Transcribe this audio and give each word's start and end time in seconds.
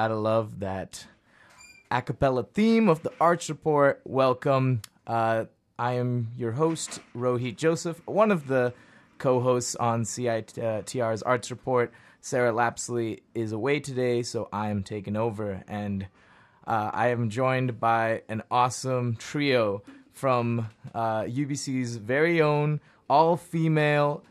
Gotta 0.00 0.16
love 0.16 0.60
that 0.60 1.06
a 1.90 2.00
cappella 2.00 2.44
theme 2.44 2.88
of 2.88 3.02
the 3.02 3.12
Arts 3.20 3.50
Report. 3.50 4.00
Welcome. 4.06 4.80
Uh, 5.06 5.44
I 5.78 5.92
am 5.96 6.28
your 6.38 6.52
host, 6.52 7.00
Rohit 7.14 7.58
Joseph, 7.58 8.00
one 8.06 8.30
of 8.30 8.46
the 8.46 8.72
co 9.18 9.40
hosts 9.40 9.76
on 9.76 10.04
CITR's 10.04 11.22
Arts 11.22 11.50
Report. 11.50 11.92
Sarah 12.22 12.50
Lapsley 12.50 13.20
is 13.34 13.52
away 13.52 13.78
today, 13.78 14.22
so 14.22 14.48
I 14.50 14.70
am 14.70 14.84
taking 14.84 15.16
over. 15.16 15.62
And 15.68 16.06
uh, 16.66 16.90
I 16.94 17.08
am 17.08 17.28
joined 17.28 17.78
by 17.78 18.22
an 18.30 18.42
awesome 18.50 19.16
trio 19.16 19.82
from 20.14 20.70
uh, 20.94 21.24
UBC's 21.24 21.96
very 21.96 22.40
own 22.40 22.80
all 23.10 23.36
female 23.36 24.24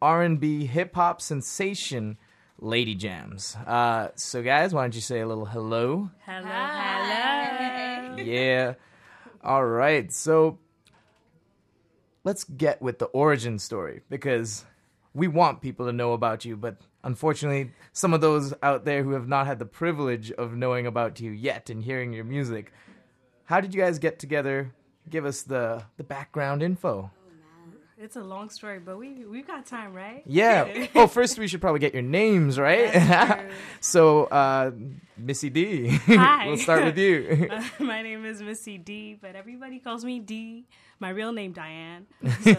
R&B 0.00 0.64
hip 0.64 0.94
hop 0.94 1.20
sensation 1.20 2.16
Lady 2.62 2.94
Jams. 2.94 3.56
Uh, 3.66 4.08
so, 4.14 4.40
guys, 4.40 4.72
why 4.72 4.82
don't 4.82 4.94
you 4.94 5.00
say 5.00 5.20
a 5.20 5.26
little 5.26 5.46
hello? 5.46 6.10
Hello, 6.24 6.48
hello. 6.48 8.16
Yeah. 8.22 8.74
All 9.42 9.64
right. 9.64 10.10
So, 10.12 10.58
let's 12.22 12.44
get 12.44 12.80
with 12.80 13.00
the 13.00 13.06
origin 13.06 13.58
story 13.58 14.02
because 14.08 14.64
we 15.12 15.26
want 15.26 15.60
people 15.60 15.86
to 15.86 15.92
know 15.92 16.12
about 16.12 16.44
you, 16.44 16.56
but 16.56 16.76
unfortunately, 17.02 17.72
some 17.92 18.14
of 18.14 18.20
those 18.20 18.54
out 18.62 18.84
there 18.84 19.02
who 19.02 19.10
have 19.10 19.26
not 19.26 19.46
had 19.46 19.58
the 19.58 19.66
privilege 19.66 20.30
of 20.32 20.54
knowing 20.54 20.86
about 20.86 21.20
you 21.20 21.32
yet 21.32 21.68
and 21.68 21.82
hearing 21.82 22.12
your 22.12 22.24
music, 22.24 22.72
how 23.44 23.60
did 23.60 23.74
you 23.74 23.80
guys 23.80 23.98
get 23.98 24.20
together? 24.20 24.72
Give 25.10 25.26
us 25.26 25.42
the 25.42 25.82
the 25.96 26.04
background 26.04 26.62
info. 26.62 27.10
It's 28.02 28.16
a 28.16 28.20
long 28.20 28.50
story, 28.50 28.80
but 28.80 28.98
we 28.98 29.24
we've 29.24 29.46
got 29.46 29.64
time, 29.64 29.94
right? 29.94 30.24
Yeah. 30.26 30.88
oh, 30.96 31.06
first 31.06 31.38
we 31.38 31.46
should 31.46 31.60
probably 31.60 31.78
get 31.78 31.92
your 31.92 32.02
names, 32.02 32.58
right? 32.58 32.92
That's 32.92 33.40
true. 33.40 33.50
so, 33.80 34.24
uh, 34.24 34.72
Missy 35.16 35.50
D. 35.50 35.86
Hi. 36.06 36.48
we'll 36.48 36.56
start 36.56 36.84
with 36.84 36.98
you. 36.98 37.48
Uh, 37.48 37.62
my 37.78 38.02
name 38.02 38.24
is 38.24 38.42
Missy 38.42 38.76
D, 38.76 39.16
but 39.20 39.36
everybody 39.36 39.78
calls 39.78 40.04
me 40.04 40.18
D. 40.18 40.64
My 40.98 41.10
real 41.10 41.30
name 41.32 41.52
Diane. 41.52 42.06
So 42.42 42.54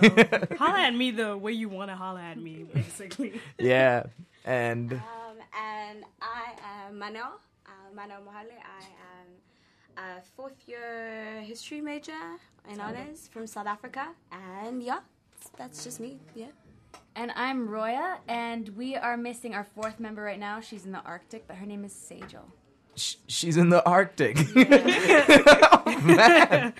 holla 0.57 0.79
at 0.79 0.95
me 0.95 1.11
the 1.11 1.35
way 1.37 1.51
you 1.51 1.67
want 1.67 1.91
to 1.91 1.95
holla 1.97 2.21
at 2.21 2.37
me, 2.37 2.63
basically. 2.73 3.41
yeah. 3.59 4.03
And 4.45 4.93
Um, 4.93 4.99
and 5.59 6.03
I 6.21 6.87
am 6.87 6.95
Maneo, 6.95 7.35
uh, 7.67 7.89
Maneo 7.93 8.19
Mohale. 8.23 8.55
I 8.63 8.83
am 9.11 9.27
a 9.97 10.21
fourth 10.37 10.55
year 10.67 11.41
history 11.41 11.81
major 11.81 12.39
in 12.71 12.79
honors 12.79 13.27
from 13.27 13.45
South 13.45 13.67
Africa. 13.67 14.07
And 14.31 14.81
yeah, 14.81 14.99
that's 15.57 15.83
just 15.83 15.99
me. 15.99 16.19
Yeah. 16.35 16.47
And 17.15 17.31
I'm 17.35 17.67
Roya, 17.69 18.17
and 18.27 18.69
we 18.69 18.95
are 18.95 19.17
missing 19.17 19.53
our 19.53 19.63
fourth 19.63 19.99
member 19.99 20.21
right 20.23 20.39
now. 20.39 20.59
She's 20.61 20.85
in 20.85 20.91
the 20.91 21.01
Arctic, 21.01 21.47
but 21.47 21.57
her 21.57 21.65
name 21.65 21.83
is 21.85 21.93
Sejal. 21.93 22.45
sh- 22.95 23.15
she's 23.27 23.57
in 23.57 23.69
the 23.69 23.85
Arctic. 23.85 24.37
oh, 24.55 26.01
man. 26.03 26.73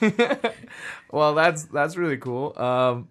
well, 1.10 1.34
that's 1.34 1.64
that's 1.64 1.96
really 1.96 2.16
cool. 2.18 2.58
Um, 2.58 3.08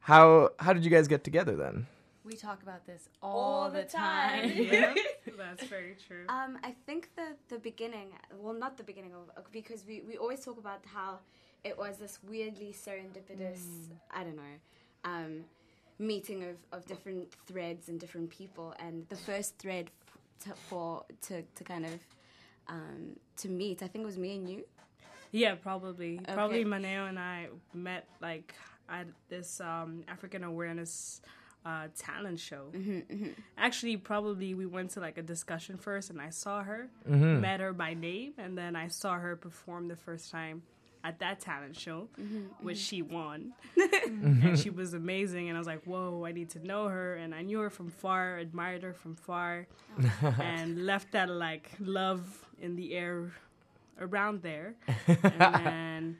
how 0.00 0.50
how 0.58 0.72
did 0.72 0.84
you 0.84 0.90
guys 0.90 1.08
get 1.08 1.24
together 1.24 1.56
then? 1.56 1.86
We 2.24 2.34
talk 2.36 2.62
about 2.62 2.86
this 2.86 3.08
all, 3.22 3.64
All 3.64 3.70
the 3.70 3.82
the 3.82 3.84
time. 3.88 4.50
time. 4.50 4.56
Yeah, 4.72 4.94
that's 5.36 5.64
very 5.64 5.96
true. 6.06 6.24
Um, 6.28 6.58
I 6.64 6.74
think 6.86 7.10
the 7.16 7.36
the 7.48 7.58
beginning, 7.58 8.08
well, 8.38 8.54
not 8.54 8.76
the 8.76 8.84
beginning 8.84 9.12
of 9.14 9.50
because 9.52 9.84
we 9.86 10.02
we 10.06 10.16
always 10.16 10.44
talk 10.44 10.58
about 10.58 10.80
how 10.86 11.18
it 11.64 11.76
was 11.78 11.98
this 11.98 12.18
weirdly 12.28 12.72
serendipitous. 12.74 13.88
I 14.10 14.22
don't 14.24 14.36
know. 14.36 14.42
Um, 15.04 15.44
meeting 15.98 16.42
of, 16.44 16.56
of 16.72 16.84
different 16.86 17.28
threads 17.46 17.88
and 17.88 18.00
different 18.00 18.28
people 18.30 18.74
and 18.80 19.06
the 19.10 19.16
first 19.16 19.56
thread 19.58 19.90
f- 20.08 20.18
to, 20.48 20.54
for 20.68 21.04
to, 21.22 21.42
to 21.54 21.62
kind 21.64 21.84
of 21.86 21.92
um, 22.66 23.14
to 23.36 23.48
meet 23.48 23.80
i 23.80 23.86
think 23.86 24.02
it 24.02 24.06
was 24.06 24.18
me 24.18 24.34
and 24.36 24.48
you 24.50 24.64
Yeah, 25.30 25.54
probably. 25.54 26.18
Probably 26.32 26.60
Okay. 26.60 26.68
Maneo 26.68 27.08
and 27.08 27.18
I 27.18 27.48
met 27.72 28.06
like 28.20 28.54
at 28.88 29.06
this 29.28 29.60
um, 29.60 30.02
African 30.08 30.42
awareness 30.44 31.20
uh, 31.64 31.86
talent 31.96 32.38
show. 32.40 32.70
Actually, 33.56 33.96
probably 33.96 34.54
we 34.54 34.66
went 34.66 34.90
to 34.92 35.00
like 35.00 35.16
a 35.18 35.22
discussion 35.22 35.76
first, 35.76 36.10
and 36.10 36.20
I 36.20 36.30
saw 36.30 36.62
her, 36.62 36.88
met 37.06 37.60
her 37.60 37.72
by 37.72 37.94
name, 37.94 38.34
and 38.38 38.56
then 38.58 38.76
I 38.76 38.88
saw 38.88 39.14
her 39.14 39.34
perform 39.36 39.88
the 39.88 39.96
first 39.96 40.30
time 40.30 40.62
at 41.04 41.18
that 41.20 41.38
talent 41.38 41.76
show, 41.76 42.08
which 42.60 42.78
she 42.78 43.02
won, 43.02 43.52
and 43.76 44.58
she 44.58 44.70
was 44.70 44.94
amazing. 44.94 45.48
And 45.50 45.56
I 45.56 45.60
was 45.60 45.66
like, 45.66 45.84
"Whoa, 45.84 46.24
I 46.24 46.32
need 46.32 46.48
to 46.50 46.66
know 46.66 46.88
her." 46.88 47.14
And 47.16 47.34
I 47.34 47.42
knew 47.42 47.60
her 47.60 47.70
from 47.70 47.90
far, 47.90 48.38
admired 48.38 48.82
her 48.82 48.94
from 48.94 49.14
far, 49.14 49.66
and 50.40 50.86
left 50.86 51.12
that 51.12 51.28
like 51.28 51.70
love 51.78 52.22
in 52.60 52.74
the 52.76 52.94
air 52.94 53.32
around 54.00 54.42
there. 54.42 54.74
and 55.06 55.64
then 55.64 56.18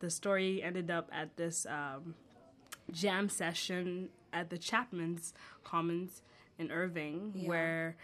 the 0.00 0.10
story 0.10 0.62
ended 0.62 0.90
up 0.90 1.08
at 1.12 1.36
this 1.36 1.64
um, 1.66 2.14
jam 2.92 3.28
session 3.28 4.10
at 4.32 4.50
the 4.50 4.58
Chapman's 4.58 5.32
Commons 5.64 6.22
in 6.58 6.70
Irving, 6.70 7.32
Yeah. 7.34 7.48
where 7.48 7.96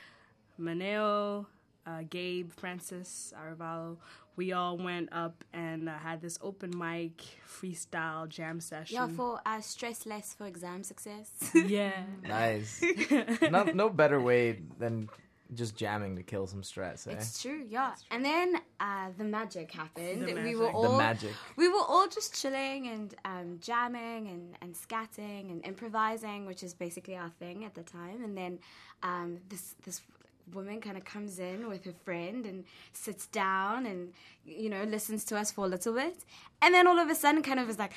Maneo, 0.58 1.46
uh, 1.86 2.02
Gabe, 2.08 2.50
Francis, 2.52 3.32
Arvalo, 3.38 3.96
we 4.36 4.52
all 4.52 4.76
went 4.76 5.08
up 5.12 5.44
and 5.52 5.88
uh, 5.88 5.96
had 5.98 6.20
this 6.20 6.38
open 6.42 6.70
mic 6.76 7.22
freestyle 7.48 8.28
jam 8.28 8.60
session. 8.60 8.94
yeah 8.94 9.08
for 9.08 9.40
uh, 9.46 9.60
stress 9.60 10.06
less 10.06 10.34
for 10.34 10.46
exam 10.46 10.82
success 10.82 11.30
yeah. 11.54 11.92
Nice. 12.22 12.82
no, 13.50 13.64
no 13.64 13.88
better 13.90 14.20
way 14.20 14.60
than 14.78 15.08
just 15.54 15.76
jamming 15.76 16.16
to 16.16 16.24
kill 16.24 16.46
some 16.48 16.62
stress. 16.64 17.06
Eh? 17.06 17.12
it's 17.12 17.40
true 17.40 17.64
yeah 17.68 17.92
and 18.10 18.24
then 18.24 18.56
uh, 18.80 19.08
the 19.16 19.22
magic 19.24 19.70
happened 19.72 20.22
The 20.22 20.34
we 20.34 20.34
magic. 20.34 20.56
were 20.58 20.66
The 20.66 20.72
all 20.72 20.92
the 20.92 20.98
magic. 20.98 21.30
we 21.56 21.68
were 21.68 21.84
all 21.86 22.08
just 22.08 22.34
chilling 22.40 22.88
and 22.88 23.14
um, 23.24 23.58
jamming 23.60 24.26
and, 24.28 24.56
and 24.60 24.74
scatting 24.74 25.50
and 25.52 25.64
improvising, 25.64 26.46
which 26.46 26.62
is 26.64 26.74
basically 26.74 27.16
our 27.16 27.30
thing 27.38 27.64
at 27.64 27.74
the 27.74 27.82
time. 27.84 28.22
And 28.24 28.36
then 28.36 28.58
um, 29.04 29.38
this 29.48 29.76
this 29.84 30.02
woman 30.52 30.80
kind 30.80 30.96
of 30.96 31.04
comes 31.04 31.38
in 31.38 31.68
with 31.68 31.84
her 31.84 31.94
friend 32.04 32.46
and 32.46 32.64
sits 32.92 33.26
down 33.26 33.86
and 33.86 34.12
you 34.44 34.68
know 34.70 34.84
listens 34.84 35.24
to 35.26 35.36
us 35.36 35.50
for 35.50 35.64
a 35.64 35.68
little 35.68 35.94
bit, 35.94 36.24
and 36.62 36.74
then 36.74 36.86
all 36.86 36.98
of 36.98 37.08
a 37.10 37.14
sudden 37.14 37.42
kind 37.42 37.60
of 37.60 37.68
is 37.68 37.78
like. 37.78 37.92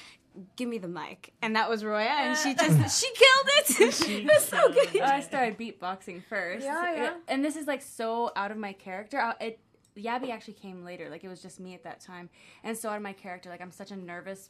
Give 0.55 0.69
me 0.69 0.77
the 0.77 0.87
mic, 0.87 1.33
and 1.41 1.55
that 1.55 1.67
was 1.69 1.83
Roya, 1.83 2.05
and 2.07 2.37
she 2.37 2.53
just 2.53 3.01
she 3.01 3.11
killed 3.13 3.47
it. 3.57 3.69
it 4.09 4.25
was 4.25 4.45
so 4.45 4.71
killed 4.71 4.93
good. 4.93 5.01
I 5.01 5.21
started 5.21 5.57
beatboxing 5.57 6.23
first. 6.29 6.63
Yeah, 6.63 6.95
yeah. 6.95 7.13
And 7.27 7.43
this 7.43 7.55
is 7.55 7.65
like 7.65 7.81
so 7.81 8.31
out 8.35 8.51
of 8.51 8.57
my 8.57 8.71
character. 8.73 9.19
I- 9.19 9.35
It 9.43 9.59
Yabby 9.97 10.29
actually 10.29 10.53
came 10.53 10.85
later. 10.85 11.09
Like 11.09 11.23
it 11.23 11.29
was 11.29 11.41
just 11.41 11.59
me 11.59 11.73
at 11.73 11.83
that 11.83 11.99
time, 11.99 12.29
and 12.63 12.77
so 12.77 12.89
out 12.89 12.97
of 12.97 13.01
my 13.01 13.11
character. 13.11 13.49
Like 13.49 13.59
I'm 13.59 13.71
such 13.71 13.89
a 13.91 13.95
nervous 13.95 14.49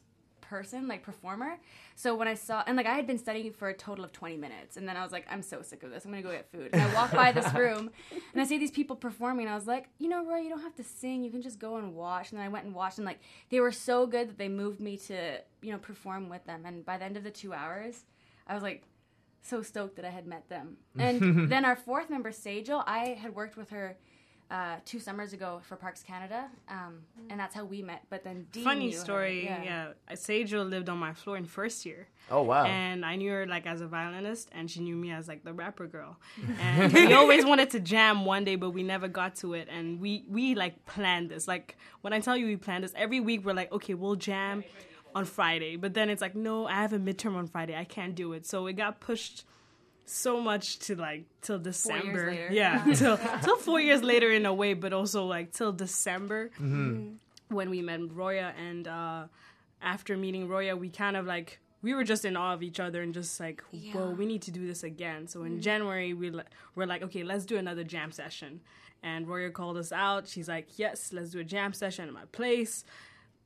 person, 0.50 0.88
like 0.88 1.04
performer. 1.04 1.58
So 1.96 2.16
when 2.16 2.28
I 2.28 2.34
saw 2.34 2.64
and 2.66 2.76
like 2.76 2.88
I 2.88 2.96
had 2.96 3.06
been 3.06 3.20
studying 3.20 3.54
for 3.54 3.70
a 3.70 3.74
total 3.74 4.04
of 4.04 4.12
20 4.12 4.36
minutes, 4.36 4.78
and 4.78 4.90
then 4.90 4.98
I 4.98 5.04
was 5.04 5.12
like, 5.12 5.28
I'm 5.30 5.44
so 5.44 5.62
sick 5.62 5.84
of 5.84 5.92
this. 5.92 6.06
I'm 6.06 6.12
gonna 6.12 6.24
go 6.24 6.32
get 6.32 6.52
food. 6.52 6.72
And 6.74 6.82
I 6.82 6.94
walked 6.96 7.14
by 7.14 7.32
this 7.32 7.54
room, 7.54 7.92
and 8.34 8.42
I 8.42 8.46
see 8.46 8.58
these 8.58 8.72
people 8.72 8.96
performing, 8.96 9.46
and 9.46 9.54
I 9.54 9.56
was 9.56 9.68
like, 9.68 9.90
you 10.00 10.10
know, 10.10 10.26
Roy, 10.26 10.40
you 10.40 10.50
don't 10.50 10.62
have 10.62 10.76
to 10.76 10.84
sing. 10.84 11.24
You 11.24 11.30
can 11.30 11.42
just 11.42 11.60
go 11.60 11.78
and 11.78 11.96
watch. 11.96 12.32
And 12.32 12.40
then 12.40 12.46
I 12.46 12.50
went 12.50 12.66
and 12.66 12.74
watched, 12.74 12.98
and 12.98 13.06
like 13.06 13.20
they 13.50 13.60
were 13.60 13.72
so 13.72 14.08
good 14.08 14.30
that 14.30 14.38
they 14.38 14.50
moved 14.50 14.80
me 14.80 14.98
to 14.98 15.40
you 15.62 15.72
know 15.72 15.78
perform 15.78 16.30
with 16.30 16.44
them. 16.46 16.64
And 16.66 16.84
by 16.84 16.98
the 16.98 17.06
end 17.06 17.16
of 17.16 17.24
the 17.24 17.32
two 17.32 17.54
hours, 17.54 18.06
I 18.48 18.56
was 18.56 18.64
like 18.64 18.84
so 19.42 19.62
stoked 19.62 19.96
that 19.96 20.06
I 20.06 20.10
had 20.10 20.28
met 20.28 20.50
them. 20.50 20.78
And 20.98 21.50
then 21.50 21.64
our 21.64 21.76
fourth 21.76 22.10
member, 22.10 22.32
Sejal, 22.32 22.84
I 22.86 23.20
had 23.22 23.36
worked 23.36 23.56
with 23.56 23.70
her 23.70 23.98
uh, 24.52 24.78
two 24.84 25.00
summers 25.00 25.34
ago 25.34 25.62
for 25.64 25.76
Parks 25.76 26.02
Canada, 26.02 26.48
um, 26.70 27.02
and 27.30 27.40
that's 27.40 27.54
how 27.54 27.64
we 27.64 27.84
met. 27.84 28.04
But 28.10 28.24
then 28.24 28.48
Dean 28.52 28.64
Funny 28.64 28.88
knew 28.88 28.98
her, 28.98 29.04
story. 29.04 29.44
Yeah. 29.46 29.90
Sejal 30.12 30.68
lived 30.68 30.90
on 30.90 30.98
my 30.98 31.14
floor 31.14 31.38
in 31.38 31.46
first 31.46 31.86
year. 31.86 32.08
Oh 32.32 32.42
wow. 32.42 32.66
And 32.66 33.06
I 33.06 33.16
knew 33.16 33.32
her 33.32 33.46
like 33.46 33.68
as 33.68 33.82
a 33.82 33.88
violinist, 33.88 34.50
and 34.52 34.70
she 34.70 34.80
knew 34.80 34.96
me 34.96 35.12
as 35.12 35.28
like 35.28 35.44
the 35.44 35.54
rapper 35.54 35.88
girl. 35.88 36.18
And 36.60 36.92
we 36.94 37.14
always 37.14 37.46
wanted 37.46 37.70
to 37.72 37.80
jam 37.80 38.26
one 38.26 38.44
day, 38.44 38.56
but 38.56 38.72
we 38.72 38.82
never 38.82 39.08
got 39.08 39.36
to 39.38 39.54
it. 39.54 39.68
And 39.70 40.00
we 40.00 40.26
we 40.28 40.56
like 40.56 40.86
planned 40.86 41.30
this. 41.30 41.48
Like 41.48 41.78
when 42.02 42.14
I 42.14 42.20
tell 42.20 42.36
you 42.36 42.48
we 42.48 42.56
planned 42.58 42.84
this, 42.84 42.94
every 42.96 43.20
week 43.20 43.46
we're 43.46 43.54
like, 43.54 43.72
okay, 43.72 43.94
we'll 43.94 44.16
jam 44.16 44.64
on 45.14 45.26
Friday. 45.26 45.76
But 45.76 45.94
then 45.94 46.10
it's 46.10 46.22
like, 46.22 46.36
no, 46.36 46.66
I 46.66 46.74
have 46.74 46.94
a 46.94 47.00
midterm 47.00 47.36
on 47.36 47.48
Friday. 47.48 47.76
I 47.76 47.84
can't 47.84 48.16
do 48.16 48.34
it. 48.34 48.46
So 48.46 48.68
it 48.68 48.74
got 48.74 49.00
pushed 49.00 49.46
so 50.10 50.40
much 50.42 50.80
to 50.80 50.96
like 50.96 51.26
till 51.42 51.58
years 51.58 51.84
December. 51.84 52.32
later. 52.32 52.50
Yeah, 52.52 52.84
till 52.96 53.18
till 53.44 53.58
four 53.58 53.80
years 53.80 54.04
later 54.04 54.32
in 54.32 54.46
a 54.46 54.54
way, 54.54 54.74
but 54.74 54.94
also 54.94 55.26
like 55.26 55.52
till 55.52 55.72
December 55.72 56.50
mm-hmm. 56.56 56.92
Mm-hmm. 56.92 57.56
when 57.56 57.70
we 57.70 57.82
met 57.82 58.02
Roya. 58.12 58.54
And 58.58 58.88
uh, 58.88 59.24
after 59.82 60.18
meeting 60.18 60.48
Roya, 60.48 60.76
we 60.76 60.90
kind 60.90 61.16
of 61.16 61.26
like 61.26 61.60
we 61.82 61.94
were 61.94 62.04
just 62.04 62.26
in 62.26 62.36
awe 62.36 62.54
of 62.54 62.64
each 62.64 62.80
other 62.80 63.02
and 63.02 63.14
just 63.14 63.40
like, 63.40 63.64
whoa, 63.72 64.10
Yeah. 64.10 64.10
we 64.10 64.26
need 64.26 64.42
to 64.44 64.52
do 64.52 64.68
this 64.68 64.84
again. 64.84 65.28
So 65.28 65.44
in 65.44 65.54
mm-hmm. 65.54 65.62
January, 65.62 66.14
we 66.14 66.30
le- 66.30 66.44
we're 66.76 66.86
like, 66.86 67.04
okay, 67.04 67.24
let's 67.24 67.46
do 67.46 67.58
another 67.58 67.84
jam 67.84 68.12
session. 68.12 68.62
And 69.02 69.28
Roya 69.28 69.50
called 69.50 69.78
us 69.78 69.94
out. 69.94 70.28
She's 70.28 70.50
like, 70.50 70.78
yes, 70.78 71.14
let's 71.14 71.30
do 71.30 71.40
a 71.40 71.44
jam 71.44 71.72
session 71.72 72.08
at 72.08 72.14
my 72.14 72.26
place 72.34 72.84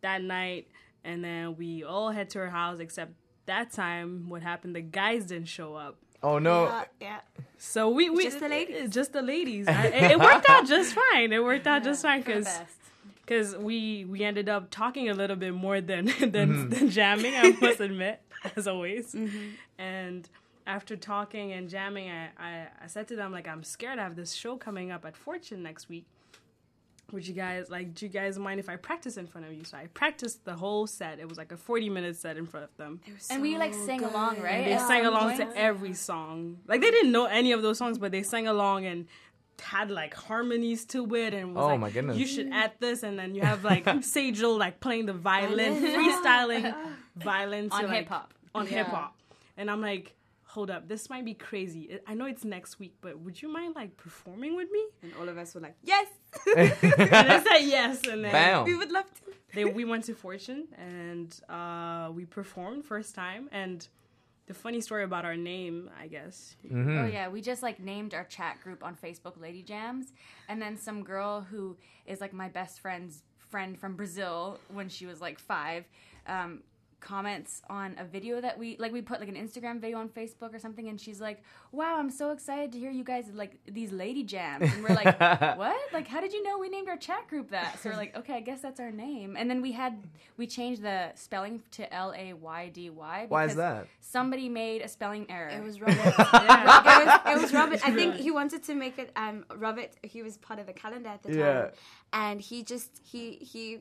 that 0.02 0.24
night. 0.24 0.68
And 1.04 1.24
then 1.24 1.58
we 1.58 1.84
all 1.84 2.10
head 2.10 2.30
to 2.32 2.40
her 2.40 2.50
house, 2.50 2.80
except 2.80 3.12
that 3.46 3.72
time, 3.72 4.30
what 4.30 4.42
happened? 4.42 4.76
The 4.76 4.82
guys 4.82 5.26
didn't 5.26 5.50
show 5.50 5.76
up. 5.76 5.98
Oh 6.24 6.40
no. 6.40 6.66
Yeah, 6.66 6.84
yeah. 7.02 7.20
So 7.58 7.90
we, 7.90 8.10
we 8.10 8.26
Just 8.26 8.40
the 8.42 8.50
ladies. 8.50 8.90
just 8.90 9.14
the 9.14 9.22
ladies. 9.22 9.68
I- 9.70 9.86
it, 9.86 10.12
it 10.12 10.20
worked 10.20 10.50
out 10.50 10.68
just 10.68 10.94
fine. 10.94 11.32
It 11.32 11.44
worked 11.44 11.66
out 11.66 11.84
just 11.84 12.02
fine 12.02 12.22
because 12.22 12.48
because 13.26 13.56
we 13.56 14.06
we 14.06 14.24
ended 14.24 14.50
up 14.50 14.70
talking 14.70 15.10
a 15.10 15.14
little 15.14 15.36
bit 15.36 15.54
more 15.54 15.82
than 15.82 16.06
than, 16.20 16.32
mm-hmm. 16.32 16.70
than 16.70 16.90
jamming. 16.90 17.34
I 17.36 17.56
must 17.62 17.80
admit, 17.80 18.22
as 18.56 18.68
always. 18.68 19.14
Mm-hmm. 19.14 19.50
And 19.78 20.28
after 20.68 20.96
talking 20.96 21.52
and 21.54 21.70
jamming, 21.70 22.10
I, 22.10 22.30
I 22.38 22.68
I 22.84 22.88
said 22.88 23.08
to 23.10 23.16
them 23.16 23.32
like, 23.32 23.48
I'm 23.48 23.64
scared. 23.64 24.00
I 24.00 24.04
have 24.04 24.16
this 24.16 24.34
show 24.34 24.58
coming 24.58 24.92
up 24.92 25.06
at 25.06 25.16
Fortune 25.16 25.64
next 25.64 25.90
week. 25.90 26.06
Would 27.12 27.28
you 27.28 27.34
guys 27.34 27.70
like? 27.70 27.94
Do 27.94 28.06
you 28.06 28.10
guys 28.12 28.40
mind 28.40 28.60
if 28.60 28.70
I 28.70 28.76
practice 28.76 29.18
in 29.18 29.28
front 29.28 29.46
of 29.46 29.54
you? 29.54 29.64
So 29.66 29.78
I 29.78 29.88
practiced 29.88 30.46
the 30.46 30.56
whole 30.56 30.88
set. 30.88 31.20
It 31.20 31.30
was 31.30 31.38
like 31.38 31.52
a 31.52 31.58
40 31.58 31.90
minute 31.90 32.16
set 32.16 32.38
in 32.38 32.46
front 32.48 32.64
of 32.64 32.76
them. 32.78 33.02
It 33.06 33.14
was 33.14 33.28
And 33.30 33.42
we, 33.42 33.58
like, 33.58 33.74
so 33.74 33.86
sang 33.86 34.04
along, 34.04 34.36
good. 34.36 34.44
right? 34.46 34.64
They 34.66 34.72
Yeah. 34.72 34.88
sang 34.88 35.06
along 35.06 35.38
to 35.38 35.48
every 35.56 35.94
song. 35.94 36.58
Like 36.68 36.82
they 36.82 36.90
didn't 36.90 37.12
know 37.12 37.26
any 37.26 37.52
of 37.52 37.62
those 37.62 37.78
songs, 37.78 37.98
but 38.00 38.12
they 38.12 38.24
sang 38.24 38.48
along 38.48 38.86
and 38.86 39.06
had 39.62 39.92
like 39.92 40.14
harmonies 40.16 40.84
to 40.86 41.14
it 41.16 41.34
and 41.36 41.54
was 41.54 41.64
Oh, 41.64 41.68
like, 41.68 41.80
my 41.80 41.90
goodness. 41.92 42.18
you 42.18 42.26
should 42.26 42.50
add 42.52 42.72
this 42.80 43.04
and 43.04 43.20
then 43.20 43.36
you 43.36 43.42
have 43.42 43.64
like 43.64 43.86
Sejal 43.86 44.58
like 44.58 44.80
playing 44.80 45.06
the 45.06 45.14
violin, 45.14 45.76
Violin. 45.80 45.94
freestyling 45.96 46.76
violin 47.18 47.70
to, 47.70 47.76
On 47.76 47.86
like, 47.86 47.98
hip-hop. 48.00 48.34
On 48.56 48.66
Yeah. 48.66 48.72
hip 48.72 48.88
hop. 48.88 49.16
And 49.56 49.70
I'm 49.70 49.82
like, 49.82 50.16
hold 50.54 50.70
up, 50.70 50.88
this 50.88 51.10
might 51.10 51.26
be 51.26 51.34
crazy. 51.34 51.98
I 52.06 52.14
know 52.14 52.26
it's 52.26 52.46
next 52.46 52.78
week, 52.80 52.94
but 53.02 53.20
would 53.20 53.42
you 53.42 53.50
mind 53.50 53.74
like 53.76 53.98
performing 53.98 54.56
with 54.56 54.70
me? 54.72 54.84
And 55.02 55.12
all 55.20 55.28
of 55.28 55.38
us 55.38 55.56
were 55.56 55.62
like, 55.62 55.76
yes, 55.84 56.08
And 56.56 56.72
I 57.36 57.40
said 57.44 57.60
yes 57.78 58.06
and 58.08 58.24
then 58.24 58.32
Bam. 58.32 58.66
we 58.66 58.76
would 58.76 58.92
love 58.92 59.06
to. 59.16 59.22
they 59.56 59.66
we 59.66 59.84
went 59.84 60.04
to 60.06 60.14
Fortune 60.14 60.68
and 60.78 61.30
uh, 61.50 62.12
we 62.12 62.26
performed 62.26 62.86
first 62.86 63.16
time 63.16 63.50
and 63.52 63.88
the 64.46 64.54
funny 64.54 64.82
story 64.82 65.04
about 65.04 65.26
our 65.26 65.36
name, 65.38 65.90
I 66.00 66.08
guess. 66.08 66.56
Mm-hmm. 66.66 66.98
Oh 67.00 67.06
yeah, 67.08 67.30
we 67.30 67.42
just 67.42 67.64
like 67.64 67.80
named 67.80 68.14
our 68.14 68.26
chat 68.26 68.62
group 68.62 68.84
on 68.84 68.96
Facebook 68.96 69.40
Lady 69.42 69.64
Jams, 69.64 70.08
and 70.50 70.62
then 70.62 70.78
some 70.78 71.02
girl 71.04 71.42
who 71.50 71.78
is 72.06 72.20
like 72.20 72.34
my 72.34 72.50
best 72.50 72.80
friend's 72.82 73.24
friend 73.38 73.80
from 73.80 73.96
Brazil 73.96 74.60
when 74.68 74.90
she 74.90 75.06
was 75.06 75.22
like 75.22 75.40
five. 75.40 75.86
Um, 76.28 76.62
comments 77.04 77.62
on 77.70 77.96
a 78.00 78.06
video 78.06 78.40
that 78.40 78.58
we 78.58 78.78
like 78.80 78.94
we 78.94 79.02
put 79.02 79.20
like 79.20 79.28
an 79.30 79.36
Instagram 79.36 79.82
video 79.82 79.98
on 80.00 80.08
Facebook 80.10 80.54
or 80.56 80.60
something 80.60 80.88
and 80.88 81.00
she's 81.00 81.20
like 81.20 81.44
wow 81.74 81.98
I'm 82.00 82.10
so 82.10 82.32
excited 82.32 82.72
to 82.72 82.80
hear 82.80 82.92
you 82.92 83.04
guys 83.04 83.26
like 83.34 83.58
these 83.68 83.92
lady 83.92 84.24
jams 84.24 84.72
and 84.74 84.82
we're 84.84 84.96
like 84.96 85.20
what 85.58 85.76
like 85.92 86.08
how 86.08 86.22
did 86.22 86.32
you 86.34 86.42
know 86.42 86.58
we 86.58 86.70
named 86.70 86.88
our 86.88 86.96
chat 86.98 87.28
group 87.28 87.52
that 87.52 87.78
so 87.82 87.90
we're 87.90 87.98
like 87.98 88.16
okay 88.18 88.36
I 88.36 88.40
guess 88.40 88.62
that's 88.62 88.80
our 88.80 88.92
name 88.92 89.36
and 89.38 89.50
then 89.50 89.62
we 89.62 89.74
had 89.74 90.02
we 90.38 90.48
changed 90.48 90.82
the 90.82 91.12
spelling 91.16 91.62
to 91.72 91.94
L 91.94 92.14
A 92.18 92.32
Y 92.34 92.70
D 92.74 92.90
Y 92.90 93.26
Why 93.28 93.46
is 93.46 93.56
that? 93.56 93.88
somebody 94.00 94.48
made 94.48 94.82
a 94.82 94.88
spelling 94.88 95.26
error 95.30 95.50
It 95.50 95.62
was 95.64 95.82
Robert. 95.86 95.98
it, 95.98 96.18
was, 96.18 97.20
it 97.36 97.42
was 97.42 97.54
Robert. 97.62 97.80
I 97.86 97.92
think 97.92 98.16
he 98.16 98.32
wanted 98.32 98.64
to 98.64 98.76
make 98.76 98.98
it. 98.98 99.12
Um, 99.16 99.46
Robert. 99.56 99.92
He 100.04 100.22
was 100.24 100.38
part 100.38 100.60
of 100.60 100.66
the 100.68 100.74
calendar 100.74 101.10
at 101.10 101.22
the 101.24 101.30
time, 101.30 101.40
Yeah. 101.40 101.68
and 102.14 102.40
he 102.42 102.64
just 102.64 102.92
he 103.04 103.24
he. 103.54 103.80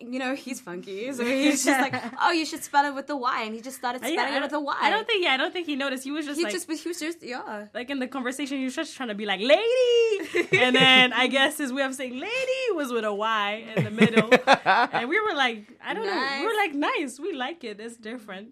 You 0.00 0.18
know 0.18 0.34
he's 0.34 0.60
funky, 0.60 1.12
so 1.12 1.24
he's 1.42 1.64
just 1.64 1.80
like, 1.80 1.94
"Oh, 2.20 2.32
you 2.32 2.44
should 2.44 2.64
spell 2.64 2.84
it 2.84 2.94
with 2.94 3.06
the 3.06 3.16
Y," 3.16 3.42
and 3.42 3.54
he 3.54 3.60
just 3.60 3.76
started 3.76 4.00
spelling 4.00 4.18
I 4.18 4.38
it 4.38 4.42
with 4.42 4.52
a 4.52 4.60
Y. 4.60 4.76
I 4.80 4.90
don't 4.90 5.06
think. 5.06 5.24
Yeah, 5.24 5.34
I 5.34 5.36
don't 5.36 5.52
think 5.52 5.66
he 5.66 5.76
noticed. 5.76 6.02
He 6.02 6.10
was 6.10 6.26
just 6.26 6.36
he 6.36 6.44
like, 6.44 6.52
just 6.52 6.68
he 6.68 6.88
was 6.88 6.98
just 6.98 7.22
yeah. 7.22 7.66
like 7.72 7.90
in 7.90 8.00
the 8.00 8.08
conversation, 8.08 8.58
he 8.58 8.64
was 8.64 8.74
just 8.74 8.96
trying 8.96 9.10
to 9.10 9.14
be 9.14 9.24
like, 9.24 9.40
"Lady," 9.40 10.58
and 10.58 10.74
then 10.82 11.12
I 11.12 11.28
guess 11.28 11.58
his 11.58 11.72
way 11.72 11.82
of 11.82 11.94
saying 11.94 12.18
"lady" 12.18 12.64
was 12.72 12.92
with 12.92 13.04
a 13.04 13.14
Y 13.14 13.64
in 13.76 13.84
the 13.84 13.90
middle, 13.92 14.28
and 14.64 15.08
we 15.08 15.20
were 15.20 15.34
like, 15.34 15.68
I 15.80 15.94
don't 15.94 16.06
know, 16.06 16.38
we 16.40 16.46
were 16.46 16.56
like, 16.56 16.74
nice, 16.74 17.20
we 17.20 17.32
like 17.32 17.62
it, 17.62 17.78
it's 17.78 17.96
different, 17.96 18.48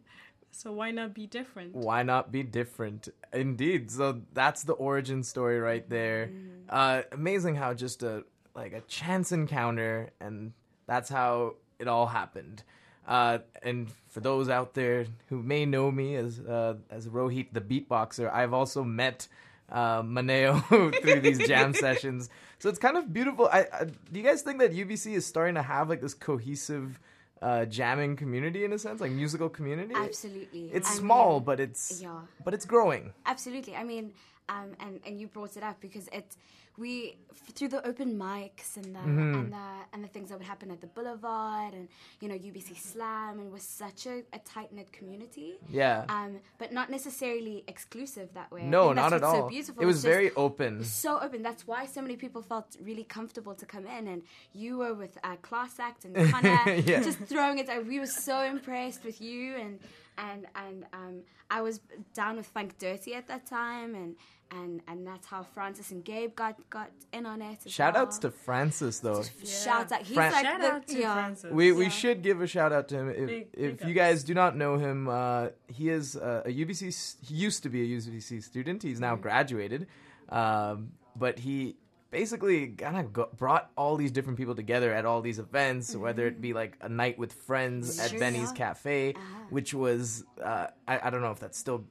so 0.53 0.73
why 0.73 0.93
not 0.93 1.13
be 1.13 1.27
different? 1.27 1.75
Why 1.75 2.05
not 2.05 2.31
be 2.31 2.45
different? 2.45 3.09
Indeed. 3.33 3.91
So 3.91 4.21
that's 4.33 4.63
the 4.63 4.75
origin 4.75 5.25
story 5.25 5.59
right 5.59 5.89
there. 5.89 6.31
Uh, 6.69 7.03
amazing 7.11 7.57
how 7.57 7.75
just 7.75 8.05
a 8.05 8.25
like 8.55 8.75
a 8.75 8.83
chance 8.83 9.33
encounter, 9.33 10.13
and 10.21 10.53
that's 10.93 11.09
how 11.09 11.55
it 11.79 11.89
all 11.89 12.07
happened. 12.07 12.63
Uh, 13.09 13.39
and 13.63 13.89
for 14.09 14.21
those 14.21 14.49
out 14.51 14.75
there 14.75 15.07
who 15.31 15.43
may 15.43 15.65
know 15.65 15.91
me 15.91 16.17
as 16.17 16.39
uh, 16.39 16.75
as 16.91 17.09
Rohit 17.09 17.49
the 17.53 17.63
beatboxer, 17.63 18.33
I've 18.33 18.53
also 18.53 18.85
met 18.85 19.27
uh, 19.71 20.03
Maneo 20.03 20.61
through 21.03 21.21
these 21.21 21.39
jam 21.49 21.73
sessions. 21.87 22.29
So 22.59 22.69
it's 22.69 22.79
kind 22.79 22.97
of 22.97 23.13
beautiful. 23.13 23.49
I, 23.51 23.67
I, 23.73 23.85
do 23.85 24.21
you 24.21 24.23
guys 24.23 24.43
think 24.43 24.59
that 24.61 24.73
UBC 24.73 25.15
is 25.15 25.25
starting 25.27 25.55
to 25.57 25.63
have 25.63 25.89
like 25.89 26.03
this 26.03 26.15
cohesive 26.15 27.01
uh, 27.41 27.65
jamming 27.65 28.15
community 28.15 28.65
in 28.65 28.73
a 28.73 28.79
sense, 28.79 29.01
like 29.01 29.13
musical 29.13 29.49
community? 29.49 29.95
Absolutely, 29.97 30.71
It's 30.73 30.91
I 30.91 30.95
small, 30.95 31.39
mean, 31.39 31.45
but 31.45 31.59
it's 31.59 32.03
yeah. 32.03 32.21
but 32.45 32.53
it's 32.55 32.67
growing. 32.67 33.13
Absolutely. 33.25 33.75
I 33.75 33.83
mean, 33.83 34.13
um, 34.49 34.77
and 34.79 35.01
and 35.07 35.19
you 35.19 35.27
brought 35.27 35.57
it 35.57 35.63
up 35.63 35.81
because 35.81 36.07
it 36.13 36.37
we 36.79 37.17
f- 37.31 37.55
through 37.55 37.69
the 37.69 37.87
open 37.87 38.19
mics 38.19 38.77
and 38.77 38.95
the 38.97 38.99
Mm-hmm. 39.01 39.35
and 39.35 39.53
the 39.53 39.67
and 39.93 40.03
the 40.05 40.09
things 40.09 40.31
that 40.31 40.39
would 40.39 40.47
happen 40.47 40.71
at 40.71 40.81
the 40.81 40.87
Boulevard 40.87 41.75
and 41.75 41.89
you 42.21 42.29
know 42.29 42.35
UBC 42.35 42.77
Slam 42.79 43.39
and 43.41 43.53
was 43.53 43.63
such 43.63 44.07
a, 44.07 44.23
a 44.33 44.39
tight 44.39 44.73
knit 44.73 44.91
community. 44.93 45.55
Yeah. 45.69 46.05
Um, 46.09 46.39
but 46.59 46.73
not 46.73 46.89
necessarily 46.91 47.65
exclusive 47.69 48.33
that 48.35 48.51
way. 48.51 48.63
No, 48.65 48.93
not 48.93 49.13
at 49.13 49.23
all. 49.23 49.35
So 49.43 49.49
beautiful. 49.49 49.83
it 49.83 49.87
was 49.87 50.03
very 50.03 50.31
open. 50.35 50.83
so 50.85 51.21
open. 51.21 51.43
That's 51.43 51.67
why 51.67 51.85
so 51.87 52.01
many 52.01 52.17
people 52.17 52.41
felt 52.43 52.77
really 52.83 53.05
comfortable 53.05 53.55
to 53.55 53.67
come 53.67 53.87
in, 53.87 54.07
and 54.09 54.23
you 54.55 54.79
were 54.79 54.95
with 54.95 55.19
uh, 55.25 55.37
Class 55.43 55.79
Act 55.79 56.05
and 56.07 56.15
Connor, 56.33 56.75
Yeah. 56.77 57.03
just 57.03 57.19
throwing 57.19 57.59
it. 57.59 57.69
out. 57.69 57.87
We 57.87 57.99
were 58.01 58.07
so 58.07 58.41
impressed 58.43 59.05
with 59.05 59.21
you, 59.21 59.57
and 59.57 59.79
and 60.19 60.47
and 60.55 60.85
um, 60.93 61.21
I 61.51 61.61
was 61.61 61.81
down 62.15 62.37
with 62.37 62.47
Funk 62.47 62.79
Dirty 62.79 63.15
at 63.15 63.27
that 63.29 63.47
time, 63.47 63.95
and 63.95 64.17
and 64.51 64.81
and 64.89 65.07
that's 65.07 65.27
how 65.27 65.43
Francis 65.43 65.91
and 65.91 66.05
Gabe 66.05 66.35
got 66.35 66.57
got 66.71 66.91
in 67.13 67.25
on 67.27 67.41
it. 67.43 67.59
Shout 67.67 67.95
well. 67.95 68.03
outs 68.05 68.19
to 68.19 68.31
Francis 68.31 69.01
though. 69.01 69.23
Shout 69.45 69.93
out. 69.93 70.03
He's 70.03 70.15
Fran- 70.17 70.33
like 70.33 70.45
Shout 70.45 70.61
the, 70.61 70.67
out 70.67 70.87
to 70.89 70.99
yeah. 70.99 71.15
Francis. 71.15 71.51
We 71.53 71.73
we 71.73 71.85
Yeah. 71.85 71.91
should 71.91 72.23
give 72.23 72.41
a 72.41 72.47
shout 72.47 72.73
out 72.73 72.89
to 72.89 72.97
him. 72.99 73.09
If 73.11 73.27
Big- 73.27 73.49
if 73.55 73.79
big 73.79 73.89
you 73.89 73.95
guys 73.95 74.23
do 74.25 74.35
not 74.35 74.57
know 74.57 74.77
him, 74.77 75.09
uh, 75.09 75.49
he 75.69 75.89
is 75.89 76.17
uh, 76.17 76.43
a 76.45 76.51
UBC. 76.51 77.17
He 77.27 77.35
used 77.35 77.63
to 77.63 77.69
be 77.69 77.81
a 77.83 77.99
UBC 78.01 78.43
student. 78.43 78.83
He's 78.83 79.01
now 79.01 79.17
graduated, 79.17 79.87
um, 80.29 80.93
but 81.17 81.39
he 81.39 81.77
basically 82.13 82.69
kind 82.69 82.97
of 82.97 83.13
go- 83.13 83.31
brought 83.37 83.73
all 83.77 83.97
these 83.97 84.13
different 84.13 84.39
people 84.39 84.55
together 84.55 84.95
at 84.95 85.05
all 85.05 85.21
these 85.21 85.41
events, 85.41 85.97
whether 85.97 86.29
it 86.29 86.35
mm-hmm. 86.35 86.43
be 86.43 86.53
like 86.53 86.77
a 86.81 86.89
night 86.89 87.19
with 87.19 87.33
friends 87.33 87.99
at. 87.99 88.17
Benny's 88.21 88.53
Cafe, 88.53 89.15
uh-huh. 89.15 89.25
which 89.51 89.75
was 89.75 90.25
uh, 90.41 90.69
I, 90.87 91.01
I 91.05 91.11
don't 91.11 91.23
know 91.23 91.33
if 91.33 91.41
that's 91.41 91.59
still. 91.59 91.85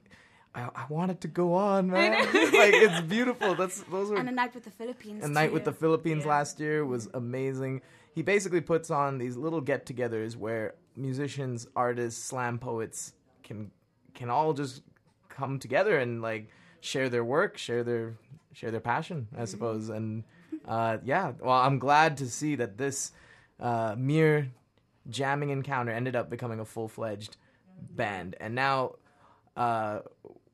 I, 0.54 0.70
I 0.76 0.86
want 0.90 1.12
it 1.12 1.22
to 1.22 1.28
go 1.28 1.54
on, 1.54 1.90
man. 1.90 2.12
like 2.34 2.74
it's 2.74 3.02
beautiful. 3.02 3.56
That's 3.56 3.82
those 3.84 4.10
were 4.10 4.18
And 4.18 4.30
a 4.30 4.32
night 4.32 4.54
with 4.54 4.64
the 4.64 4.72
Philippines. 4.72 5.26
a 5.26 5.28
night 5.28 5.52
with 5.52 5.66
the 5.66 5.74
Philippines 5.74 6.24
Yeah. 6.24 6.30
last 6.30 6.60
year 6.60 6.86
was 6.86 7.08
mm-hmm. 7.08 7.18
amazing. 7.18 7.82
He 8.14 8.22
basically 8.22 8.62
puts 8.62 8.92
on 8.92 9.18
these 9.18 9.36
little 9.38 9.62
get-togethers 9.62 10.36
where 10.36 10.76
musicians, 10.96 11.68
artists, 11.76 12.24
slam 12.24 12.60
poets 12.60 13.14
can 13.44 13.72
can 14.14 14.30
all 14.30 14.54
just 14.54 14.84
come 15.30 15.58
together 15.58 15.98
and 15.98 16.22
like 16.22 16.50
share 16.82 17.10
their 17.10 17.24
work, 17.24 17.58
share 17.58 17.84
their 17.84 18.16
share 18.54 18.72
their 18.72 18.82
passion, 18.82 19.28
I 19.38 19.46
suppose. 19.46 19.90
And 19.90 20.24
uh, 20.68 20.98
yeah, 21.04 21.32
well, 21.40 21.58
I'm 21.58 21.80
glad 21.80 22.18
to 22.18 22.28
see 22.28 22.56
that 22.56 22.78
this 22.78 23.14
uh, 23.60 23.96
mere 23.98 24.50
jamming 25.10 25.50
encounter 25.50 25.92
ended 25.92 26.16
up 26.16 26.30
becoming 26.30 26.60
a 26.60 26.66
full-fledged 26.66 27.38
band, 27.96 28.36
and 28.40 28.56
now. 28.56 28.96
Uh, 29.56 30.00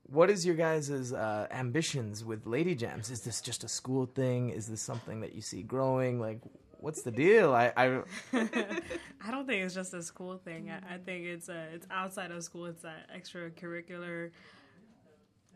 what 0.09 0.29
is 0.29 0.45
your 0.45 0.55
guys' 0.55 1.11
uh, 1.11 1.47
ambitions 1.51 2.23
with 2.23 2.47
Lady 2.47 2.75
Jams? 2.75 3.11
Is 3.11 3.21
this 3.21 3.41
just 3.41 3.63
a 3.63 3.67
school 3.67 4.05
thing? 4.05 4.49
Is 4.49 4.67
this 4.67 4.81
something 4.81 5.19
that 5.19 5.35
you 5.35 5.41
see 5.41 5.63
growing? 5.63 6.19
Like, 6.19 6.39
what's 6.79 7.01
the 7.01 7.11
deal? 7.11 7.53
I, 7.53 7.73
I 7.75 8.01
I 8.33 9.31
don't 9.31 9.45
think 9.45 9.63
it's 9.63 9.75
just 9.75 9.93
a 9.93 10.01
school 10.01 10.37
thing. 10.37 10.69
I, 10.69 10.95
I 10.95 10.97
think 10.97 11.25
it's 11.25 11.49
a, 11.49 11.67
it's 11.73 11.87
outside 11.91 12.31
of 12.31 12.43
school. 12.43 12.65
It's 12.67 12.83
an 12.83 12.91
extracurricular, 13.15 14.31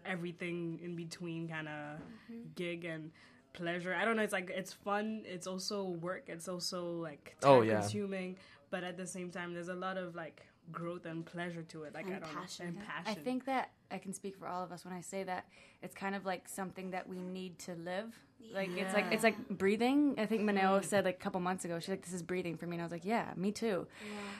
everything 0.06 0.80
in 0.84 0.96
between 0.96 1.48
kind 1.48 1.68
of 1.68 2.00
mm-hmm. 2.00 2.42
gig 2.56 2.86
and 2.86 3.12
pleasure. 3.54 3.94
I 3.94 4.06
don't 4.06 4.16
know. 4.16 4.24
It's 4.24 4.34
like 4.34 4.50
it's 4.50 4.74
fun. 4.74 5.24
It's 5.26 5.48
also 5.48 5.84
work. 5.84 6.24
It's 6.28 6.48
also 6.48 6.94
like 6.94 7.36
time 7.42 7.52
Oh, 7.52 7.62
yeah. 7.62 7.80
consuming. 7.80 8.38
But 8.70 8.84
at 8.84 8.98
the 8.98 9.08
same 9.08 9.32
time, 9.32 9.54
there's 9.54 9.68
a 9.68 9.74
lot 9.74 9.98
of 9.98 10.16
like 10.16 10.46
growth 10.72 11.06
and 11.06 11.26
pleasure 11.26 11.64
to 11.64 11.84
it. 11.84 11.94
Like 11.94 12.06
And 12.06 12.16
I 12.16 12.20
don't 12.20 12.34
passion, 12.34 12.66
know, 12.68 12.80
and 12.80 12.88
passion. 12.88 13.20
I 13.20 13.24
think 13.24 13.46
that 13.46 13.72
I 13.90 13.98
can 13.98 14.14
speak 14.14 14.38
for 14.38 14.48
all 14.48 14.64
of 14.64 14.72
us 14.72 14.86
when 14.86 14.94
I 14.94 15.02
say 15.02 15.24
that 15.24 15.46
it's 15.82 15.94
kind 15.94 16.16
of 16.16 16.26
like 16.26 16.48
something 16.48 16.92
that 16.92 17.08
we 17.08 17.20
need 17.20 17.60
to 17.60 17.76
live. 17.76 18.18
Like 18.54 18.70
it's 18.76 18.94
like 18.94 19.06
it's 19.12 19.24
like 19.24 19.50
breathing. 19.50 20.16
I 20.18 20.26
think 20.26 20.42
Maneo 20.42 20.78
mm-hmm. 20.78 20.86
said 20.86 21.06
like 21.06 21.16
a 21.16 21.20
couple 21.20 21.40
months 21.42 21.64
ago. 21.64 21.80
She's 21.80 21.90
like, 21.90 22.04
"This 22.04 22.14
is 22.14 22.24
breathing 22.24 22.58
for 22.58 22.66
me," 22.66 22.76
and 22.76 22.82
I 22.82 22.86
was 22.86 22.92
like, 22.92 23.06
"Yeah, 23.06 23.32
me 23.36 23.52
too." 23.52 23.88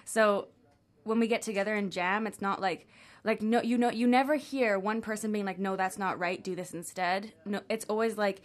So 0.06 0.48
when 1.04 1.20
we 1.20 1.28
get 1.28 1.42
together 1.44 1.76
and 1.76 1.92
jam, 1.92 2.26
it's 2.26 2.42
not 2.42 2.60
like 2.60 2.88
like 3.24 3.42
no, 3.42 3.62
you 3.62 3.78
know, 3.78 3.90
you 3.92 4.08
never 4.08 4.36
hear 4.36 4.80
one 4.80 5.02
person 5.02 5.32
being 5.32 5.46
like, 5.46 5.60
"No, 5.60 5.76
that's 5.76 5.98
not 5.98 6.20
right. 6.20 6.44
Do 6.44 6.56
this 6.56 6.74
instead." 6.74 7.34
No, 7.46 7.62
it's 7.70 7.86
always 7.86 8.18
like 8.18 8.42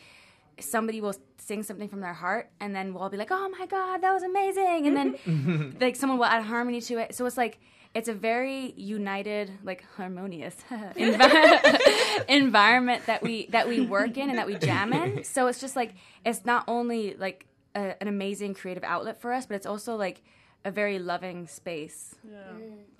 somebody 0.58 1.00
will 1.00 1.14
sing 1.38 1.62
something 1.62 1.88
from 1.88 2.00
their 2.00 2.14
heart 2.14 2.50
and 2.60 2.74
then 2.74 2.94
we'll 2.94 3.02
all 3.02 3.10
be 3.10 3.16
like 3.18 3.30
oh 3.30 3.48
my 3.58 3.66
god 3.66 3.98
that 4.02 4.12
was 4.14 4.22
amazing 4.22 4.86
and 4.86 4.96
then 4.96 5.76
like 5.80 5.94
someone 5.94 6.18
will 6.18 6.24
add 6.24 6.42
harmony 6.42 6.80
to 6.80 6.96
it 6.96 7.14
so 7.14 7.26
it's 7.26 7.36
like 7.36 7.58
it's 7.94 8.08
a 8.08 8.14
very 8.14 8.72
united 8.76 9.52
like 9.62 9.84
harmonious 9.96 10.56
envi- 10.70 12.24
environment 12.28 13.04
that 13.06 13.22
we 13.22 13.46
that 13.48 13.68
we 13.68 13.80
work 13.82 14.16
in 14.16 14.30
and 14.30 14.38
that 14.38 14.46
we 14.46 14.54
jam 14.56 14.94
in 14.94 15.22
so 15.24 15.46
it's 15.46 15.60
just 15.60 15.76
like 15.76 15.94
it's 16.24 16.46
not 16.46 16.64
only 16.68 17.14
like 17.18 17.46
a, 17.74 17.94
an 18.00 18.08
amazing 18.08 18.54
creative 18.54 18.82
outlet 18.82 19.20
for 19.20 19.32
us 19.34 19.44
but 19.44 19.54
it's 19.56 19.66
also 19.66 19.94
like 19.94 20.22
a 20.64 20.70
very 20.70 20.98
loving 20.98 21.46
space 21.46 22.14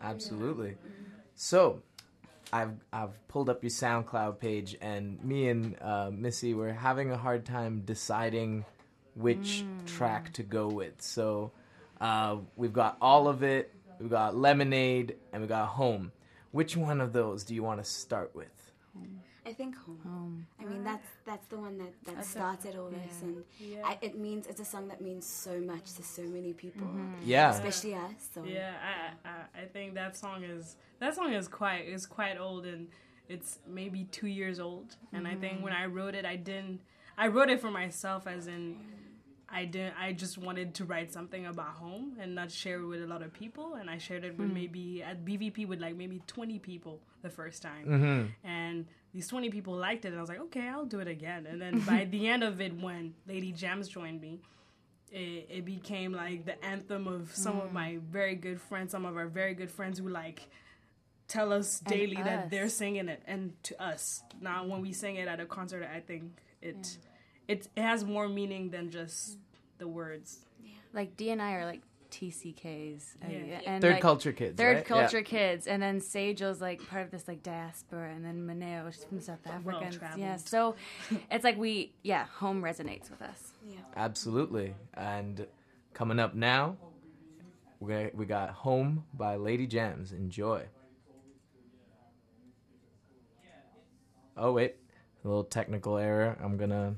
Absolutely. 0.02 0.70
Mm-hmm. 0.72 1.15
So, 1.36 1.82
I've 2.50 2.72
I've 2.92 3.28
pulled 3.28 3.50
up 3.50 3.62
your 3.62 3.70
SoundCloud 3.70 4.40
page, 4.40 4.76
and 4.80 5.22
me 5.22 5.48
and 5.48 5.76
uh, 5.82 6.10
Missy 6.10 6.54
were 6.54 6.72
having 6.72 7.10
a 7.10 7.16
hard 7.16 7.44
time 7.44 7.82
deciding 7.84 8.64
which 9.14 9.64
track 9.84 10.32
to 10.34 10.42
go 10.42 10.66
with. 10.66 11.02
So, 11.02 11.52
uh, 12.00 12.38
we've 12.56 12.72
got 12.72 12.96
all 13.02 13.28
of 13.28 13.42
it. 13.42 13.72
We've 14.00 14.10
got 14.10 14.34
Lemonade, 14.34 15.16
and 15.32 15.42
we 15.42 15.48
got 15.48 15.66
Home. 15.68 16.10
Which 16.52 16.74
one 16.74 17.02
of 17.02 17.12
those 17.12 17.44
do 17.44 17.54
you 17.54 17.62
want 17.62 17.84
to 17.84 17.84
start 17.84 18.34
with? 18.34 18.72
I 19.46 19.52
think 19.52 19.76
home. 19.76 20.46
I 20.60 20.64
mean, 20.64 20.82
that's 20.82 21.06
that's 21.24 21.46
the 21.46 21.58
one 21.58 21.78
that, 21.78 21.92
that 22.04 22.16
That's 22.16 22.28
started 22.28 22.76
all 22.76 22.90
this, 22.90 23.22
yeah. 23.60 23.76
and 23.76 23.86
I, 23.86 23.98
it 24.02 24.18
means 24.18 24.46
it's 24.46 24.60
a 24.60 24.64
song 24.64 24.88
that 24.88 25.00
means 25.00 25.24
so 25.24 25.60
much 25.60 25.92
to 25.94 26.02
so 26.02 26.22
many 26.22 26.52
people, 26.52 26.86
mm-hmm. 26.86 27.12
Yeah. 27.24 27.50
especially 27.50 27.94
us. 27.94 28.28
So 28.34 28.44
Yeah, 28.44 28.72
I, 28.82 29.28
I 29.28 29.62
I 29.62 29.64
think 29.66 29.94
that 29.94 30.16
song 30.16 30.42
is 30.42 30.76
that 30.98 31.14
song 31.14 31.32
is 31.32 31.46
quite 31.46 31.86
is 31.86 32.06
quite 32.06 32.38
old 32.38 32.66
and 32.66 32.88
it's 33.28 33.58
maybe 33.66 34.04
two 34.04 34.28
years 34.28 34.58
old. 34.60 34.96
And 35.12 35.26
I 35.26 35.34
think 35.34 35.54
mm-hmm. 35.54 35.64
when 35.64 35.72
I 35.72 35.86
wrote 35.86 36.14
it, 36.14 36.24
I 36.24 36.36
didn't. 36.36 36.80
I 37.18 37.28
wrote 37.28 37.48
it 37.48 37.60
for 37.60 37.70
myself, 37.70 38.26
as 38.26 38.46
in 38.46 38.76
I 39.48 39.64
didn't. 39.64 39.94
I 39.98 40.12
just 40.12 40.38
wanted 40.38 40.74
to 40.74 40.84
write 40.84 41.12
something 41.12 41.46
about 41.46 41.74
home 41.74 42.16
and 42.20 42.34
not 42.34 42.50
share 42.50 42.80
it 42.80 42.86
with 42.86 43.02
a 43.02 43.06
lot 43.06 43.22
of 43.22 43.32
people. 43.32 43.74
And 43.74 43.88
I 43.88 43.98
shared 43.98 44.24
it 44.24 44.36
with 44.36 44.48
hmm. 44.48 44.54
maybe 44.54 45.02
at 45.02 45.24
BVP 45.24 45.68
with 45.68 45.80
like 45.80 45.96
maybe 45.96 46.20
twenty 46.26 46.58
people 46.58 47.00
the 47.22 47.30
first 47.30 47.62
time, 47.62 47.86
mm-hmm. 47.86 48.48
and 48.48 48.86
these 49.12 49.28
twenty 49.28 49.50
people 49.50 49.74
liked 49.74 50.04
it. 50.04 50.08
And 50.08 50.18
I 50.18 50.20
was 50.20 50.28
like, 50.28 50.40
okay, 50.40 50.68
I'll 50.68 50.84
do 50.84 51.00
it 51.00 51.08
again. 51.08 51.46
And 51.46 51.60
then 51.60 51.80
by 51.80 52.04
the 52.10 52.28
end 52.28 52.42
of 52.42 52.60
it, 52.60 52.74
when 52.80 53.14
Lady 53.26 53.52
Jams 53.52 53.88
joined 53.88 54.20
me 54.20 54.40
it, 55.12 55.46
it 55.48 55.64
became 55.64 56.12
like 56.12 56.44
the 56.44 56.62
anthem 56.64 57.06
of 57.06 57.34
some 57.34 57.60
of 57.60 57.68
hmm. 57.68 57.74
my 57.74 57.98
very 58.10 58.34
good 58.34 58.60
friends, 58.60 58.92
some 58.92 59.04
of 59.04 59.16
our 59.16 59.26
very 59.26 59.54
good 59.54 59.70
friends 59.70 59.98
who 59.98 60.08
like 60.08 60.48
tell 61.28 61.52
us 61.52 61.80
And 61.80 61.94
daily 61.94 62.16
that 62.16 62.50
they're 62.50 62.68
singing 62.68 63.08
it, 63.08 63.22
and 63.26 63.52
to 63.64 63.82
us. 63.82 64.22
Now, 64.40 64.66
when 64.66 64.80
we 64.80 64.92
sing 64.92 65.16
it 65.16 65.28
at 65.28 65.40
a 65.40 65.46
concert, 65.46 65.88
I 65.92 66.00
think 66.00 66.38
it 66.60 66.98
it 67.48 67.68
it 67.76 67.82
has 67.82 68.04
more 68.04 68.28
meaning 68.28 68.70
than 68.70 68.90
just 68.90 69.38
the 69.78 69.86
words. 69.88 70.38
Yeah. 70.64 70.70
like 70.92 71.16
D 71.16 71.30
and 71.30 71.40
I 71.42 71.52
are 71.54 71.64
like 71.66 71.82
TCKs 72.10 73.16
Yeah. 73.28 73.60
and 73.66 73.82
Third 73.82 73.94
like, 73.94 74.00
culture 74.02 74.32
kids. 74.32 74.56
third 74.56 74.76
right? 74.76 74.84
culture 74.84 75.22
kids, 75.22 75.66
and 75.66 75.82
then 75.82 76.00
Sejal's 76.00 76.60
like 76.60 76.86
part 76.88 77.02
of 77.04 77.10
this 77.10 77.26
like 77.28 77.42
diaspora, 77.42 78.10
and 78.14 78.24
then 78.24 78.46
Maneo, 78.46 78.90
she's 78.92 79.04
from 79.04 79.20
South 79.20 79.44
Africa. 79.46 79.90
traveled. 79.92 80.20
Yeah, 80.20 80.36
so 80.36 80.76
it's 81.30 81.44
like 81.44 81.58
we, 81.58 81.92
yeah, 82.02 82.24
home 82.38 82.62
resonates 82.62 83.10
with 83.10 83.20
us. 83.22 83.52
yeah. 83.68 83.78
Absolutely. 83.96 84.74
And 84.94 85.46
coming 85.94 86.18
up 86.20 86.34
now, 86.34 86.76
we 87.80 87.92
got, 87.92 88.14
we 88.14 88.24
got 88.24 88.50
Home 88.50 89.04
by 89.12 89.36
Lady 89.36 89.66
Jams. 89.66 90.12
Enjoy. 90.12 90.64
Oh, 94.36 94.52
wait. 94.52 94.76
A 95.24 95.28
little 95.28 95.44
technical 95.44 95.96
error. 95.96 96.36
I'm 96.42 96.56
going 96.56 96.70
to 96.70 96.94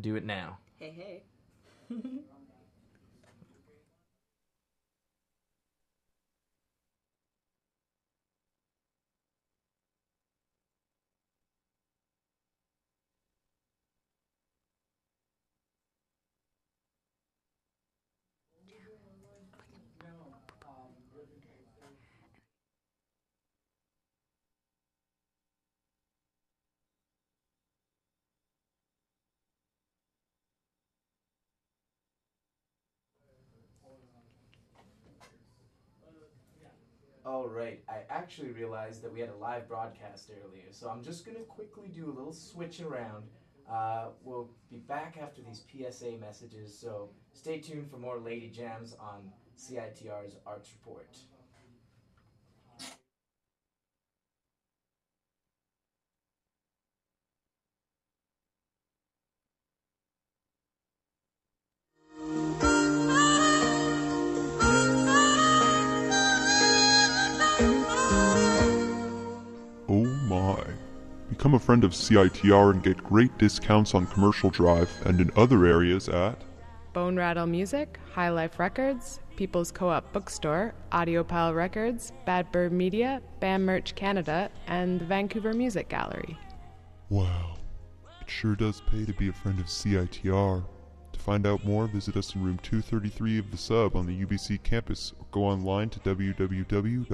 do 0.00 0.16
it 0.16 0.24
now. 0.24 0.58
Hey, 0.78 1.22
hey. 1.90 1.96
All 37.32 37.48
right. 37.48 37.82
I 37.88 38.00
actually 38.10 38.50
realized 38.50 39.00
that 39.02 39.10
we 39.10 39.18
had 39.18 39.30
a 39.30 39.36
live 39.36 39.66
broadcast 39.66 40.30
earlier, 40.44 40.66
so 40.70 40.90
I'm 40.90 41.02
just 41.02 41.24
going 41.24 41.38
to 41.38 41.44
quickly 41.44 41.88
do 41.88 42.04
a 42.04 42.12
little 42.12 42.34
switch 42.34 42.82
around. 42.82 43.24
Uh, 43.72 44.08
we'll 44.22 44.50
be 44.70 44.76
back 44.76 45.16
after 45.18 45.40
these 45.40 45.64
PSA 45.72 46.18
messages, 46.20 46.78
so 46.78 47.08
stay 47.32 47.58
tuned 47.58 47.90
for 47.90 47.96
more 47.96 48.18
Lady 48.18 48.48
Jams 48.48 48.94
on 49.00 49.32
CITR's 49.56 50.36
Arts 50.46 50.74
Report. 50.74 51.16
Friend 71.72 71.84
of 71.84 71.92
CITR 71.92 72.72
and 72.72 72.82
get 72.82 73.02
great 73.02 73.38
discounts 73.38 73.94
on 73.94 74.06
Commercial 74.08 74.50
Drive 74.50 74.90
and 75.06 75.18
in 75.22 75.30
other 75.36 75.64
areas 75.64 76.06
at 76.06 76.36
Bone 76.92 77.16
Rattle 77.16 77.46
Music, 77.46 77.98
High 78.12 78.28
Life 78.28 78.58
Records, 78.58 79.20
People's 79.36 79.72
Co 79.72 79.88
op 79.88 80.12
Bookstore, 80.12 80.74
Audiopile 80.92 81.54
Records, 81.54 82.12
Bad 82.26 82.52
Bird 82.52 82.72
Media, 82.72 83.22
BAM 83.40 83.64
Merch 83.64 83.94
Canada, 83.94 84.50
and 84.66 85.00
the 85.00 85.06
Vancouver 85.06 85.54
Music 85.54 85.88
Gallery. 85.88 86.36
Wow. 87.08 87.54
It 88.20 88.28
sure 88.28 88.54
does 88.54 88.82
pay 88.82 89.06
to 89.06 89.14
be 89.14 89.30
a 89.30 89.32
friend 89.32 89.58
of 89.58 89.64
CITR. 89.64 90.62
To 91.12 91.20
find 91.20 91.46
out 91.46 91.64
more, 91.64 91.86
visit 91.86 92.18
us 92.18 92.34
in 92.34 92.44
room 92.44 92.58
233 92.58 93.38
of 93.38 93.50
the 93.50 93.56
sub 93.56 93.96
on 93.96 94.04
the 94.04 94.26
UBC 94.26 94.62
campus 94.62 95.14
or 95.18 95.24
go 95.30 95.44
online 95.44 95.88
to 95.88 96.00
www.citr.ca. 96.00 97.08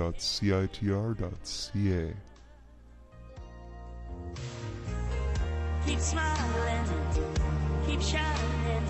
Keep 5.86 6.00
smiling, 6.00 6.84
keep 7.86 8.02
shining, 8.02 8.84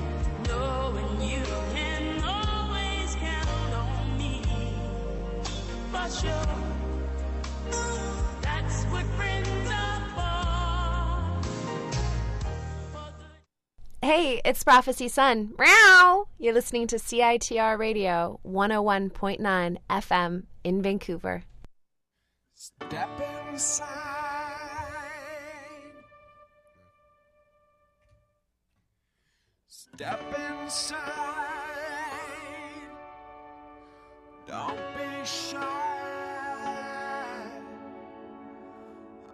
knowing 0.48 1.22
you 1.22 1.42
can 1.72 2.22
always 2.24 3.14
count 3.14 3.74
on 3.74 4.18
me. 4.18 4.42
For 5.92 6.08
sure, 6.10 6.56
that's 8.42 8.84
what 8.86 9.06
friends 9.16 9.70
are 9.70 11.42
for. 11.42 11.48
For 12.92 13.12
Hey, 14.02 14.40
it's 14.44 14.64
Prophecy 14.64 15.08
Sun. 15.08 15.54
Meow! 15.58 16.26
You're 16.38 16.54
listening 16.54 16.88
to 16.88 16.96
CITR 16.96 17.78
Radio 17.78 18.40
101.9 18.44 19.76
FM 19.88 20.44
in 20.64 20.82
Vancouver. 20.82 21.44
Step 22.54 23.08
inside 23.52 24.07
Step 29.98 30.22
inside. 30.62 30.96
Don't 34.46 34.78
be 34.94 35.24
shy. 35.24 35.58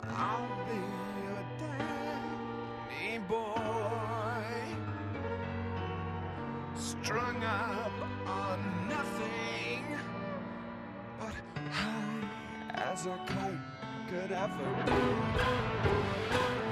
I'll 0.09 0.49
be 0.65 0.81
your 1.21 1.45
daddy, 1.61 3.19
boy. 3.29 4.45
Strung 6.75 7.45
up 7.45 7.93
on 8.27 8.89
nothing 8.89 9.85
but 11.21 11.35
high 11.73 12.31
as 12.73 13.05
a 13.05 13.19
kite 13.27 14.09
could 14.09 14.33
ever 14.33 14.85
do. 14.87 16.64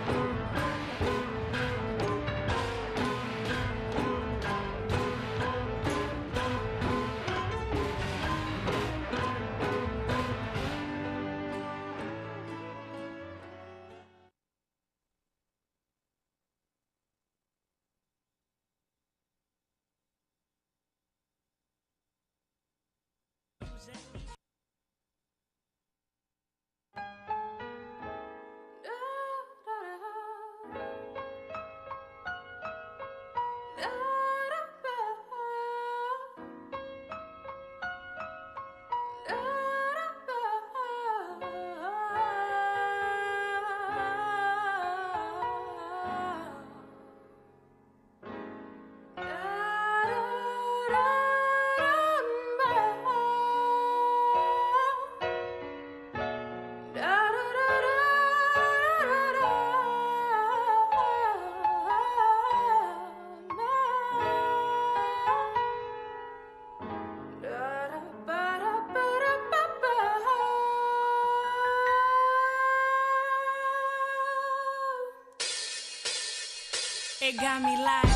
got 77.37 77.63
me 77.63 77.77
like. 77.79 78.12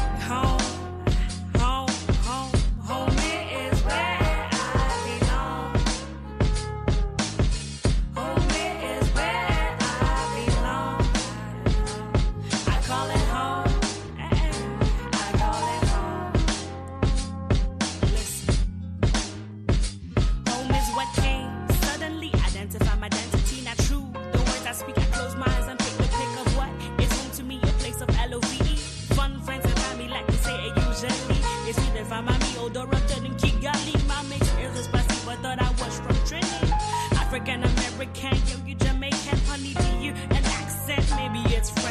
deodorant 32.70 33.24
in 33.24 33.35
Kigali. 33.35 33.94
My 34.07 34.22
mix 34.24 34.46
is 34.59 34.85
spicy, 34.85 35.26
but 35.26 35.38
thought 35.42 35.61
I 35.61 35.70
was 35.83 35.98
from 36.00 36.16
Trinity. 36.26 36.72
African 37.12 37.64
American, 37.64 38.37
yo, 38.48 38.57
you 38.66 38.74
Jamaican, 38.74 39.38
honey, 39.46 39.74
do 39.74 40.05
you 40.05 40.12
an 40.12 40.44
accent? 40.44 41.05
Maybe 41.16 41.40
it's 41.55 41.70
from 41.70 41.86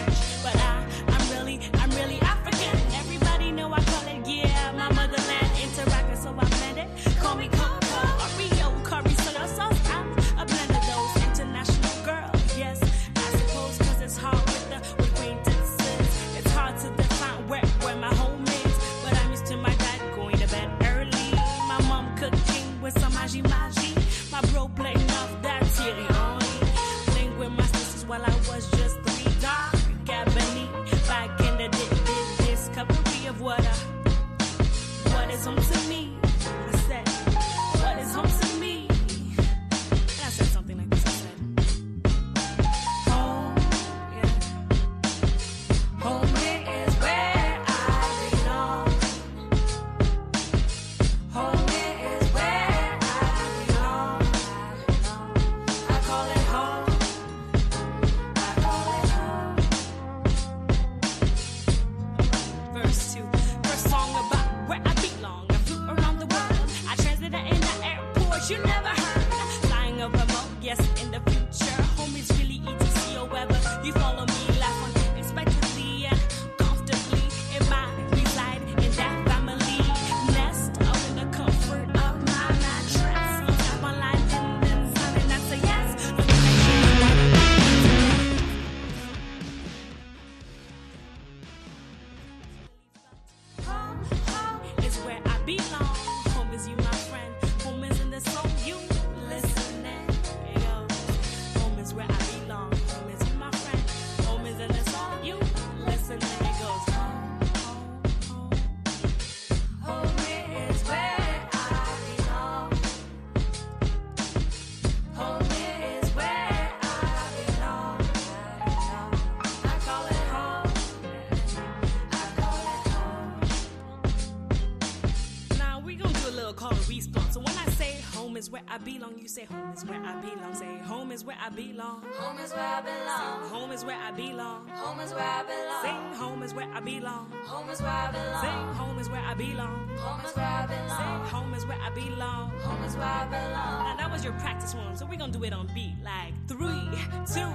belong. 128.98 129.18
You 129.20 129.28
say 129.28 129.46
home 129.46 129.74
is 129.74 129.86
where 129.86 130.02
I 130.02 130.22
belong. 130.22 130.56
Say 130.56 130.78
home 130.78 131.12
is 131.12 131.26
where 131.26 131.38
I 131.42 131.50
belong. 131.50 132.02
Home 132.14 132.40
is 132.40 132.54
where 132.54 132.64
I 132.64 132.82
belong. 132.82 133.44
Sing, 133.44 133.52
home 133.52 133.72
is 133.72 133.84
where 133.84 133.98
I 133.98 134.12
belong. 134.12 134.68
Home 134.70 135.00
is 135.00 135.12
where 135.12 135.24
I 135.24 135.44
belong. 135.44 135.82
Sing 135.82 136.20
home 136.20 136.44
is 136.44 136.54
where 136.54 136.70
I 136.74 136.80
belong. 136.80 137.32
Home 137.46 137.70
is 137.70 137.82
where 137.82 137.92
I 137.92 138.12
belong. 138.12 138.42
Sing 138.42 138.80
home 138.80 139.00
is 139.00 139.10
where 139.10 139.22
I 139.22 139.34
belong. 139.34 139.90
Home 139.98 140.26
is 140.26 140.36
where 140.36 140.46
I 140.46 140.66
belong. 140.68 140.98
Sing 140.98 141.34
home 141.34 141.54
is 141.54 141.66
where 141.66 141.82
I 141.82 141.90
belong. 141.90 142.50
Home 142.60 142.84
is 142.84 142.96
where 142.96 143.08
I 143.08 143.26
belong. 143.26 143.84
Now 143.86 143.96
that 143.98 144.12
was 144.12 144.24
your 144.24 144.34
practice 144.34 144.74
one, 144.76 144.96
so 144.96 145.06
we're 145.06 145.20
gonna 145.20 145.34
do 145.34 145.44
it 145.44 145.54
on 145.54 145.68
beat 145.74 145.96
like 146.04 146.34
three, 146.48 146.90
two, 147.34 147.52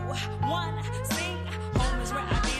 one. 0.46 0.74
Sing 1.04 1.38
home 1.74 2.00
is 2.00 2.12
where 2.12 2.22
I 2.22 2.40
belong. 2.42 2.59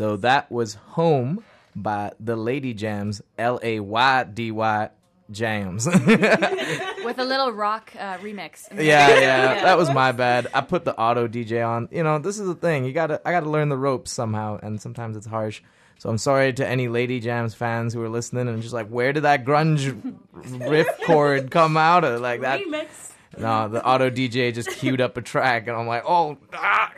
So 0.00 0.16
that 0.16 0.50
was 0.50 0.76
Home 0.96 1.44
by 1.76 2.12
the 2.18 2.34
Lady 2.34 2.72
Jams, 2.72 3.20
L 3.36 3.60
A 3.62 3.80
Y 3.80 4.24
D 4.24 4.50
Y 4.50 4.88
Jams. 5.30 5.84
with 7.04 7.18
a 7.18 7.24
little 7.26 7.52
rock 7.52 7.92
uh, 7.98 8.16
remix. 8.16 8.66
yeah, 8.74 9.20
yeah, 9.20 9.62
that 9.62 9.76
was 9.76 9.90
my 9.90 10.12
bad. 10.12 10.46
I 10.54 10.62
put 10.62 10.86
the 10.86 10.98
auto 10.98 11.28
DJ 11.28 11.68
on. 11.68 11.90
You 11.92 12.02
know, 12.02 12.18
this 12.18 12.38
is 12.38 12.46
the 12.46 12.54
thing. 12.54 12.86
You 12.86 12.94
gotta, 12.94 13.20
I 13.26 13.30
gotta 13.30 13.50
learn 13.50 13.68
the 13.68 13.76
ropes 13.76 14.10
somehow, 14.10 14.58
and 14.62 14.80
sometimes 14.80 15.18
it's 15.18 15.26
harsh. 15.26 15.60
So 15.98 16.08
I'm 16.08 16.16
sorry 16.16 16.54
to 16.54 16.66
any 16.66 16.88
Lady 16.88 17.20
Jams 17.20 17.52
fans 17.54 17.92
who 17.92 18.02
are 18.02 18.08
listening 18.08 18.48
and 18.48 18.62
just 18.62 18.72
like, 18.72 18.88
where 18.88 19.12
did 19.12 19.24
that 19.24 19.44
grunge 19.44 20.16
riff 20.32 20.88
chord 21.04 21.50
come 21.50 21.76
out 21.76 22.04
of? 22.04 22.22
Like 22.22 22.40
that. 22.40 22.60
Remix. 22.60 23.12
No, 23.36 23.68
the 23.68 23.84
auto 23.84 24.08
DJ 24.08 24.54
just 24.54 24.70
queued 24.70 25.02
up 25.02 25.18
a 25.18 25.22
track, 25.22 25.68
and 25.68 25.76
I'm 25.76 25.86
like, 25.86 26.04
oh, 26.06 26.38
ah. 26.54 26.90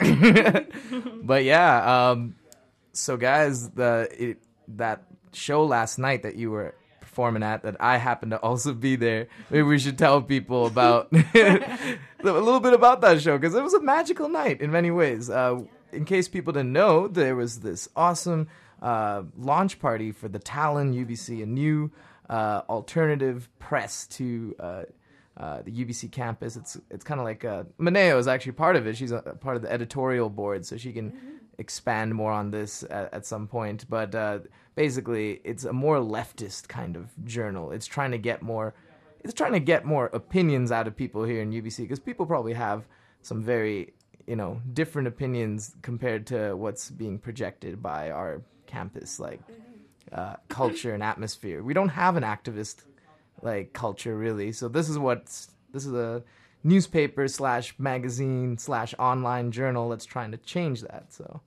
but 1.24 1.42
yeah. 1.42 2.10
Um, 2.10 2.36
so 2.92 3.16
guys, 3.16 3.70
the 3.70 4.08
it, 4.18 4.42
that 4.68 5.04
show 5.32 5.64
last 5.64 5.98
night 5.98 6.22
that 6.22 6.36
you 6.36 6.50
were 6.50 6.74
performing 7.00 7.42
at, 7.42 7.62
that 7.62 7.76
I 7.80 7.98
happened 7.98 8.32
to 8.32 8.38
also 8.38 8.72
be 8.72 8.96
there. 8.96 9.28
Maybe 9.50 9.62
we 9.62 9.78
should 9.78 9.98
tell 9.98 10.22
people 10.22 10.66
about 10.72 11.08
a 11.34 11.96
little 12.22 12.60
bit 12.60 12.72
about 12.72 13.00
that 13.02 13.20
show 13.20 13.36
because 13.38 13.54
it 13.54 13.62
was 13.62 13.74
a 13.74 13.82
magical 13.82 14.28
night 14.28 14.60
in 14.60 14.70
many 14.70 14.90
ways. 14.90 15.28
Uh, 15.28 15.62
in 15.92 16.04
case 16.04 16.28
people 16.28 16.52
didn't 16.52 16.72
know, 16.72 17.06
there 17.08 17.36
was 17.36 17.60
this 17.60 17.88
awesome 17.94 18.48
uh, 18.80 19.22
launch 19.36 19.78
party 19.78 20.10
for 20.10 20.28
the 20.28 20.38
Talon 20.38 20.94
UBC, 20.94 21.42
a 21.42 21.46
new 21.46 21.90
uh, 22.30 22.62
alternative 22.68 23.48
press 23.58 24.06
to 24.06 24.54
uh, 24.58 24.82
uh, 25.36 25.62
the 25.62 25.70
UBC 25.70 26.10
campus. 26.10 26.56
It's 26.56 26.78
it's 26.90 27.04
kind 27.04 27.20
of 27.20 27.24
like 27.24 27.44
uh, 27.44 27.64
Maneo 27.78 28.18
is 28.18 28.26
actually 28.26 28.52
part 28.52 28.76
of 28.76 28.86
it. 28.86 28.96
She's 28.96 29.12
a, 29.12 29.18
a 29.18 29.34
part 29.34 29.56
of 29.56 29.62
the 29.62 29.70
editorial 29.70 30.30
board, 30.30 30.64
so 30.64 30.76
she 30.76 30.92
can 30.92 31.40
expand 31.58 32.14
more 32.14 32.32
on 32.32 32.50
this 32.50 32.82
at, 32.84 33.12
at 33.12 33.26
some 33.26 33.46
point. 33.46 33.86
But 33.88 34.14
uh, 34.14 34.40
basically, 34.74 35.40
it's 35.44 35.64
a 35.64 35.72
more 35.72 35.98
leftist 35.98 36.68
kind 36.68 36.96
of 36.96 37.10
journal. 37.24 37.72
It's 37.72 37.86
trying 37.86 38.12
to 38.12 38.18
get 38.18 38.42
more. 38.42 38.74
It's 39.24 39.34
trying 39.34 39.52
to 39.52 39.60
get 39.60 39.84
more 39.84 40.06
opinions 40.06 40.72
out 40.72 40.88
of 40.88 40.96
people 40.96 41.24
here 41.24 41.42
in 41.42 41.52
UBC 41.52 41.78
because 41.78 42.00
people 42.00 42.26
probably 42.26 42.54
have 42.54 42.84
some 43.22 43.42
very 43.42 43.92
you 44.26 44.36
know 44.36 44.60
different 44.72 45.08
opinions 45.08 45.74
compared 45.82 46.26
to 46.28 46.54
what's 46.54 46.90
being 46.90 47.18
projected 47.18 47.82
by 47.82 48.10
our 48.10 48.42
campus 48.66 49.20
like 49.20 49.40
uh, 50.12 50.36
culture 50.48 50.94
and 50.94 51.02
atmosphere. 51.02 51.62
We 51.62 51.74
don't 51.74 51.88
have 51.88 52.16
an 52.16 52.22
activist 52.22 52.84
like 53.42 53.72
culture 53.72 54.16
really. 54.16 54.52
So 54.52 54.68
this 54.68 54.88
is 54.88 54.98
what's 54.98 55.50
this 55.72 55.86
is 55.86 55.92
a 55.92 56.22
newspaper 56.64 57.28
slash 57.28 57.74
magazine 57.78 58.58
slash 58.58 58.94
online 58.98 59.50
journal 59.50 59.88
that's 59.88 60.04
trying 60.04 60.30
to 60.32 60.36
change 60.38 60.82
that. 60.82 61.12
So 61.12 61.40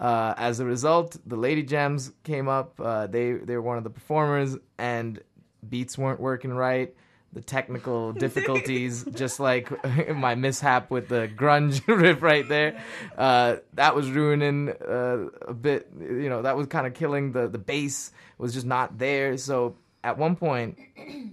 uh, 0.00 0.34
as 0.38 0.60
a 0.60 0.64
result, 0.64 1.16
the 1.26 1.36
Lady 1.36 1.62
Jams 1.62 2.12
came 2.24 2.48
up. 2.48 2.80
Uh, 2.80 3.06
they 3.06 3.32
they 3.32 3.54
were 3.54 3.62
one 3.62 3.78
of 3.78 3.84
the 3.84 3.90
performers, 3.90 4.56
and 4.78 5.20
beats 5.68 5.98
weren't 5.98 6.20
working 6.20 6.52
right. 6.52 6.94
The 7.32 7.42
technical 7.42 8.12
difficulties, 8.26 9.04
just 9.04 9.38
like 9.38 9.70
my 10.14 10.34
mishap 10.34 10.90
with 10.90 11.08
the 11.08 11.30
grunge 11.36 11.86
riff 11.86 12.22
right 12.22 12.48
there, 12.48 12.82
uh, 13.16 13.56
that 13.74 13.94
was 13.94 14.10
ruining 14.10 14.70
uh, 14.70 15.26
a 15.46 15.54
bit. 15.54 15.90
You 16.00 16.30
know, 16.30 16.42
that 16.42 16.56
was 16.56 16.66
kind 16.66 16.86
of 16.86 16.94
killing 16.94 17.32
the 17.32 17.46
the 17.46 17.58
bass 17.58 18.10
was 18.38 18.54
just 18.54 18.66
not 18.66 18.98
there. 18.98 19.36
So 19.36 19.76
at 20.02 20.16
one 20.16 20.34
point, 20.34 20.78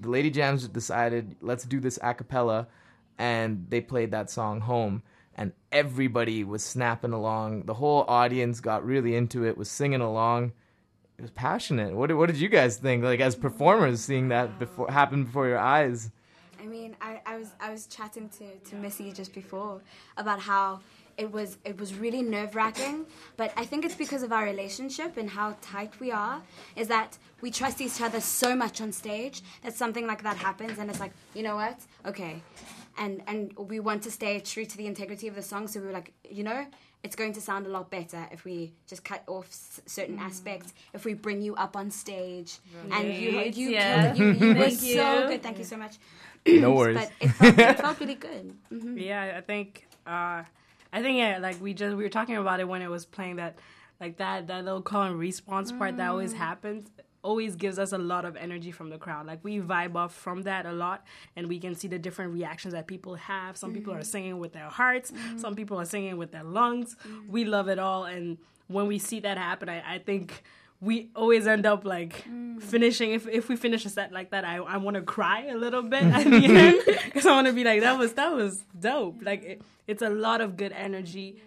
the 0.02 0.10
Lady 0.10 0.30
Jams 0.30 0.68
decided, 0.68 1.38
let's 1.42 1.64
do 1.64 1.80
this 1.80 1.98
a 2.02 2.14
cappella, 2.14 2.68
and 3.18 3.66
they 3.70 3.82
played 3.82 4.12
that 4.12 4.30
song 4.30 4.62
home, 4.62 5.04
and 5.36 5.54
everybody 5.72 6.44
was 6.44 6.64
snapping 6.64 7.14
along. 7.14 7.64
The 7.64 7.76
whole 7.76 8.06
audience 8.08 8.60
got 8.60 8.86
really 8.86 9.16
into 9.16 9.46
it, 9.46 9.58
was 9.58 9.70
singing 9.70 10.02
along. 10.02 10.54
It 11.18 11.24
was 11.24 11.32
passionate. 11.32 11.96
What 11.96 12.08
did, 12.08 12.16
what 12.16 12.28
did 12.28 12.38
you 12.38 12.50
guys 12.50 12.78
think, 12.78 13.04
like 13.04 13.20
as 13.20 13.36
performers, 13.36 14.02
seeing 14.02 14.30
that 14.30 14.60
before 14.60 14.92
happen 14.92 15.24
before 15.24 15.48
your 15.48 15.58
eyes? 15.58 16.12
I 16.62 16.66
mean, 16.66 16.96
I, 17.02 17.22
I 17.26 17.38
was 17.38 17.50
I 17.60 17.72
was 17.72 17.88
chatting 17.88 18.30
to, 18.38 18.70
to 18.70 18.76
Missy 18.76 19.12
just 19.12 19.34
before 19.34 19.82
about 20.18 20.40
how 20.40 20.80
it 21.18 21.32
was 21.32 21.58
it 21.66 21.80
was 21.80 21.96
really 21.96 22.22
nerve 22.22 22.56
wracking, 22.56 23.06
but 23.36 23.52
I 23.58 23.66
think 23.66 23.86
it's 23.86 23.96
because 23.96 24.22
of 24.22 24.32
our 24.32 24.44
relationship 24.44 25.18
and 25.18 25.30
how 25.30 25.56
tight 25.62 26.00
we 26.00 26.12
are. 26.12 26.42
Is 26.76 26.88
that 26.88 27.18
we 27.42 27.52
trust 27.52 27.82
each 27.82 28.02
other 28.02 28.22
so 28.22 28.56
much 28.56 28.82
on 28.82 28.92
stage 28.92 29.42
that 29.64 29.74
something 29.74 30.06
like 30.06 30.24
that 30.24 30.38
happens, 30.38 30.78
and 30.78 30.90
it's 30.90 31.00
like, 31.00 31.14
you 31.34 31.44
know 31.44 31.56
what? 31.56 31.80
Okay, 32.06 32.42
and 32.98 33.22
and 33.28 33.58
we 33.58 33.80
want 33.80 34.04
to 34.04 34.12
stay 34.12 34.40
true 34.40 34.66
to 34.66 34.78
the 34.78 34.86
integrity 34.88 35.28
of 35.28 35.36
the 35.36 35.42
song, 35.42 35.68
so 35.68 35.80
we 35.80 35.88
were 35.88 35.94
like, 35.94 36.14
you 36.30 36.44
know. 36.44 36.66
It's 37.04 37.16
going 37.16 37.32
to 37.34 37.42
sound 37.42 37.68
a 37.68 37.70
lot 37.70 37.92
better 37.92 38.28
if 38.32 38.44
we 38.44 38.74
just 38.88 39.04
cut 39.04 39.24
off 39.28 39.46
s- 39.46 39.80
certain 39.86 40.18
aspects. 40.18 40.74
If 40.94 41.06
we 41.06 41.14
bring 41.14 41.44
you 41.44 41.54
up 41.56 41.78
on 41.78 41.92
stage, 41.92 42.58
and 42.92 43.14
you 43.16 43.30
you 43.54 43.70
yeah. 43.70 44.02
killed 44.02 44.18
it. 44.18 44.18
You, 44.18 44.26
you 44.34 44.48
were 44.56 44.56
Thank 44.56 44.80
so 44.80 45.22
you. 45.22 45.28
good. 45.28 45.44
Thank 45.44 45.60
you 45.60 45.64
so 45.64 45.78
much. 45.78 45.98
No 46.48 46.72
worries. 46.80 46.98
But 46.98 47.12
it 47.20 47.30
felt, 47.30 47.60
it 47.60 47.80
felt 47.80 48.00
really 48.00 48.16
good. 48.16 48.56
hmm 48.70 48.98
Yeah, 48.98 49.36
I 49.38 49.42
think 49.42 49.88
uh 50.08 50.44
I 50.92 51.02
think 51.04 51.18
yeah, 51.20 51.38
like 51.38 51.62
we 51.62 51.74
just 51.76 51.96
we 51.96 52.04
were 52.04 52.10
talking 52.10 52.36
about 52.38 52.60
it 52.60 52.68
when 52.68 52.82
it 52.82 52.90
was 52.90 53.06
playing 53.06 53.36
that 53.38 53.58
like 54.02 54.18
that 54.18 54.48
that 54.48 54.66
little 54.66 54.82
call 54.82 55.04
and 55.04 55.20
response 55.20 55.72
part 55.72 55.98
that 55.98 56.10
always 56.10 56.34
happens 56.34 56.90
always 57.28 57.58
gives 57.58 57.78
us 57.78 57.92
a 57.92 57.98
lot 57.98 58.24
of 58.24 58.38
energy 58.38 58.72
from 58.72 58.90
the 58.90 58.98
crowd. 58.98 59.26
Like 59.26 59.44
we 59.44 59.60
vibe 59.60 59.96
off 59.96 60.14
from 60.16 60.44
that 60.44 60.66
a 60.66 60.72
lot 60.72 61.06
and 61.36 61.48
we 61.48 61.60
can 61.60 61.76
see 61.76 61.90
the 61.90 62.00
different 62.00 62.34
reactions 62.34 62.74
that 62.74 62.88
people 62.88 63.16
have. 63.16 63.58
Some 63.58 63.74
people 63.74 63.92
are 63.92 63.98
mm-hmm. 63.98 64.16
singing 64.16 64.40
with 64.40 64.54
their 64.54 64.70
hearts, 64.70 65.12
mm-hmm. 65.12 65.38
some 65.38 65.54
people 65.54 65.78
are 65.78 65.86
singing 65.86 66.16
with 66.18 66.32
their 66.32 66.44
lungs. 66.44 66.96
Mm-hmm. 66.96 67.32
We 67.32 67.44
love 67.44 67.68
it 67.68 67.80
all 67.80 68.06
and 68.06 68.38
when 68.68 68.88
we 68.88 68.98
see 69.00 69.20
that 69.22 69.38
happen, 69.38 69.68
I, 69.70 69.96
I 69.96 70.00
think 70.00 70.44
we 70.80 71.10
always 71.16 71.48
end 71.48 71.66
up 71.66 71.86
like 71.86 72.26
mm. 72.30 72.62
finishing. 72.62 73.12
If, 73.12 73.28
if 73.28 73.50
we 73.50 73.56
finish 73.56 73.86
a 73.86 73.90
set 73.90 74.12
like 74.12 74.30
that 74.32 74.46
i, 74.46 74.58
I 74.58 74.78
want 74.78 74.96
to 74.96 75.02
cry 75.02 75.48
a 75.48 75.58
little 75.58 75.82
bit 75.82 76.04
at 76.04 76.24
the 76.24 76.46
end 76.46 76.82
because 77.06 77.26
i 77.26 77.32
want 77.32 77.48
to 77.48 77.54
be 77.54 77.64
like 77.64 77.82
that 77.82 77.98
was 77.98 78.14
that 78.14 78.32
was 78.34 78.64
dope. 78.80 79.22
Like 79.24 79.44
it, 79.44 79.62
it's 79.88 80.04
a 80.04 80.10
lot 80.10 80.40
of 80.40 80.56
good 80.56 80.74
energy 80.74 81.42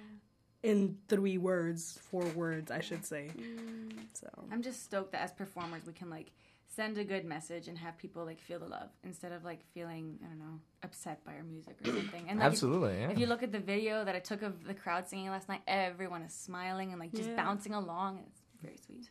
in 0.62 0.96
three 1.08 1.38
words 1.38 1.98
four 2.10 2.24
words 2.36 2.70
i 2.70 2.80
should 2.80 3.04
say 3.04 3.30
mm. 3.36 3.92
so 4.12 4.28
I'm 4.52 4.62
just 4.62 4.82
stoked 4.84 5.12
that 5.12 5.22
as 5.22 5.32
performers 5.32 5.86
we 5.86 5.92
can 5.92 6.10
like 6.10 6.32
send 6.68 6.98
a 6.98 7.04
good 7.04 7.24
message 7.24 7.66
and 7.68 7.76
have 7.78 7.96
people 7.98 8.24
like 8.24 8.40
feel 8.40 8.58
the 8.58 8.66
love 8.66 8.88
instead 9.04 9.32
of 9.32 9.44
like 9.44 9.60
feeling 9.74 10.18
I 10.24 10.28
don't 10.28 10.38
know 10.38 10.60
upset 10.82 11.24
by 11.24 11.32
our 11.34 11.42
music 11.42 11.76
or 11.84 11.86
something. 11.86 12.26
And 12.28 12.38
like, 12.38 12.46
if- 12.46 12.52
Absolutely, 12.52 12.98
yeah. 13.00 13.10
If 13.10 13.18
you 13.18 13.26
look 13.26 13.42
at 13.42 13.50
the 13.52 13.58
video 13.58 14.04
that 14.04 14.14
I 14.14 14.20
took 14.20 14.42
of 14.42 14.64
the 14.64 14.74
crowd 14.74 15.08
singing 15.08 15.28
last 15.30 15.48
night, 15.48 15.62
everyone 15.66 16.22
is 16.22 16.32
smiling 16.32 16.92
and 16.92 17.00
like 17.00 17.12
just 17.12 17.28
Yeah. 17.30 17.36
bouncing 17.36 17.74
along. 17.74 18.20
It's 18.28 18.40
very 18.62 18.76
sweet. 18.86 19.10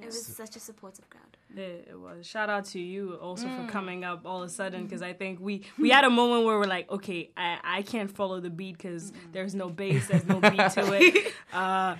It 0.00 0.06
was 0.06 0.26
such 0.26 0.56
a 0.56 0.60
supportive 0.60 1.08
crowd. 1.08 1.36
it, 1.56 1.88
it 1.90 1.98
was 1.98 2.26
shout 2.26 2.50
out 2.50 2.64
to 2.64 2.80
you 2.80 3.14
also 3.14 3.44
for 3.44 3.62
mm. 3.62 3.68
coming 3.68 4.02
up 4.02 4.26
all 4.26 4.42
of 4.42 4.48
a 4.48 4.52
sudden 4.52 4.80
mm-hmm. 4.80 4.88
because 4.88 5.02
i 5.02 5.12
think 5.12 5.38
we 5.40 5.62
we 5.78 5.88
had 5.90 6.04
a 6.04 6.10
moment 6.10 6.44
where 6.44 6.58
we're 6.58 6.64
like 6.66 6.90
okay 6.90 7.30
i, 7.36 7.58
I 7.62 7.82
can't 7.82 8.10
follow 8.10 8.40
the 8.40 8.50
beat 8.50 8.76
because 8.76 9.12
mm-hmm. 9.12 9.32
there's 9.32 9.54
no 9.54 9.68
bass 9.68 10.08
there's 10.08 10.26
no 10.26 10.40
beat 10.40 10.70
to 10.72 10.92
it 10.92 11.32
uh 11.52 11.94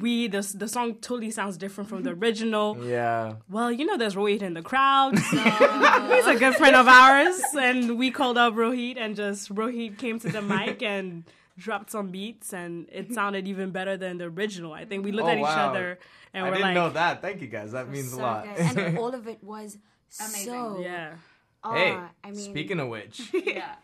we 0.00 0.28
the, 0.28 0.40
the 0.56 0.68
song 0.68 0.94
totally 0.96 1.30
sounds 1.30 1.58
different 1.58 1.90
from 1.90 2.02
the 2.02 2.10
original 2.10 2.76
Yeah. 2.84 3.34
Well, 3.50 3.70
you 3.72 3.84
know, 3.86 3.96
there's 3.96 4.14
Rohit 4.14 4.42
in 4.42 4.54
the 4.54 4.62
crowd. 4.62 5.18
So 5.18 5.36
he's 6.14 6.26
a 6.26 6.36
good 6.38 6.54
friend 6.56 6.76
of 6.76 6.86
ours, 6.88 7.40
and 7.58 7.98
we 7.98 8.10
called 8.10 8.38
up 8.38 8.54
Rohit, 8.54 8.96
and 8.96 9.16
just 9.16 9.54
Rohit 9.54 9.98
came 9.98 10.18
to 10.20 10.28
the 10.28 10.42
mic 10.42 10.82
and 10.82 11.24
dropped 11.56 11.90
some 11.90 12.08
beats, 12.10 12.52
and 12.52 12.88
it 12.92 13.12
sounded 13.18 13.46
even 13.48 13.70
better 13.70 13.96
than 13.96 14.18
the 14.18 14.24
original. 14.24 14.72
I 14.72 14.84
think 14.84 15.04
we 15.04 15.12
looked 15.12 15.28
Oh, 15.28 15.32
at 15.32 15.38
each 15.38 15.42
wow. 15.42 15.70
other 15.70 15.98
and 16.32 16.44
I 16.44 16.48
we're 16.48 16.54
didn't 16.56 16.66
like, 16.68 16.74
know 16.74 16.90
that. 16.90 17.22
Thank 17.22 17.40
you 17.40 17.46
guys. 17.48 17.72
That 17.72 17.88
means 17.88 18.12
a 18.12 18.20
lot. 18.20 18.46
And 18.58 18.98
all 18.98 19.14
of 19.14 19.28
it 19.28 19.42
was 19.42 19.78
so. 20.08 20.80
yeah. 20.80 21.14
Oh, 21.62 21.72
hey, 21.74 21.96
I 22.22 22.30
mean, 22.30 22.34
speaking 22.36 22.78
of 22.80 22.88
which, 22.88 23.30
Yeah. 23.46 23.74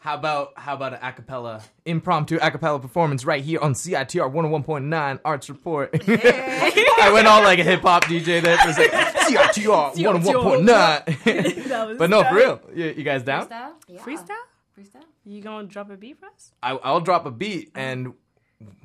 How 0.00 0.14
about 0.16 0.52
how 0.56 0.74
about 0.74 0.92
an 0.92 1.00
acapella 1.00 1.62
impromptu 1.86 2.38
acapella 2.38 2.82
performance 2.82 3.24
right 3.24 3.42
here 3.42 3.58
on 3.60 3.72
CITR 3.72 4.30
101.9 4.30 5.20
Arts 5.24 5.48
Report? 5.48 5.90
I 6.06 7.10
went 7.12 7.26
all 7.26 7.42
like 7.42 7.58
a 7.58 7.62
hip 7.62 7.80
hop 7.80 8.04
DJ 8.04 8.42
there 8.42 8.58
for 8.58 8.68
a 8.68 8.72
second. 8.74 8.98
CITR 9.00 9.94
101.9. 9.94 11.68
That 11.68 11.88
was 11.88 11.96
but 11.98 12.10
no, 12.10 12.22
for 12.24 12.34
real. 12.34 12.60
You, 12.74 12.86
you 12.98 13.02
guys 13.02 13.22
down? 13.22 13.46
Freestyle? 13.48 13.70
yeah. 13.88 14.00
Freestyle? 14.00 14.44
Freestyle? 14.78 15.04
You 15.24 15.40
gonna 15.40 15.66
drop 15.66 15.90
a 15.90 15.96
beat 15.96 16.18
for 16.18 16.26
us? 16.26 16.52
I, 16.62 16.72
I'll 16.72 17.00
drop 17.00 17.24
a 17.26 17.30
beat 17.30 17.70
and 17.74 18.14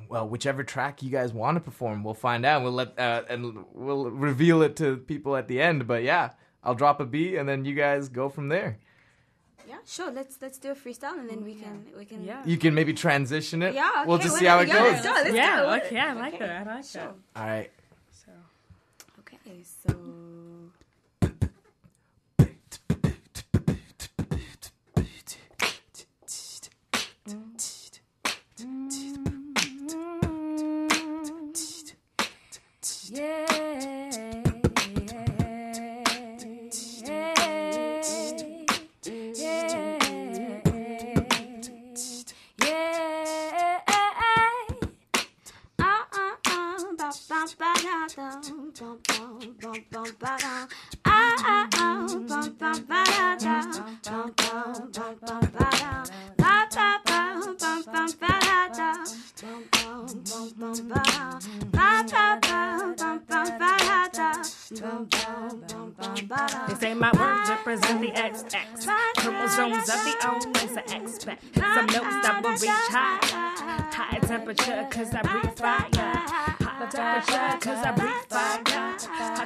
well, 0.07 0.27
whichever 0.27 0.63
track 0.63 1.03
you 1.03 1.09
guys 1.11 1.33
want 1.33 1.55
to 1.55 1.61
perform, 1.61 2.03
we'll 2.03 2.13
find 2.13 2.45
out. 2.45 2.63
We'll 2.63 2.71
let 2.71 2.97
uh, 2.99 3.23
and 3.29 3.65
we'll 3.73 4.09
reveal 4.09 4.61
it 4.61 4.75
to 4.77 4.97
people 4.97 5.35
at 5.35 5.47
the 5.47 5.61
end. 5.61 5.85
But 5.87 6.03
yeah, 6.03 6.31
I'll 6.63 6.75
drop 6.75 6.99
a 6.99 7.05
beat 7.05 7.35
and 7.35 7.47
then 7.47 7.65
you 7.65 7.75
guys 7.75 8.09
go 8.09 8.29
from 8.29 8.49
there. 8.49 8.77
Yeah, 9.67 9.77
sure. 9.85 10.09
Let's 10.11 10.37
let's 10.41 10.57
do 10.57 10.71
a 10.71 10.75
freestyle 10.75 11.19
and 11.19 11.29
then 11.29 11.43
we 11.43 11.53
can 11.55 11.85
we 11.97 12.05
can. 12.05 12.23
Yeah. 12.23 12.41
You 12.45 12.57
can 12.57 12.73
maybe 12.73 12.93
transition 12.93 13.61
it. 13.61 13.75
Yeah. 13.75 14.05
We'll 14.05 14.17
just 14.17 14.37
see 14.37 14.45
how 14.45 14.59
it 14.59 14.67
whatever. 14.67 14.91
goes. 14.95 15.03
Yeah, 15.05 15.11
let's 15.11 15.23
go. 15.23 15.23
Let's 15.23 15.35
yeah, 15.35 15.61
go. 15.61 15.85
okay, 15.85 15.99
I 15.99 16.13
like 16.13 16.33
Okay, 16.35 16.45
that. 16.47 16.67
I 16.67 16.75
like 16.75 16.85
Sure. 16.85 17.01
that. 17.03 17.15
All 17.41 17.47
right. 17.47 17.71
So 18.11 18.31
Okay, 19.19 19.61
so. 19.63 19.93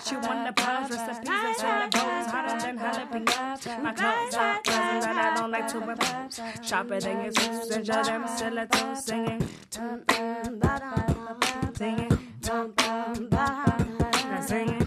Hot 0.04 0.12
you 0.12 0.20
wanna 0.20 0.52
pause 0.52 0.92
recipes 0.92 1.30
and 1.30 1.56
syllables. 1.56 2.28
Hotter 2.28 2.60
than 2.60 2.78
jalapenos. 2.78 3.82
My 3.82 3.94
clothes 3.94 4.36
are 4.36 4.62
frozen 4.66 5.16
but 5.16 5.18
I 5.18 5.36
don't 5.36 5.52
like 5.52 5.68
to 5.70 5.80
repose. 5.80 6.42
Sharper 6.62 7.00
than 7.00 7.22
your 7.24 7.32
tooth 7.32 7.72
and 7.72 7.86
judge 7.86 8.08
them 8.08 8.28
stilettos 8.28 9.06
singing. 9.06 9.48
Singing. 9.70 10.62
I'm 10.62 11.74
singing. 11.76 12.20
I'm 12.50 14.44
singing. 14.44 14.84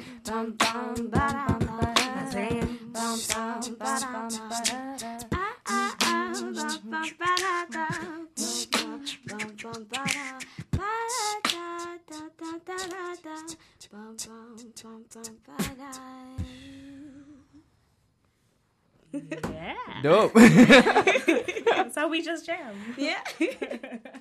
Yeah. 19.12 19.74
Dope. 20.02 20.34
So 21.92 22.08
we 22.08 22.20
just 22.20 22.44
jam. 22.44 22.74
Yeah. 22.98 23.20
that 23.38 24.20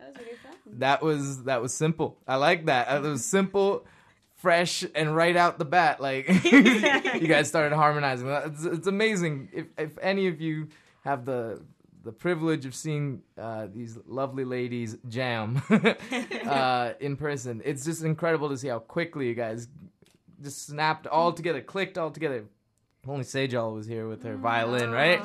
was 0.00 0.16
really 0.18 0.36
fun. 0.42 0.52
that 0.78 1.02
was 1.02 1.44
that 1.44 1.62
was 1.62 1.72
simple. 1.72 2.18
I 2.26 2.36
like 2.36 2.66
that. 2.66 2.90
It 2.92 3.02
was 3.02 3.24
simple, 3.24 3.86
fresh, 4.34 4.84
and 4.96 5.14
right 5.14 5.36
out 5.36 5.60
the 5.60 5.64
bat. 5.64 6.00
Like 6.00 6.28
you 6.44 7.28
guys 7.28 7.46
started 7.46 7.76
harmonizing. 7.76 8.26
It's, 8.28 8.64
it's 8.64 8.86
amazing. 8.88 9.48
If 9.52 9.66
if 9.78 9.98
any 10.02 10.26
of 10.26 10.40
you 10.40 10.68
have 11.04 11.24
the 11.24 11.62
the 12.04 12.12
privilege 12.12 12.66
of 12.66 12.74
seeing 12.74 13.22
uh, 13.38 13.66
these 13.72 13.98
lovely 14.06 14.44
ladies 14.44 14.96
jam 15.08 15.62
uh, 16.46 16.92
in 17.00 17.16
person, 17.16 17.62
it's 17.64 17.84
just 17.84 18.02
incredible 18.04 18.48
to 18.50 18.58
see 18.58 18.68
how 18.68 18.78
quickly 18.78 19.26
you 19.28 19.34
guys 19.34 19.68
just 20.42 20.66
snapped 20.66 21.06
all 21.06 21.32
together, 21.32 21.60
clicked 21.60 21.98
all 21.98 22.10
together. 22.10 22.44
Only 23.06 23.24
Sejal 23.24 23.74
was 23.74 23.86
here 23.86 24.08
with 24.08 24.22
her 24.22 24.34
violin, 24.36 24.90
right? 24.90 25.20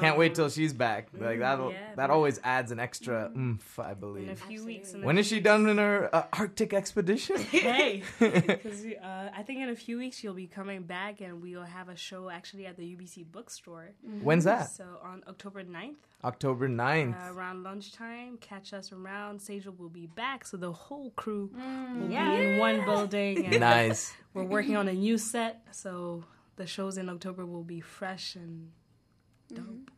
Can't 0.00 0.16
wait 0.16 0.34
till 0.34 0.48
she's 0.48 0.72
back. 0.72 1.08
Like 1.12 1.40
that, 1.40 1.58
Yeah, 1.60 1.94
that 1.96 2.08
always 2.08 2.40
adds 2.42 2.72
an 2.72 2.80
extra 2.80 3.30
oomph, 3.36 3.78
I 3.78 3.88
In 3.88 3.90
a 3.90 3.94
believe. 3.94 4.40
few 4.40 4.64
weeks. 4.64 4.94
in 4.94 5.02
When 5.04 5.18
is 5.18 5.26
she 5.26 5.38
done 5.38 5.68
in 5.68 5.76
her 5.76 6.08
uh, 6.14 6.22
Arctic 6.32 6.72
expedition? 6.72 7.36
Hey, 7.50 8.02
because 8.18 8.86
uh, 8.86 9.28
I 9.36 9.42
think 9.42 9.60
in 9.60 9.68
a 9.68 9.76
few 9.76 9.98
weeks 9.98 10.16
she'll 10.16 10.32
be 10.32 10.46
coming 10.46 10.84
back, 10.84 11.20
and 11.20 11.42
we'll 11.42 11.62
have 11.62 11.90
a 11.90 11.96
show 11.96 12.30
actually 12.30 12.64
at 12.64 12.78
the 12.78 12.84
UBC 12.96 13.30
bookstore. 13.30 13.90
When's 14.22 14.44
that? 14.44 14.70
So 14.70 14.84
on 15.04 15.22
October 15.28 15.62
9th, 15.62 15.96
October 16.22 16.68
9th. 16.68 17.14
uh, 17.28 17.32
around 17.32 17.62
lunchtime, 17.62 18.36
catch 18.40 18.72
us 18.72 18.92
around. 18.92 19.40
Sejal 19.40 19.76
will 19.78 19.88
be 19.88 20.06
back, 20.06 20.44
so 20.46 20.56
the 20.56 20.72
whole 20.72 21.10
crew 21.12 21.50
Mm. 21.56 22.00
will 22.00 22.08
be 22.08 22.14
in 22.16 22.58
one 22.58 22.84
building. 22.84 23.46
And 23.46 23.60
nice. 23.60 24.12
We're 24.34 24.44
working 24.44 24.76
on 24.76 24.86
a 24.88 24.92
new 24.92 25.16
set, 25.18 25.62
so 25.70 26.24
the 26.56 26.66
shows 26.66 26.98
in 26.98 27.08
October 27.08 27.46
will 27.46 27.64
be 27.64 27.80
fresh 27.80 28.36
and 28.36 28.70
dope. 29.52 29.90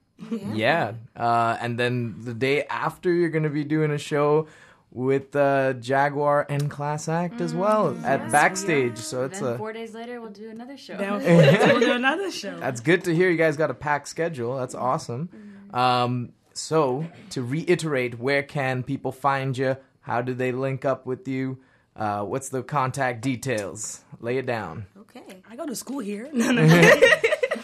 Yeah. 0.54 0.92
Uh, 1.16 1.56
and 1.60 1.78
then 1.78 2.16
the 2.20 2.34
day 2.34 2.64
after, 2.64 3.12
you're 3.12 3.30
going 3.30 3.42
to 3.42 3.50
be 3.50 3.64
doing 3.64 3.90
a 3.90 3.98
show 3.98 4.46
with 4.92 5.34
uh, 5.34 5.72
Jaguar 5.74 6.46
and 6.48 6.70
Class 6.70 7.08
Act 7.08 7.40
as 7.40 7.54
well 7.54 7.96
at 8.04 8.30
backstage. 8.30 8.98
So 8.98 9.24
it's 9.24 9.40
then 9.40 9.54
a 9.54 9.58
four 9.58 9.72
days 9.72 9.94
later, 9.94 10.20
we'll 10.20 10.30
do 10.30 10.50
another 10.50 10.76
show. 10.76 10.96
Then 10.96 11.12
we'll 11.18 11.80
do 11.80 11.92
another 11.92 12.30
show. 12.30 12.56
that's 12.60 12.80
good 12.80 13.02
to 13.04 13.14
hear. 13.14 13.28
You 13.30 13.38
guys 13.38 13.56
got 13.56 13.70
a 13.70 13.74
packed 13.74 14.06
schedule. 14.06 14.56
That's 14.58 14.74
awesome. 14.74 15.30
Um, 15.72 16.32
so 16.54 17.06
to 17.30 17.42
reiterate, 17.42 18.18
where 18.18 18.42
can 18.42 18.82
people 18.82 19.12
find 19.12 19.56
you? 19.56 19.76
How 20.00 20.20
do 20.22 20.34
they 20.34 20.52
link 20.52 20.84
up 20.84 21.06
with 21.06 21.26
you? 21.28 21.58
Uh, 21.94 22.22
what's 22.22 22.48
the 22.48 22.62
contact 22.62 23.20
details? 23.22 24.00
Lay 24.20 24.38
it 24.38 24.46
down. 24.46 24.86
Okay. 25.00 25.42
I 25.48 25.56
go 25.56 25.66
to 25.66 25.74
school 25.76 25.98
here. 26.00 26.28
No, 26.32 26.50
no, 26.52 26.66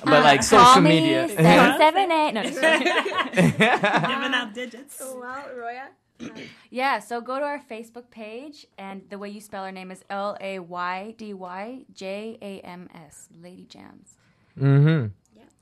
But 0.04 0.22
like 0.22 0.42
social 0.42 0.64
Call 0.64 0.80
me 0.82 1.00
media. 1.00 1.28
seven 1.36 1.78
seven 1.78 2.12
eight. 2.12 2.32
No, 2.32 2.42
just 2.44 2.60
giving 2.60 4.34
out 4.34 4.54
digits. 4.54 5.00
Well, 5.00 5.44
Roya. 5.56 5.88
yeah. 6.70 6.98
So 6.98 7.20
go 7.20 7.38
to 7.38 7.44
our 7.44 7.60
Facebook 7.70 8.10
page, 8.10 8.66
and 8.76 9.02
the 9.08 9.18
way 9.18 9.28
you 9.28 9.40
spell 9.40 9.64
our 9.64 9.72
name 9.72 9.90
is 9.90 10.04
L 10.10 10.36
A 10.40 10.58
Y 10.58 11.14
D 11.16 11.34
Y 11.34 11.84
J 11.92 12.38
A 12.40 12.60
M 12.60 12.88
S. 12.94 13.28
Lady 13.40 13.64
Jams. 13.64 14.16
mm-hmm. 14.58 15.06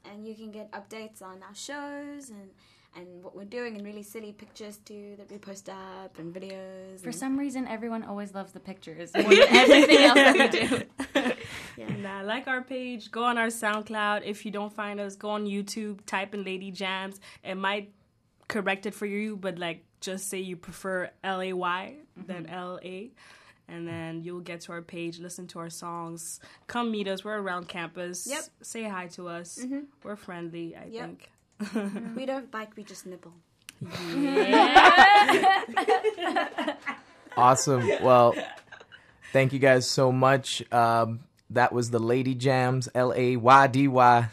Yeah, 0.06 0.12
and 0.12 0.26
you 0.26 0.34
can 0.34 0.50
get 0.50 0.70
updates 0.72 1.22
on 1.22 1.42
our 1.42 1.54
shows 1.54 2.30
and 2.30 2.50
and 2.98 3.22
what 3.22 3.36
we're 3.36 3.44
doing 3.44 3.76
and 3.76 3.84
really 3.84 4.02
silly 4.02 4.32
pictures 4.32 4.78
too 4.78 5.16
that 5.18 5.30
we 5.30 5.36
post 5.36 5.68
up 5.68 6.18
and 6.18 6.34
videos. 6.34 7.00
For 7.00 7.08
and- 7.08 7.14
some 7.14 7.38
reason, 7.38 7.66
everyone 7.68 8.02
always 8.04 8.32
loves 8.34 8.52
the 8.52 8.60
pictures 8.60 9.12
more 9.14 9.24
than 9.24 9.48
everything 9.50 9.98
else 9.98 10.14
that 10.14 10.52
we 10.52 10.58
do. 10.58 11.32
And 11.78 12.06
uh, 12.06 12.22
like 12.24 12.48
our 12.48 12.62
page, 12.62 13.10
go 13.10 13.22
on 13.24 13.36
our 13.36 13.48
SoundCloud. 13.48 14.22
If 14.24 14.46
you 14.46 14.50
don't 14.50 14.72
find 14.72 14.98
us, 14.98 15.14
go 15.14 15.28
on 15.30 15.44
YouTube, 15.44 16.06
type 16.06 16.34
in 16.34 16.42
Lady 16.42 16.70
Jams. 16.70 17.20
It 17.44 17.56
might 17.56 17.92
correct 18.48 18.86
it 18.86 18.94
for 18.94 19.04
you, 19.04 19.36
but 19.36 19.58
like 19.58 19.84
just 20.00 20.28
say 20.30 20.38
you 20.38 20.56
prefer 20.56 21.10
L 21.22 21.42
A 21.42 21.52
Y 21.52 21.96
than 22.16 22.46
L 22.46 22.80
A. 22.82 23.10
And 23.68 23.87
then 23.88 24.22
you'll 24.22 24.40
get 24.40 24.61
to 24.62 24.72
our 24.72 24.83
page, 24.83 25.18
listen 25.18 25.46
to 25.48 25.59
our 25.59 25.70
songs, 25.70 26.38
come 26.68 26.90
meet 26.92 27.09
us. 27.09 27.24
We're 27.24 27.38
around 27.40 27.66
campus. 27.68 28.26
Yep. 28.29 28.44
Say 28.62 28.85
hi 28.85 29.09
to 29.09 29.26
us. 29.29 29.64
We're 30.05 30.16
friendly, 30.16 30.76
I 30.76 30.85
Yep. 30.87 31.11
think. 31.74 32.07
we 32.16 32.26
don't 32.26 32.48
bite, 32.50 32.70
we 32.76 32.85
just 32.85 33.07
nibble. 33.07 33.33
Yeah. 34.16 35.57
Awesome. 37.37 37.87
Well, 38.02 38.35
thank 39.33 39.52
you 39.52 39.59
guys 39.59 39.88
so 39.88 40.11
much. 40.11 40.62
Um, 40.72 41.20
that 41.50 41.72
was 41.72 41.90
the 41.90 41.98
Lady 41.98 42.35
Jams, 42.35 42.88
L 42.94 43.12
A 43.14 43.37
Y 43.37 43.66
D 43.66 43.88
Y 43.88 44.29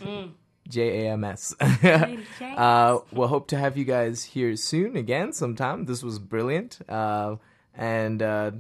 J 0.70 1.06
A 1.08 1.12
M 1.12 1.24
S. 1.24 1.54
Uh, 2.42 3.00
We'll 3.12 3.28
hope 3.28 3.48
to 3.50 3.58
have 3.58 3.78
you 3.78 3.84
guys 3.84 4.24
here 4.24 4.56
soon 4.56 4.96
again 4.96 5.34
sometime. 5.34 5.86
This 5.86 6.04
was 6.04 6.20
brilliant. 6.20 6.80
Uh, 6.88 7.36
and 7.76 8.22
uh, 8.22 8.52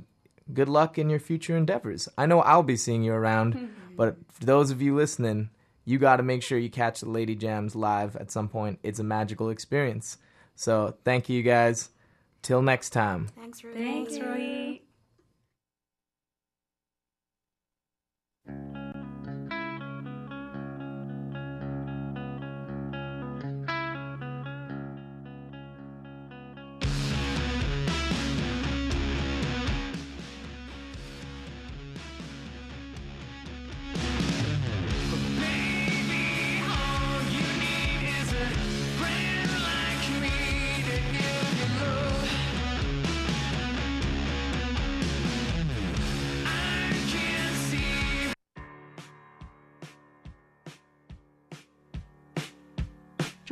good 0.52 0.70
luck 0.70 0.98
in 0.98 1.10
your 1.10 1.20
future 1.20 1.56
endeavors. 1.56 2.10
I 2.18 2.26
know 2.26 2.42
I'll 2.42 2.64
be 2.64 2.78
seeing 2.78 3.04
you 3.04 3.14
around, 3.14 3.70
but 3.98 4.18
for 4.32 4.46
those 4.46 4.72
of 4.72 4.82
you 4.82 4.96
listening, 4.96 5.50
you 5.86 6.00
got 6.00 6.18
to 6.18 6.24
make 6.24 6.44
sure 6.44 6.58
you 6.58 6.70
catch 6.70 7.02
the 7.02 7.10
Lady 7.10 7.36
Jams 7.36 7.76
live 7.76 8.16
at 8.16 8.32
some 8.32 8.48
point. 8.48 8.80
It's 8.84 9.00
a 9.00 9.04
magical 9.04 9.50
experience. 9.50 10.18
So 10.56 10.96
thank 11.04 11.30
you 11.30 11.44
guys. 11.44 11.90
Till 12.42 12.62
next 12.62 12.90
time. 12.90 13.30
Thanks, 13.38 13.64
Roya. 13.64 13.74
Thanks, 13.74 14.20
Roy. 14.20 14.62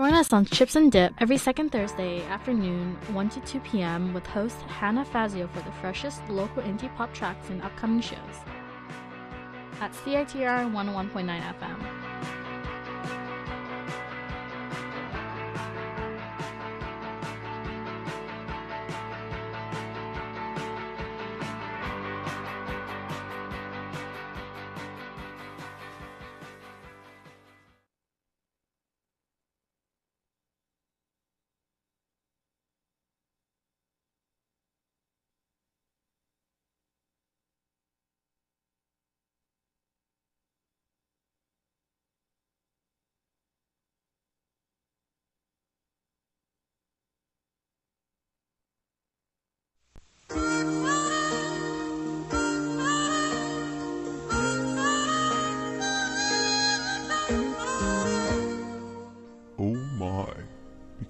Join 0.02 0.16
us 0.16 0.34
on 0.34 0.46
Chips 0.46 0.76
and 0.76 0.92
Dip 0.92 1.14
every 1.20 1.38
second 1.38 1.72
Thursday 1.72 2.24
afternoon, 2.24 2.98
1 3.14 3.30
to 3.30 3.40
2 3.42 3.60
p.m., 3.60 4.16
with 4.16 4.26
host 4.26 4.60
Hannah 4.62 5.06
Fazio 5.06 5.46
for 5.46 5.60
the 5.62 5.72
freshest 5.74 6.28
local 6.28 6.64
indie 6.64 6.92
pop 6.96 7.14
tracks 7.14 7.52
and 7.52 7.62
upcoming 7.62 8.02
shows 8.02 8.18
at 9.80 9.94
CITR 9.94 10.74
101.9 10.74 11.14
FM. 11.14 12.11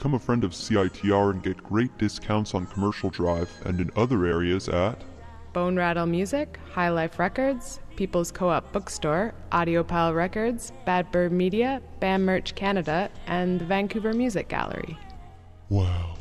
Become 0.02 0.16
a 0.16 0.20
friend 0.20 0.44
of 0.44 0.50
CITR 0.54 1.30
and 1.30 1.44
get 1.44 1.62
great 1.62 1.96
discounts 2.00 2.56
on 2.56 2.66
Commercial 2.66 3.12
Drive 3.12 3.52
and 3.66 3.80
in 3.80 3.92
other 3.96 4.26
areas 4.26 4.68
at 4.68 5.00
Bone 5.54 5.76
Rattle 5.76 6.08
Music, 6.08 6.58
High 6.72 6.90
Life 6.90 7.20
Records, 7.20 7.80
People's 7.98 8.32
Co 8.32 8.50
op 8.50 8.74
Bookstore, 8.74 9.36
Audiopile 9.52 10.16
Records, 10.16 10.72
Bad 10.88 11.12
Bird 11.12 11.32
Media, 11.32 11.84
Bam 12.00 12.26
Merch 12.26 12.56
Canada, 12.56 13.12
and 13.28 13.62
the 13.62 13.66
Vancouver 13.66 14.12
Music 14.12 14.48
Gallery. 14.48 14.98
Wow. 15.70 16.16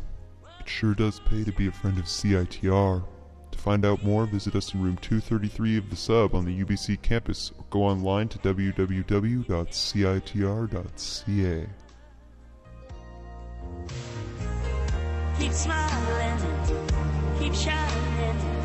It 0.61 0.69
sure 0.69 0.93
does 0.93 1.19
pay 1.19 1.43
to 1.43 1.53
be 1.53 1.69
a 1.69 1.73
friend 1.73 1.99
of 1.99 2.05
CITR. 2.05 3.03
To 3.51 3.59
find 3.59 3.87
out 3.87 4.05
more, 4.05 4.27
visit 4.27 4.55
us 4.57 4.75
in 4.75 4.83
room 4.83 4.99
233 4.99 5.79
of 5.79 5.89
the 5.89 5.97
sub 5.97 6.35
on 6.35 6.45
the 6.45 6.63
UBC 6.63 7.01
campus 7.01 7.51
or 7.57 7.65
go 7.71 7.85
online 7.85 8.29
to 8.29 8.39
www.citr.ca. 8.41 9.47
Keep 15.39 15.53
smiling, 15.53 16.39
keep 17.39 17.55
shining, 17.55 18.60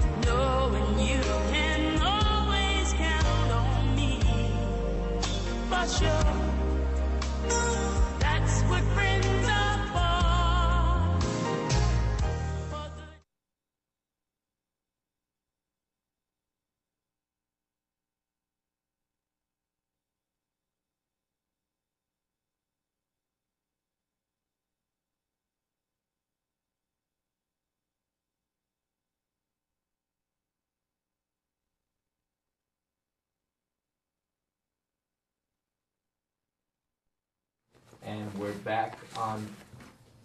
And 38.05 38.31
we're 38.35 38.51
back 38.51 38.99
on 39.17 39.47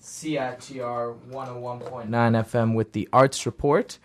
CITR 0.03 1.16
101.9 1.31 2.09
FM 2.09 2.74
with 2.74 2.93
the 2.93 3.09
Arts 3.11 3.47
Report. 3.47 3.99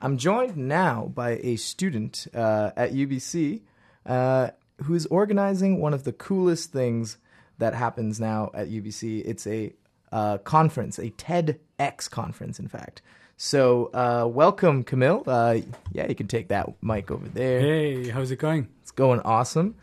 I'm 0.00 0.16
joined 0.16 0.56
now 0.56 1.10
by 1.12 1.40
a 1.42 1.56
student 1.56 2.28
uh, 2.32 2.70
at 2.76 2.92
UBC 2.92 3.62
uh, 4.04 4.50
who's 4.84 5.06
organizing 5.06 5.80
one 5.80 5.92
of 5.92 6.04
the 6.04 6.12
coolest 6.12 6.70
things 6.70 7.18
that 7.58 7.74
happens 7.74 8.20
now 8.20 8.52
at 8.54 8.68
UBC. 8.68 9.24
It's 9.26 9.44
a 9.48 9.72
uh, 10.12 10.38
conference, 10.38 11.00
a 11.00 11.10
TEDx 11.10 12.08
conference, 12.08 12.60
in 12.60 12.68
fact. 12.68 13.02
So, 13.36 13.90
uh, 13.92 14.28
welcome, 14.28 14.84
Camille. 14.84 15.24
Uh, 15.26 15.58
yeah, 15.92 16.06
you 16.08 16.14
can 16.14 16.28
take 16.28 16.46
that 16.48 16.80
mic 16.80 17.10
over 17.10 17.26
there. 17.28 17.58
Hey, 17.58 18.08
how's 18.08 18.30
it 18.30 18.38
going? 18.38 18.68
It's 18.82 18.92
going 18.92 19.18
awesome. 19.20 19.74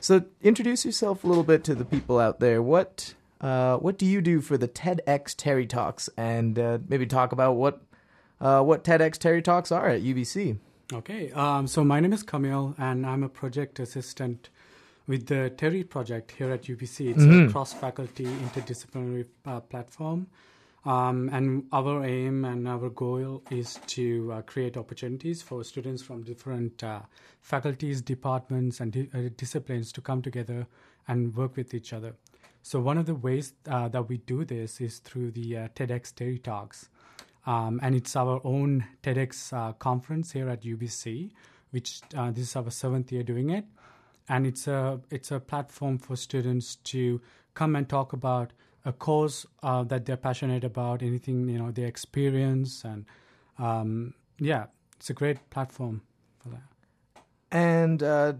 So 0.00 0.24
introduce 0.42 0.84
yourself 0.84 1.24
a 1.24 1.26
little 1.26 1.42
bit 1.44 1.64
to 1.64 1.74
the 1.74 1.84
people 1.84 2.18
out 2.18 2.40
there. 2.40 2.62
What 2.62 3.14
uh, 3.40 3.76
what 3.78 3.98
do 3.98 4.06
you 4.06 4.20
do 4.20 4.40
for 4.40 4.56
the 4.56 4.68
TEDx 4.68 5.34
Terry 5.36 5.66
Talks, 5.66 6.08
and 6.16 6.58
uh, 6.58 6.78
maybe 6.88 7.06
talk 7.06 7.32
about 7.32 7.54
what 7.54 7.82
uh, 8.40 8.62
what 8.62 8.84
TEDx 8.84 9.18
Terry 9.18 9.42
Talks 9.42 9.70
are 9.72 9.88
at 9.88 10.02
UBC. 10.02 10.58
Okay, 10.92 11.32
um, 11.32 11.66
so 11.66 11.82
my 11.84 11.98
name 12.00 12.12
is 12.12 12.22
Camille, 12.22 12.74
and 12.78 13.04
I'm 13.04 13.22
a 13.24 13.28
project 13.28 13.78
assistant 13.80 14.48
with 15.08 15.26
the 15.26 15.50
Terry 15.50 15.82
Project 15.82 16.32
here 16.32 16.50
at 16.50 16.64
UBC. 16.68 17.08
It's 17.10 17.22
Mhm. 17.24 17.48
a 17.48 17.52
cross-faculty 17.52 18.24
interdisciplinary 18.24 19.26
uh, 19.44 19.60
platform, 19.60 20.28
um, 20.86 21.28
and 21.32 21.64
our 21.72 22.04
aim 22.04 22.44
and 22.44 22.68
our 22.68 22.88
goal 22.88 23.42
is 23.50 23.80
to 23.88 24.32
uh, 24.32 24.42
create 24.42 24.76
opportunities 24.76 25.42
for 25.42 25.64
students 25.64 26.00
from 26.00 26.22
different 26.22 26.82
uh, 26.84 27.00
faculties, 27.40 28.00
departments, 28.00 28.78
and 28.78 28.92
di- 28.92 29.10
uh, 29.12 29.28
disciplines 29.36 29.90
to 29.92 30.00
come 30.00 30.22
together 30.22 30.66
and 31.08 31.34
work 31.36 31.56
with 31.56 31.74
each 31.74 31.92
other. 31.92 32.14
So 32.62 32.78
one 32.78 32.98
of 32.98 33.06
the 33.06 33.16
ways 33.16 33.52
uh, 33.68 33.88
that 33.88 34.08
we 34.08 34.18
do 34.18 34.44
this 34.44 34.80
is 34.80 34.98
through 34.98 35.32
the 35.32 35.56
uh, 35.56 35.68
TEDx 35.74 36.14
Terry 36.14 36.38
Talks. 36.38 36.88
Um, 37.46 37.80
and 37.82 37.94
it's 37.94 38.14
our 38.14 38.40
own 38.44 38.84
TEDx 39.02 39.52
uh, 39.52 39.72
conference 39.72 40.32
here 40.32 40.48
at 40.48 40.62
UBC, 40.62 41.32
which 41.70 42.00
this 42.10 42.38
is 42.38 42.56
our 42.56 42.70
seventh 42.70 43.10
year 43.10 43.22
doing 43.24 43.50
it, 43.50 43.64
and 44.28 44.46
it's 44.46 44.66
a 44.66 45.00
it's 45.10 45.30
a 45.30 45.38
platform 45.38 45.98
for 45.98 46.16
students 46.16 46.76
to 46.76 47.20
come 47.56 47.74
and 47.74 47.88
talk 47.88 48.12
about 48.12 48.52
a 48.84 48.92
cause 48.92 49.46
uh, 49.64 49.82
that 49.82 50.06
they're 50.06 50.16
passionate 50.16 50.62
about, 50.62 51.02
anything 51.02 51.48
you 51.48 51.58
know 51.58 51.72
they 51.72 51.82
experience, 51.82 52.84
and 52.84 53.04
um, 53.58 54.14
yeah, 54.38 54.66
it's 54.96 55.10
a 55.10 55.14
great 55.14 55.50
platform 55.50 56.02
for 56.38 56.50
that. 56.50 56.62
And 57.50 58.02
uh, 58.02 58.34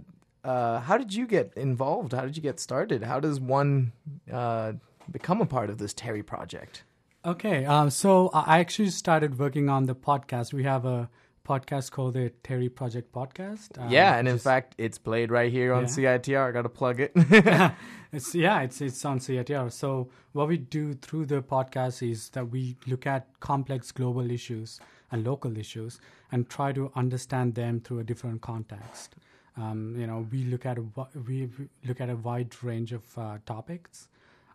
uh, 0.44 0.80
how 0.80 0.96
did 0.98 1.12
you 1.12 1.26
get 1.26 1.52
involved? 1.56 2.12
How 2.12 2.22
did 2.22 2.36
you 2.36 2.42
get 2.42 2.60
started? 2.60 3.02
How 3.02 3.18
does 3.18 3.40
one 3.40 3.92
uh, 4.32 4.74
become 5.10 5.40
a 5.40 5.46
part 5.46 5.70
of 5.70 5.78
this 5.78 5.92
Terry 5.92 6.22
project? 6.22 6.84
Okay, 7.24 7.64
um, 7.64 7.90
so 7.90 8.30
I 8.32 8.60
actually 8.60 8.90
started 8.90 9.38
working 9.38 9.68
on 9.68 9.86
the 9.86 9.96
podcast. 9.96 10.52
We 10.52 10.62
have 10.62 10.84
a 10.84 11.10
podcast 11.46 11.90
called 11.92 12.14
the 12.14 12.30
Terry 12.42 12.68
Project 12.68 13.12
Podcast. 13.12 13.78
um, 13.80 13.90
yeah, 13.90 14.16
and 14.18 14.26
in 14.28 14.38
fact, 14.38 14.74
it's 14.78 14.98
played 14.98 15.30
right 15.30 15.50
here 15.52 15.72
on 15.72 15.82
Yeah. 15.82 15.88
CITR. 16.18 16.48
I 16.48 16.50
got 16.52 16.62
to 16.62 16.68
plug 16.68 17.00
it. 17.00 17.12
it's 18.12 18.34
yeah, 18.34 18.60
it's 18.62 18.80
it's 18.80 19.04
on 19.04 19.18
CITR. 19.20 19.70
So 19.70 20.08
what 20.32 20.48
we 20.48 20.56
do 20.56 20.94
through 20.94 21.26
the 21.26 21.42
podcast 21.42 22.02
is 22.08 22.30
that 22.30 22.50
we 22.50 22.76
look 22.86 23.06
at 23.06 23.28
complex 23.40 23.92
global 23.92 24.30
issues 24.30 24.80
and 25.12 25.24
local 25.24 25.56
issues 25.56 26.00
and 26.32 26.48
try 26.48 26.72
to 26.72 26.90
understand 26.96 27.54
them 27.54 27.80
through 27.80 28.00
a 28.00 28.04
different 28.04 28.40
context. 28.42 29.14
Um, 29.56 29.94
you 29.98 30.06
know, 30.06 30.26
we 30.32 30.44
look 30.44 30.66
at 30.66 30.78
a 30.78 30.84
we 31.28 31.46
we 31.46 31.68
look 31.84 32.00
at 32.00 32.10
a 32.10 32.16
wide 32.16 32.54
range 32.62 32.92
of 32.92 33.04
uh, 33.16 33.38
topics. 33.46 34.08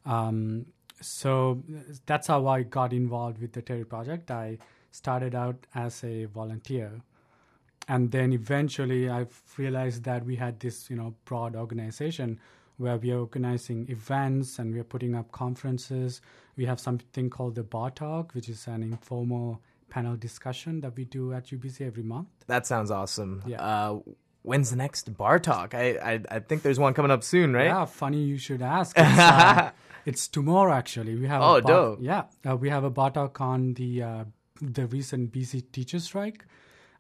Um, 0.06 0.66
so 1.00 1.64
that's 2.06 2.28
how 2.28 2.46
I 2.48 2.62
got 2.64 2.94
involved 2.94 3.40
with 3.42 3.54
the 3.54 3.62
Terry 3.62 3.86
Project. 3.86 4.30
I 4.30 4.58
started 4.92 5.34
out 5.36 5.66
as 5.74 6.04
a 6.04 6.26
volunteer 6.26 7.02
and 7.88 8.12
then 8.12 8.32
eventually 8.34 9.10
I've 9.10 9.42
realized 9.58 10.04
that 10.04 10.26
we 10.26 10.36
had 10.36 10.60
this 10.60 10.90
you 10.90 10.96
know 10.96 11.16
broad 11.26 11.56
organization 11.56 12.40
where 12.78 12.98
we 12.98 13.12
are 13.12 13.20
organizing 13.20 13.88
events 13.90 14.58
and 14.60 14.74
we 14.74 14.80
are 14.80 14.84
putting 14.84 15.14
up 15.16 15.32
conferences. 15.32 16.20
We 16.56 16.66
have 16.66 16.80
something 16.80 17.30
called 17.30 17.54
the 17.56 17.64
Bar 17.64 17.92
Talk, 17.92 18.34
which 18.34 18.50
is 18.50 18.66
an 18.66 18.82
informal 18.82 19.62
panel 19.90 20.16
discussion 20.16 20.82
that 20.82 20.96
we 20.96 21.06
do 21.06 21.32
at 21.34 21.48
UBC 21.48 21.82
every 21.86 22.02
month. 22.02 22.28
that 22.48 22.66
sounds 22.66 22.90
awesome. 22.90 23.44
Yeah. 23.46 23.62
Uh, 23.62 24.00
when's 24.42 24.72
the 24.72 24.78
next 24.78 25.16
bar 25.16 25.38
talk? 25.38 25.76
I, 25.76 25.90
I 26.12 26.22
I 26.32 26.40
think 26.40 26.64
there's 26.64 26.80
one 26.80 26.94
coming 26.96 27.12
up 27.12 27.24
soon, 27.24 27.54
right? 27.54 27.66
Yeah, 27.66 27.86
funny 27.86 28.24
you 28.24 28.38
should 28.38 28.62
ask. 28.64 28.98
It's, 28.98 29.20
uh, 29.20 29.72
it's 30.06 30.28
tomorrow 30.28 30.74
actually. 30.74 31.16
We 31.16 31.28
have 31.28 31.42
Oh, 31.44 31.56
a 31.58 31.62
bar, 31.62 31.72
dope. 31.74 32.00
Yeah, 32.02 32.24
uh, 32.50 32.56
we 32.58 32.70
have 32.70 32.84
a 32.84 32.90
Bar 32.90 33.12
Talk 33.12 33.40
on 33.42 33.74
the 33.76 34.04
uh, 34.04 34.24
the 34.62 34.86
recent 34.88 35.32
BC 35.34 35.64
teacher 35.72 36.00
strike. 36.00 36.46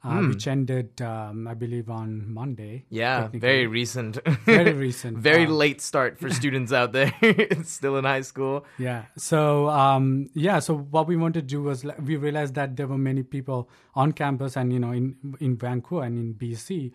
uh, 0.03 0.17
Hmm. 0.17 0.29
which 0.29 0.47
ended, 0.47 0.99
um, 0.99 1.47
I 1.47 1.53
believe, 1.53 1.87
on 1.87 2.33
Monday. 2.33 2.85
Yeah, 2.89 3.27
very 3.31 3.67
recent. 3.67 4.17
Very 4.45 4.73
recent. 4.73 5.17
very 5.29 5.45
Um, 5.45 5.51
late 5.51 5.79
start 5.79 6.17
for 6.17 6.31
students 6.31 6.73
out 6.73 6.91
there. 6.91 7.13
it's 7.21 7.69
still 7.69 7.95
in 7.99 8.05
high 8.05 8.21
school. 8.21 8.65
Yeah. 8.79 9.03
So 9.15 9.69
um, 9.69 10.31
yeah. 10.33 10.57
So 10.57 10.75
what 10.75 11.05
we 11.07 11.15
wanted 11.17 11.41
to 11.49 11.53
do 11.55 11.61
was 11.61 11.85
like, 11.85 11.99
we 12.01 12.15
realized 12.15 12.55
that 12.55 12.77
there 12.77 12.87
were 12.87 12.97
many 12.97 13.21
people 13.21 13.69
on 13.93 14.11
campus 14.13 14.57
and 14.57 14.73
you 14.73 14.79
know 14.79 14.89
in 14.91 15.35
in 15.39 15.55
Vancouver 15.55 16.01
and 16.07 16.17
in 16.17 16.33
BC 16.33 16.91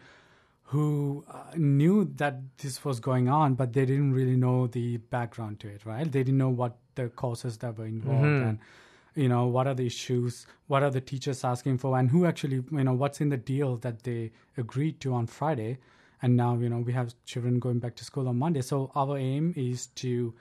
who 0.70 1.24
uh, 1.30 1.44
knew 1.54 2.10
that 2.16 2.40
this 2.58 2.84
was 2.84 2.98
going 2.98 3.28
on, 3.28 3.54
but 3.54 3.72
they 3.72 3.86
didn't 3.86 4.14
really 4.14 4.36
know 4.36 4.66
the 4.66 4.96
background 4.96 5.60
to 5.60 5.68
it. 5.68 5.86
Right? 5.86 6.10
They 6.10 6.24
didn't 6.24 6.38
know 6.38 6.50
what 6.50 6.76
the 6.96 7.08
causes 7.08 7.58
that 7.58 7.78
were 7.78 7.86
involved 7.86 8.24
Mhm. 8.24 8.48
and 8.48 8.58
you 9.16 9.28
know 9.28 9.46
what 9.46 9.66
are 9.66 9.74
the 9.74 9.86
issues 9.86 10.46
what 10.68 10.82
are 10.82 10.90
the 10.90 11.00
teachers 11.00 11.42
asking 11.42 11.78
for 11.78 11.98
and 11.98 12.10
who 12.10 12.26
actually 12.26 12.62
you 12.70 12.84
know 12.84 12.92
what's 12.92 13.20
in 13.20 13.30
the 13.30 13.36
deal 13.36 13.76
that 13.78 14.02
they 14.04 14.30
agreed 14.56 15.00
to 15.00 15.12
on 15.12 15.26
friday. 15.26 15.78
And 16.22 16.36
now 16.36 16.56
you 16.56 16.68
know 16.68 16.78
we 16.78 16.92
have 16.92 17.14
children 17.24 17.58
going 17.58 17.78
back 17.78 17.94
to 17.96 18.04
school 18.04 18.28
on 18.28 18.38
monday. 18.38 18.62
So 18.62 18.90
our 18.94 19.18
aim 19.18 19.52
is 19.56 19.86
to 20.02 20.34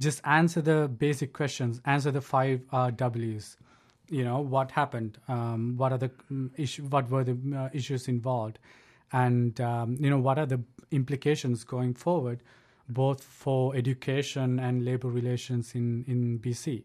just 0.00 0.20
answer 0.24 0.60
the 0.60 0.88
basic 0.88 1.32
questions 1.32 1.80
answer 1.84 2.10
the 2.10 2.20
five 2.20 2.62
uh, 2.72 2.90
w's. 2.90 3.56
You 4.10 4.24
know 4.24 4.40
what 4.40 4.70
happened? 4.70 5.18
Um, 5.28 5.76
what 5.76 5.92
are 5.92 5.98
the 5.98 6.10
mm, 6.30 6.50
issue 6.56 6.82
what 6.84 7.10
were 7.10 7.24
the 7.24 7.36
uh, 7.56 7.68
issues 7.72 8.08
involved? 8.08 8.58
And 9.12 9.60
um, 9.60 9.96
you 10.00 10.10
know 10.10 10.18
what 10.18 10.38
are 10.38 10.46
the 10.46 10.60
implications 10.90 11.64
going 11.64 11.94
forward 11.94 12.42
both 12.88 13.24
for 13.24 13.74
education 13.74 14.58
and 14.58 14.84
labor 14.84 15.08
relations 15.08 15.74
in 15.74 16.04
in 16.06 16.38
bc 16.38 16.82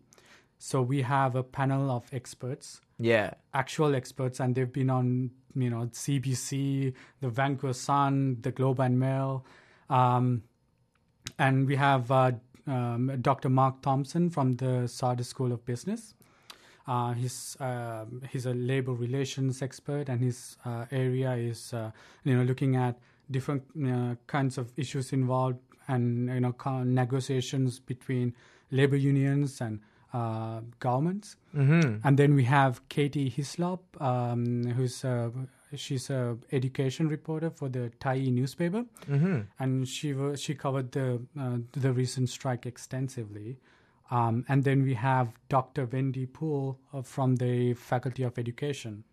so 0.60 0.82
we 0.82 1.02
have 1.02 1.36
a 1.36 1.44
panel 1.44 1.90
of 1.90 2.04
experts 2.14 2.82
Yeah. 3.00 3.32
actual 3.54 3.96
experts 3.96 4.40
and 4.40 4.54
they've 4.56 4.72
been 4.72 4.90
on 4.90 5.32
you 5.56 5.70
know 5.70 5.84
cbc 5.94 6.94
the 7.22 7.30
vancouver 7.30 7.74
sun 7.74 8.38
the 8.42 8.52
globe 8.52 8.80
and 8.80 9.00
mail 9.00 9.46
um, 9.90 10.44
and 11.40 11.66
we 11.66 11.76
have 11.76 12.12
uh, 12.12 12.32
um, 12.68 13.12
dr 13.22 13.50
mark 13.50 13.82
thompson 13.82 14.30
from 14.30 14.56
the 14.58 14.88
sauder 14.88 15.24
school 15.24 15.52
of 15.52 15.66
business 15.66 16.14
uh, 16.88 17.14
he's 17.14 17.56
um 17.60 18.22
he's 18.32 18.48
a 18.48 18.54
labor 18.54 18.94
relations 18.94 19.62
expert, 19.62 20.10
and 20.10 20.24
his 20.24 20.58
uh, 20.66 20.86
area 20.92 21.34
is 21.34 21.72
uh, 21.72 21.92
you 22.24 22.36
know 22.36 22.42
looking 22.44 22.76
at 22.76 22.98
different 23.30 23.62
uh, 23.86 24.16
kinds 24.26 24.58
of 24.58 24.72
issues 24.76 25.14
involved, 25.14 25.60
and 25.88 26.30
you 26.30 26.40
know 26.40 26.56
negotiations 26.84 27.80
between 27.80 28.34
labor 28.72 28.96
unions 28.96 29.62
and 29.62 29.80
uh, 30.14 30.62
governments. 30.80 31.36
Mhm. 31.56 32.02
And 32.04 32.18
then 32.18 32.34
we 32.36 32.44
have 32.46 32.82
Katie 32.90 33.30
Hyslop, 33.30 33.80
um, 34.02 34.64
who's 34.76 35.06
uh, 35.06 35.30
she's 35.76 36.10
a 36.10 36.38
education 36.52 37.08
reporter 37.08 37.50
for 37.52 37.70
the 37.70 37.92
Tyee 38.00 38.32
newspaper, 38.32 38.86
Mhm. 39.08 39.46
and 39.60 39.88
she 39.88 40.14
was 40.14 40.42
she 40.42 40.56
covered 40.56 40.92
the 40.92 41.22
uh, 41.40 41.58
the 41.74 41.94
recent 41.94 42.30
strike 42.30 42.66
extensively. 42.66 43.58
Um, 44.12 44.44
and 44.48 44.64
then 44.64 44.82
we 44.82 44.96
have 44.96 45.28
Dr. 45.50 45.86
Wendy 45.86 46.26
Poole 46.26 46.80
uh, 46.94 47.04
from 47.04 47.36
the 47.36 47.76
Faculty 47.76 48.24
of 48.24 48.40
Education. 48.40 49.04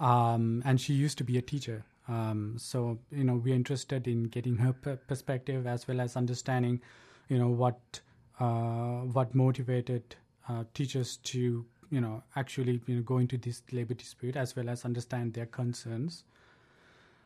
Um, 0.00 0.62
and 0.64 0.80
she 0.80 0.94
used 0.94 1.18
to 1.18 1.24
be 1.24 1.38
a 1.38 1.42
teacher. 1.42 1.84
Um, 2.08 2.54
so, 2.58 2.98
you 3.12 3.22
know, 3.22 3.36
we're 3.36 3.54
interested 3.54 4.08
in 4.08 4.24
getting 4.24 4.56
her 4.56 4.72
per- 4.72 4.96
perspective 4.96 5.66
as 5.68 5.86
well 5.86 6.00
as 6.00 6.16
understanding, 6.16 6.80
you 7.28 7.38
know, 7.38 7.48
what, 7.48 8.00
what 8.38 9.34
motivated 9.34 10.16
uh, 10.48 10.64
teachers 10.74 11.16
to, 11.18 11.64
you 11.90 12.00
know, 12.00 12.22
actually 12.36 12.80
you 12.86 12.96
know, 12.96 13.02
go 13.02 13.18
into 13.18 13.36
this 13.38 13.62
labor 13.72 13.94
dispute 13.94 14.36
as 14.36 14.56
well 14.56 14.68
as 14.68 14.84
understand 14.84 15.34
their 15.34 15.46
concerns. 15.46 16.24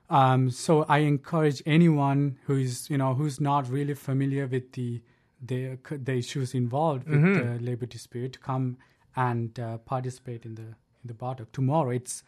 Um, 0.09 0.51
so 0.51 0.85
I 0.89 0.99
encourage 0.99 1.63
anyone 1.67 2.39
who 2.45 2.57
is, 2.57 2.89
you 2.89 2.97
know, 2.99 3.15
who's 3.15 3.41
not 3.41 3.69
really 3.69 3.95
familiar 3.95 4.47
with 4.47 4.73
the 4.73 5.03
the, 5.43 5.77
the 5.91 6.15
issues 6.15 6.55
involved 6.55 7.07
with 7.09 7.21
Mhm. 7.21 7.59
the 7.59 7.65
labor 7.65 7.85
dispute 7.85 8.33
to 8.35 8.39
come 8.39 8.79
and 9.17 9.59
uh, 9.61 9.77
participate 9.79 10.47
in 10.47 10.55
the 10.55 10.63
in 10.63 11.07
the 11.07 11.15
bar 11.15 11.35
talk. 11.35 11.53
Tomorrow 11.53 11.91
it's 11.91 12.23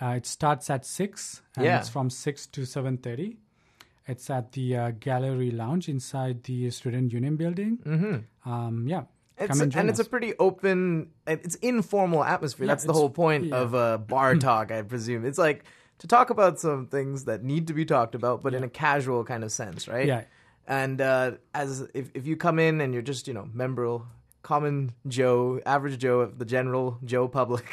uh, 0.00 0.14
it 0.16 0.26
starts 0.26 0.68
at 0.68 0.84
six 0.84 1.42
and 1.56 1.64
Yeah. 1.64 1.78
it's 1.78 1.88
from 1.88 2.10
six 2.10 2.46
to 2.48 2.64
seven 2.66 2.98
thirty. 2.98 3.38
It's 4.06 4.28
at 4.30 4.52
the 4.52 4.76
uh, 4.76 4.90
gallery 4.98 5.50
lounge 5.50 5.88
inside 5.88 6.42
the 6.44 6.70
student 6.70 7.12
union 7.12 7.36
building. 7.36 7.78
Mhm. 7.84 8.24
Um, 8.44 8.86
yeah, 8.88 9.04
It's 9.38 9.60
and 9.60 9.74
and 9.76 9.88
it's 9.88 10.00
a 10.00 10.04
pretty 10.04 10.34
open, 10.38 11.10
it's 11.26 11.54
informal 11.56 12.24
atmosphere. 12.24 12.66
Yeah, 12.66 12.72
That's 12.74 12.84
the 12.84 12.92
whole 12.92 13.10
point 13.10 13.44
yeah. 13.46 13.56
of 13.56 13.74
a 13.74 13.98
bar 13.98 14.34
talk, 14.36 14.70
I 14.72 14.82
presume. 14.82 15.24
It's 15.24 15.38
like 15.38 15.64
to 15.98 16.06
talk 16.08 16.30
about 16.30 16.58
some 16.58 16.86
things 16.88 17.24
that 17.26 17.44
need 17.44 17.68
to 17.68 17.74
be 17.74 17.84
talked 17.84 18.14
about, 18.14 18.42
but 18.42 18.54
in 18.54 18.64
a 18.64 18.68
casual 18.68 19.24
kind 19.24 19.44
of 19.44 19.52
sense, 19.52 19.86
right? 19.86 20.06
Yeah. 20.06 20.24
And 20.66 21.00
uh, 21.00 21.32
as 21.54 21.88
if 21.94 22.10
if 22.14 22.26
you 22.26 22.36
come 22.36 22.58
in 22.58 22.80
and 22.80 22.92
you're 22.92 23.02
just 23.02 23.26
you 23.28 23.34
know 23.34 23.48
member, 23.52 24.00
common 24.42 24.92
Joe, 25.06 25.60
average 25.64 25.98
Joe 25.98 26.20
of 26.20 26.38
the 26.38 26.44
general 26.44 26.98
Joe 27.04 27.28
public, 27.28 27.64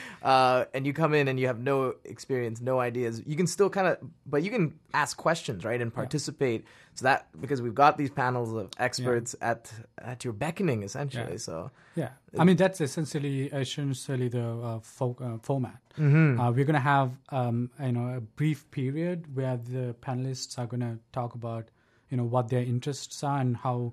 uh, 0.22 0.64
and 0.72 0.86
you 0.86 0.92
come 0.92 1.14
in 1.14 1.28
and 1.28 1.38
you 1.38 1.46
have 1.46 1.58
no 1.60 1.94
experience, 2.04 2.60
no 2.60 2.78
ideas, 2.80 3.22
you 3.26 3.36
can 3.36 3.46
still 3.46 3.68
kind 3.70 3.86
of, 3.88 3.98
but 4.26 4.42
you 4.42 4.50
can 4.50 4.78
ask 4.94 5.16
questions, 5.16 5.64
right, 5.64 5.80
and 5.80 5.92
participate. 5.92 6.64
So 6.94 7.04
that 7.04 7.28
because 7.40 7.62
we've 7.62 7.74
got 7.74 7.96
these 7.96 8.10
panels 8.10 8.52
of 8.52 8.70
experts 8.78 9.36
at 9.40 9.72
at 9.98 10.24
your 10.24 10.32
beckoning, 10.32 10.82
essentially. 10.82 11.32
Yeah. 11.32 11.38
So 11.38 11.70
Yeah, 11.94 12.10
I 12.38 12.44
mean 12.44 12.56
that's 12.56 12.80
essentially 12.80 13.46
essentially 13.46 14.28
the 14.28 14.42
uh, 14.42 14.80
fo- 14.80 15.16
uh, 15.20 15.38
format. 15.42 15.78
Mhm. 15.96 16.38
Uh, 16.40 16.50
we're 16.52 16.64
gonna 16.64 16.80
have 16.80 17.12
um, 17.30 17.70
you 17.80 17.92
know 17.92 18.16
a 18.16 18.20
brief 18.20 18.68
period 18.72 19.34
where 19.36 19.56
the 19.56 19.94
panelists 20.00 20.58
are 20.58 20.66
gonna 20.66 20.98
talk 21.12 21.34
about 21.34 21.70
you 22.10 22.16
know 22.16 22.24
what 22.24 22.48
their 22.48 22.62
interests 22.62 23.22
are 23.22 23.38
and 23.40 23.56
how 23.56 23.92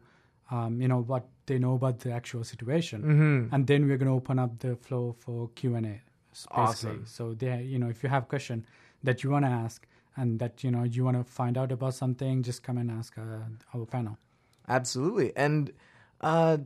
um, 0.50 0.82
you 0.82 0.88
know 0.88 1.02
what 1.02 1.28
they 1.48 1.58
know 1.60 1.74
about 1.76 2.00
the 2.00 2.12
actual 2.12 2.44
situation, 2.44 3.04
Mhm. 3.04 3.54
and 3.54 3.68
then 3.68 3.88
we're 3.88 3.98
gonna 3.98 4.16
open 4.16 4.40
up 4.40 4.60
the 4.60 4.76
flow 4.76 5.16
for 5.20 5.50
Q 5.56 5.76
and 5.76 5.86
A. 5.86 6.02
Awesome. 6.52 7.06
So 7.06 7.34
there, 7.34 7.62
you 7.62 7.80
know, 7.80 7.88
if 7.90 8.04
you 8.04 8.10
have 8.10 8.24
a 8.24 8.26
question 8.26 8.66
that 9.04 9.24
you 9.24 9.30
want 9.30 9.46
to 9.46 9.52
ask 9.52 9.88
and 10.18 10.40
that 10.40 10.64
you 10.64 10.72
know 10.72 10.84
you 10.84 11.04
want 11.06 11.18
to 11.18 11.24
find 11.24 11.58
out 11.58 11.72
about 11.72 11.94
something, 11.94 12.44
just 12.44 12.62
come 12.64 12.78
and 12.78 12.92
ask 12.92 13.18
uh, 13.18 13.24
our 13.74 13.86
panel. 13.86 14.18
Absolutely. 14.68 15.32
And 15.38 15.72
uh, 16.22 16.58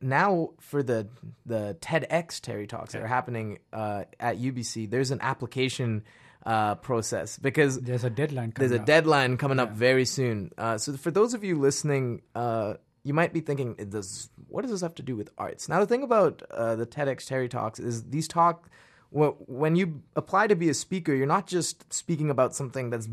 now 0.00 0.50
for 0.60 0.82
the 0.82 1.08
the 1.44 1.76
TEDx 1.80 2.40
Terry 2.40 2.66
Talks 2.66 2.92
that 2.92 3.02
are 3.02 3.06
happening 3.06 3.58
uh, 3.72 4.04
at 4.20 4.38
UBC, 4.38 4.88
there's 4.90 5.10
an 5.10 5.20
application 5.20 6.02
uh, 6.46 6.74
process 6.76 7.38
because 7.38 7.80
There's 7.80 8.04
a 8.04 8.10
deadline. 8.10 8.52
there's 8.56 8.70
a 8.70 8.74
coming 8.74 8.80
up. 8.82 8.86
deadline 8.86 9.36
coming 9.38 9.58
up 9.58 9.72
very 9.72 10.04
soon. 10.04 10.50
Uh, 10.58 10.76
so 10.78 10.92
for 10.96 11.10
those 11.10 11.32
of 11.34 11.42
you 11.42 11.58
listening, 11.58 12.20
uh, 12.34 12.74
you 13.04 13.14
might 13.14 13.32
be 13.32 13.40
thinking, 13.40 13.76
"It 13.78 13.90
does 13.90 14.30
what 14.48 14.62
does 14.62 14.70
this 14.70 14.80
have 14.80 14.94
to 14.96 15.02
do 15.02 15.14
with 15.14 15.30
arts? 15.38 15.68
Now 15.68 15.80
the 15.80 15.86
thing 15.86 16.02
about 16.02 16.42
uh, 16.50 16.74
the 16.74 16.86
TEDx 16.86 17.26
Terry 17.26 17.48
Talks 17.48 17.78
is 17.78 18.04
these 18.04 18.26
talk 18.26 18.68
wh- 19.14 19.36
when 19.48 19.76
you 19.76 20.02
apply 20.16 20.48
to 20.48 20.56
be 20.56 20.68
a 20.68 20.74
speaker, 20.74 21.14
you're 21.14 21.26
not 21.26 21.46
just 21.46 21.92
speaking 21.92 22.30
about 22.30 22.54
something 22.54 22.90
that's 22.90 23.08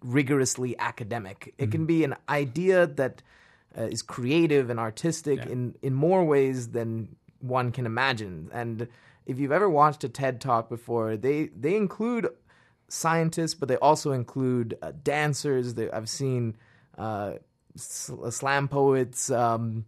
rigorously 0.00 0.78
academic. 0.78 1.54
It 1.58 1.70
can 1.70 1.86
be 1.86 2.04
an 2.04 2.14
idea 2.28 2.86
that 2.86 3.22
uh, 3.76 3.82
is 3.82 4.02
creative 4.02 4.70
and 4.70 4.80
artistic 4.80 5.44
in 5.46 5.74
in 5.82 5.94
more 5.94 6.24
ways 6.24 6.68
than 6.68 7.16
one 7.40 7.70
can 7.72 7.86
imagine. 7.86 8.50
And 8.52 8.88
if 9.26 9.38
you've 9.38 9.52
ever 9.52 9.68
watched 9.68 10.04
a 10.04 10.08
TED 10.08 10.40
talk 10.40 10.68
before, 10.68 11.16
they 11.16 11.46
they 11.46 11.76
include 11.76 12.28
scientists, 12.88 13.54
but 13.54 13.68
they 13.68 13.76
also 13.76 14.12
include 14.12 14.76
uh, 14.80 14.92
dancers. 15.02 15.74
They, 15.74 15.90
I've 15.90 16.08
seen 16.08 16.56
uh, 16.96 17.34
slam 17.80 18.68
poets. 18.68 19.30
Um, 19.30 19.84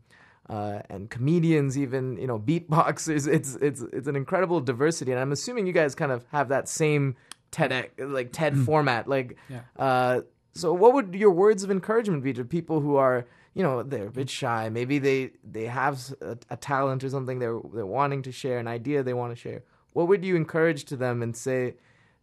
uh, 0.49 0.83
and 0.91 1.09
comedians, 1.09 1.79
even 1.79 2.17
you 2.17 2.27
know, 2.27 2.37
beatboxers. 2.39 3.29
It's 3.33 3.55
it's 3.57 3.83
it's 3.93 4.09
an 4.09 4.17
incredible 4.17 4.61
diversity, 4.61 5.13
and 5.13 5.21
I'm 5.21 5.31
assuming 5.31 5.67
you 5.69 5.73
guys 5.73 5.95
kind 5.95 6.11
of 6.11 6.25
have 6.33 6.49
that 6.49 6.69
same 6.69 7.15
TED 7.53 7.91
like 7.99 8.33
TED 8.33 8.57
format. 8.59 9.07
Like, 9.07 9.37
Yeah. 9.49 9.61
uh, 9.79 10.23
so 10.55 10.73
what 10.73 10.93
would 10.95 11.15
your 11.15 11.31
words 11.31 11.63
of 11.63 11.71
encouragement 11.71 12.25
be 12.25 12.33
to 12.33 12.45
people 12.45 12.81
who 12.81 12.97
are 12.97 13.27
you 13.55 13.63
know 13.63 13.85
they're 13.85 14.09
a 14.09 14.11
bit 14.11 14.29
shy? 14.29 14.69
Maybe 14.71 14.99
they 14.99 15.31
they 15.49 15.67
have 15.67 16.01
a 16.49 16.57
talent 16.57 17.05
or 17.05 17.11
something 17.11 17.39
they're 17.39 17.61
they're 17.73 17.87
wanting 17.87 18.23
to 18.23 18.33
share, 18.33 18.59
an 18.59 18.67
idea 18.67 19.05
they 19.05 19.15
want 19.15 19.31
to 19.33 19.37
share. 19.37 19.63
What 19.93 20.09
would 20.09 20.25
you 20.25 20.35
encourage 20.35 20.85
to 20.87 20.97
them 20.97 21.23
and 21.23 21.37
say 21.37 21.75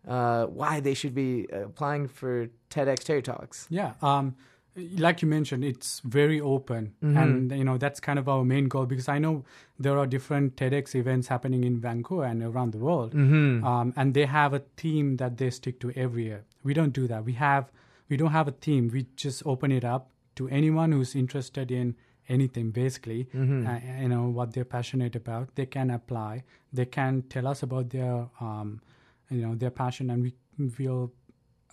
uh, 0.05 0.47
why 0.47 0.81
they 0.81 0.93
should 0.95 1.15
be 1.15 1.47
applying 1.51 2.09
for 2.09 2.47
TEDx 2.69 3.05
Terry 3.05 3.21
Talks? 3.21 3.67
Yeah. 3.69 3.93
Um, 4.01 4.35
like 4.97 5.21
you 5.21 5.27
mentioned, 5.27 5.63
it's 5.63 6.01
very 6.01 6.39
open, 6.39 6.93
Mhm. 7.01 7.17
and 7.21 7.51
you 7.51 7.63
know 7.63 7.77
that's 7.77 7.99
kind 7.99 8.19
of 8.19 8.29
our 8.29 8.43
main 8.45 8.67
goal 8.67 8.85
because 8.85 9.09
I 9.09 9.17
know 9.19 9.43
there 9.79 9.97
are 9.97 10.05
different 10.07 10.55
TEDx 10.55 10.93
events 10.95 11.27
happening 11.27 11.63
in 11.63 11.79
Vancouver 11.79 12.25
and 12.25 12.43
around 12.43 12.71
the 12.73 12.77
world, 12.79 13.13
Mhm. 13.13 13.63
um, 13.63 13.93
and 13.95 14.13
they 14.13 14.25
have 14.25 14.53
a 14.53 14.59
theme 14.77 15.17
that 15.17 15.37
they 15.37 15.49
stick 15.49 15.79
to 15.79 15.91
every 15.95 16.25
year. 16.25 16.43
We 16.63 16.73
don't 16.73 16.93
do 16.93 17.07
that. 17.07 17.25
We 17.25 17.33
have 17.33 17.71
we 18.09 18.15
don't 18.17 18.31
have 18.31 18.47
a 18.47 18.51
theme. 18.51 18.89
We 18.93 19.07
just 19.17 19.45
open 19.45 19.71
it 19.71 19.83
up 19.83 20.11
to 20.35 20.47
anyone 20.49 20.91
who's 20.93 21.13
interested 21.15 21.71
in 21.71 21.95
anything 22.29 22.71
basically 22.71 23.27
Mhm. 23.33 23.65
uh, 23.67 24.01
you 24.03 24.09
know 24.09 24.27
what 24.29 24.51
they're 24.53 24.65
passionate 24.77 25.15
about 25.15 25.55
they 25.55 25.65
can 25.65 25.89
apply 25.89 26.43
they 26.73 26.85
can 26.85 27.21
tell 27.29 27.47
us 27.47 27.63
about 27.63 27.89
their 27.91 28.27
um, 28.41 28.79
you 29.31 29.41
know 29.41 29.55
their 29.55 29.71
passion, 29.71 30.09
and 30.09 30.21
we 30.23 30.33
will 30.79 31.11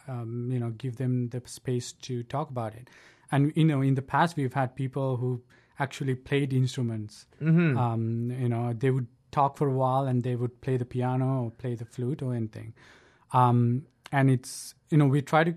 um, 0.09 0.49
you 0.53 0.59
know 0.59 0.71
give 0.71 0.97
them 0.97 1.29
the 1.31 1.43
space 1.47 1.93
to 1.93 2.23
talk 2.25 2.51
about 2.51 2.75
it. 2.75 2.89
And 3.33 3.53
you 3.57 3.65
know, 3.65 3.81
in 3.83 3.95
the 3.95 4.03
past, 4.03 4.37
we've 4.37 4.53
had 4.55 4.75
people 4.77 5.17
who 5.17 5.43
actually 5.79 6.15
played 6.15 6.53
instruments. 6.53 7.27
Mhm. 7.41 7.77
Um, 7.77 8.31
you 8.31 8.49
know, 8.49 8.73
they 8.73 8.91
would 8.91 9.07
talk 9.33 9.57
for 9.57 9.69
a 9.69 9.73
while 9.73 10.07
and 10.07 10.23
they 10.23 10.37
would 10.37 10.61
play 10.61 10.77
the 10.77 10.85
piano 10.85 11.45
or 11.45 11.51
play 11.51 11.75
the 11.75 11.85
flute 11.85 12.23
or 12.23 12.35
anything. 12.35 12.75
Um, 13.33 13.87
and 14.13 14.31
it's 14.31 14.75
you 14.91 14.99
know 14.99 15.07
we 15.07 15.23
try 15.23 15.45
to 15.45 15.55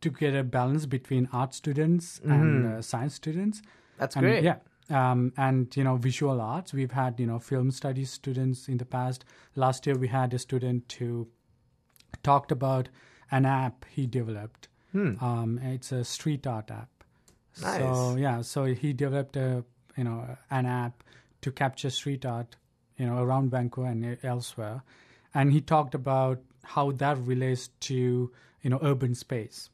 to 0.00 0.10
get 0.10 0.34
a 0.34 0.42
balance 0.42 0.86
between 0.86 1.28
art 1.32 1.54
students 1.54 2.20
and 2.24 2.64
Mhm. 2.64 2.78
uh, 2.78 2.82
science 2.82 3.14
students. 3.14 3.62
That's 3.96 4.16
And, 4.16 4.24
great. 4.24 4.44
Yeah. 4.44 4.56
Um, 4.90 5.32
and 5.36 5.74
you 5.76 5.84
know 5.84 5.96
visual 5.96 6.40
arts 6.42 6.74
we've 6.74 6.90
had 6.92 7.18
you 7.20 7.26
know 7.26 7.38
film 7.38 7.70
studies 7.70 8.10
students 8.10 8.68
in 8.68 8.76
the 8.78 8.84
past 8.84 9.24
last 9.54 9.86
year 9.86 9.96
we 9.96 10.08
had 10.08 10.34
a 10.34 10.38
student 10.38 10.92
who 10.98 11.28
talked 12.22 12.52
about 12.52 12.88
an 13.30 13.44
app 13.46 13.84
he 13.90 14.06
developed 14.06 14.68
Hmm. 14.92 15.14
um, 15.24 15.58
it's 15.62 15.90
a 15.90 16.04
street 16.04 16.46
art 16.46 16.70
app 16.70 16.88
Nice. 17.60 17.78
so 17.80 18.16
yeah 18.16 18.42
so 18.42 18.64
he 18.64 18.92
developed 18.92 19.36
a 19.36 19.64
you 19.96 20.04
know 20.04 20.36
an 20.50 20.66
app 20.66 21.02
to 21.42 21.50
capture 21.50 21.90
street 21.90 22.24
art 22.24 22.56
you 22.96 23.06
know 23.06 23.18
around 23.22 23.50
vancouver 23.50 23.88
and 23.88 24.18
elsewhere 24.22 24.82
and 25.34 25.52
he 25.52 25.60
talked 25.60 25.94
about 25.96 26.40
how 26.62 26.92
that 26.92 27.18
relates 27.18 27.68
to 27.80 28.30
you 28.62 28.70
know 28.70 28.78
urban 28.82 29.14
space 29.14 29.68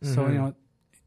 so 0.00 0.22
Mhm. 0.26 0.32
you 0.32 0.38
know 0.38 0.54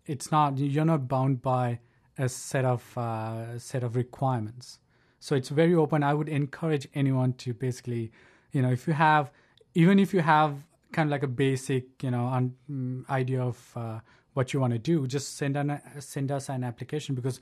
it's 0.06 0.32
not 0.32 0.58
you're 0.58 0.86
not 0.86 1.08
bound 1.08 1.42
by 1.42 1.80
a 2.18 2.28
set 2.30 2.66
of 2.66 2.98
uh, 2.98 3.58
set 3.58 3.84
of 3.84 3.96
requirements 3.96 4.80
so 5.20 5.36
it's 5.36 5.50
very 5.50 5.74
open 5.74 6.04
i 6.04 6.14
would 6.14 6.30
encourage 6.30 6.88
anyone 6.94 7.34
to 7.34 7.54
basically 7.54 8.12
you 8.52 8.62
know 8.62 8.72
if 8.72 8.86
you 8.88 8.94
have 8.94 9.32
even 9.74 9.98
if 9.98 10.14
you 10.14 10.22
have 10.22 10.64
kind 10.96 11.08
of 11.10 11.12
like 11.12 11.24
a 11.24 11.34
basic 11.46 12.04
you 12.06 12.12
know 12.16 12.26
un, 12.38 12.54
mm, 12.72 13.10
idea 13.10 13.42
of 13.42 13.58
uh, 13.76 14.00
what 14.34 14.54
you 14.54 14.60
want 14.64 14.74
to 14.74 14.80
do 14.92 14.96
just 15.16 15.38
send 15.38 15.58
an 15.58 15.70
send 16.00 16.32
us 16.38 16.50
an 16.50 16.64
application 16.64 17.16
because 17.20 17.40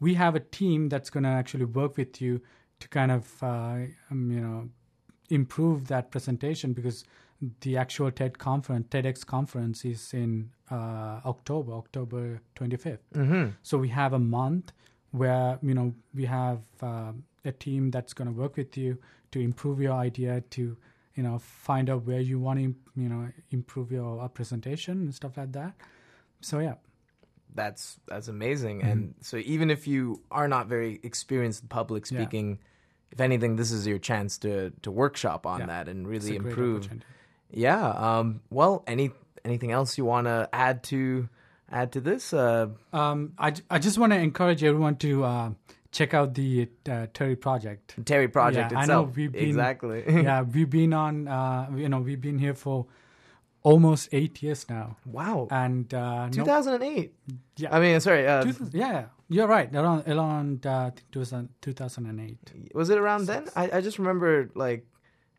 we 0.00 0.14
have 0.14 0.34
a 0.34 0.40
team 0.60 0.88
that's 0.88 1.10
going 1.10 1.26
to 1.30 1.34
actually 1.42 1.66
work 1.80 1.96
with 1.96 2.20
you 2.20 2.40
to 2.80 2.88
kind 2.88 3.12
of 3.18 3.42
uh, 3.42 3.76
um, 4.10 4.30
you 4.36 4.40
know 4.40 4.68
improve 5.30 5.86
that 5.88 6.10
presentation 6.10 6.72
because 6.72 7.04
the 7.60 7.76
actual 7.76 8.10
TED 8.10 8.38
conference, 8.38 8.86
TEDx 8.90 9.26
conference, 9.26 9.84
is 9.84 10.14
in 10.14 10.50
uh, 10.70 11.20
October, 11.32 11.72
October 11.72 12.40
25th. 12.56 13.04
Mhm. 13.14 13.52
So 13.62 13.76
we 13.78 13.88
have 13.88 14.12
a 14.14 14.18
month 14.18 14.72
where 15.10 15.58
you 15.62 15.74
know 15.74 15.94
we 16.14 16.24
have 16.26 16.60
um 16.80 17.24
a 17.44 17.52
team 17.52 17.90
that's 17.90 18.14
going 18.14 18.28
to 18.32 18.36
work 18.42 18.56
with 18.56 18.76
you 18.82 18.96
to 19.32 19.40
improve 19.40 19.80
your 19.86 19.92
idea, 19.92 20.40
to 20.56 20.76
you 21.14 21.22
know 21.22 21.38
find 21.38 21.88
out 21.90 22.04
where 22.04 22.20
you 22.20 22.38
want 22.38 22.58
to 22.58 22.74
you 22.96 23.08
know 23.08 23.28
improve 23.50 23.92
your 23.92 24.28
presentation 24.28 24.98
and 24.98 25.14
stuff 25.14 25.36
like 25.36 25.52
that. 25.52 25.72
So 26.40 26.58
yeah. 26.60 26.74
That's 27.56 28.00
that's 28.06 28.26
amazing. 28.28 28.80
Mhm. 28.80 28.90
And 28.92 29.14
so 29.20 29.36
even 29.36 29.70
if 29.70 29.86
you 29.86 30.20
are 30.30 30.48
not 30.48 30.66
very 30.66 30.98
experienced 31.04 31.62
in 31.62 31.68
public 31.68 32.10
Yeah. 32.10 32.18
speaking, 32.18 32.58
if 33.12 33.20
anything, 33.20 33.54
this 33.54 33.70
is 33.70 33.86
your 33.86 33.98
chance 33.98 34.38
to 34.38 34.70
to 34.82 34.90
workshop 34.90 35.46
on 35.46 35.60
Yeah. 35.60 35.66
that 35.66 35.88
and 35.88 36.06
really 36.08 36.34
improve. 36.34 36.90
Yeah. 37.50 37.86
Um, 37.90 38.40
well, 38.50 38.82
any 38.88 39.12
anything 39.44 39.70
else 39.70 39.96
you 39.98 40.04
want 40.04 40.26
to 40.26 40.48
add 40.52 40.82
to 40.84 41.28
add 41.70 41.92
to 41.92 42.00
this? 42.00 42.32
Uh, 42.32 42.70
Um, 42.92 43.34
I, 43.38 43.52
I 43.70 43.78
just 43.78 43.98
want 43.98 44.12
to 44.12 44.18
encourage 44.18 44.64
everyone 44.64 44.96
to 44.96 45.22
uh, 45.22 45.50
check 45.94 46.12
out 46.12 46.34
the 46.34 46.68
uh, 46.90 47.06
Terry 47.14 47.36
Project. 47.36 47.94
Terry 48.04 48.28
Project 48.28 48.72
yeah, 48.72 48.80
I 48.80 48.86
know 48.86 49.02
we've 49.04 49.32
been, 49.32 49.48
Exactly. 49.48 50.04
yeah, 50.28 50.42
we've 50.42 50.68
been 50.68 50.92
on. 50.92 51.28
Uh, 51.28 51.70
you 51.76 51.88
know, 51.88 52.00
we've 52.00 52.20
been 52.20 52.38
here 52.38 52.54
for 52.54 52.86
almost 53.62 54.08
eight 54.12 54.42
years 54.42 54.66
now. 54.68 54.96
Wow. 55.06 55.48
And 55.50 55.92
uh, 55.94 56.26
no- 56.26 56.44
2008. 56.44 57.14
Yeah. 57.56 57.74
I 57.74 57.80
mean, 57.80 58.00
sorry. 58.00 58.26
Uh, 58.26 58.42
Two 58.42 58.54
yeah, 58.72 59.06
you're 59.28 59.46
right. 59.46 59.74
Around 59.74 60.02
around 60.08 60.66
uh, 60.66 60.90
2000, 61.12 61.48
2008. 61.62 62.52
was 62.74 62.90
it 62.90 62.98
around 62.98 63.26
then? 63.26 63.48
I, 63.56 63.70
I 63.78 63.80
just 63.80 63.98
remember 63.98 64.50
like 64.54 64.84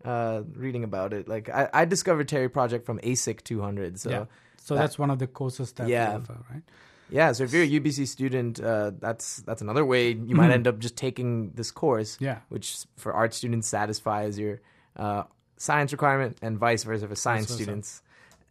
uh, 0.03 0.41
reading 0.56 0.84
about 0.84 1.14
it. 1.14 1.28
Like 1.28 1.49
I, 1.49 1.70
I 1.74 1.86
discovered 1.86 2.28
Terry 2.28 2.49
Project 2.49 2.86
from 2.86 2.99
ASIC 2.99 3.43
200. 3.43 3.99
So 3.99 4.10
yeah. 4.10 4.26
So 4.58 4.74
that- 4.74 4.82
that's 4.82 4.97
one 4.97 5.12
of 5.12 5.20
the 5.20 5.28
courses 5.28 5.74
that 5.74 5.88
Yeah. 5.88 6.16
we 6.16 6.22
offer, 6.22 6.38
right? 6.49 6.64
Yeah, 7.10 7.32
so 7.34 7.43
if 7.43 7.53
you're 7.53 7.64
a 7.64 7.68
UBC 7.80 8.08
student, 8.08 8.60
uh, 8.60 8.91
that's 8.99 9.38
that's 9.47 9.62
another 9.62 9.86
way 9.86 10.10
you 10.12 10.36
might 10.36 10.49
Mhm. 10.49 10.53
end 10.53 10.68
up 10.68 10.80
just 10.80 10.95
taking 10.97 11.51
this 11.51 11.72
course. 11.72 12.18
Yeah. 12.20 12.39
which 12.49 12.78
for 12.97 13.14
art 13.14 13.34
students 13.34 13.68
satisfies 13.68 14.38
your 14.39 14.60
uh, 14.95 15.24
science 15.58 15.91
requirement, 15.91 16.38
and 16.41 16.58
vice 16.58 16.84
versa 16.84 17.08
for 17.08 17.16
science 17.16 17.51
students. 17.53 18.01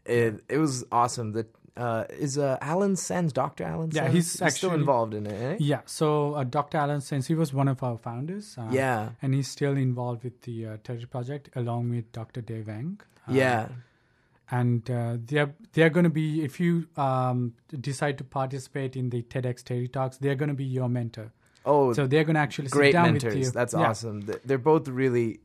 It 0.04 0.44
it 0.48 0.58
was 0.58 0.84
awesome. 0.92 1.32
That 1.32 1.48
uh, 1.76 2.04
is 2.10 2.38
uh, 2.38 2.56
Allen 2.60 2.94
Sens, 2.94 3.32
Doctor 3.32 3.64
Allen. 3.64 3.90
Yeah, 3.92 4.02
Sens? 4.10 4.38
he's 4.40 4.54
still 4.56 4.74
involved 4.74 5.12
in 5.14 5.26
it. 5.26 5.32
Eh? 5.42 5.56
Yeah. 5.58 5.80
So 5.86 6.34
uh, 6.34 6.44
Dr. 6.44 6.78
Allen 6.78 7.00
Sens, 7.00 7.26
he 7.26 7.34
was 7.34 7.52
one 7.52 7.66
of 7.66 7.82
our 7.82 7.98
founders. 7.98 8.56
Uh, 8.56 8.68
Yeah. 8.70 9.08
And 9.20 9.34
he's 9.34 9.48
still 9.48 9.76
involved 9.76 10.22
with 10.22 10.42
the 10.42 10.66
uh, 10.66 10.76
Terry 10.84 11.06
Project 11.06 11.48
along 11.56 11.90
with 11.90 12.12
Dr. 12.12 12.42
Dave 12.42 12.68
Ng. 12.68 13.00
Uh, 13.28 13.32
Yeah. 13.32 13.68
And 14.50 14.88
uh, 14.90 15.16
they're 15.24 15.54
they're 15.72 15.90
going 15.90 16.04
to 16.04 16.10
be 16.10 16.44
if 16.44 16.60
you 16.60 16.86
um, 16.96 17.54
decide 17.80 18.18
to 18.18 18.24
participate 18.24 18.94
in 18.94 19.08
the 19.10 19.22
TEDx 19.22 19.62
Terry 19.64 19.88
Talks, 19.88 20.18
they're 20.18 20.34
going 20.34 20.50
to 20.50 20.54
be 20.54 20.64
your 20.64 20.88
mentor. 20.88 21.32
Oh, 21.64 21.94
so 21.94 22.06
they're 22.06 22.24
going 22.24 22.34
to 22.34 22.40
actually 22.40 22.68
sit 22.68 22.72
great 22.72 22.92
down 22.92 23.12
mentors. 23.12 23.34
with 23.34 23.44
you. 23.44 23.50
That's 23.50 23.72
Yeah. 23.72 23.88
awesome. 23.88 24.26
They're 24.44 24.58
both 24.58 24.86
really 24.86 25.40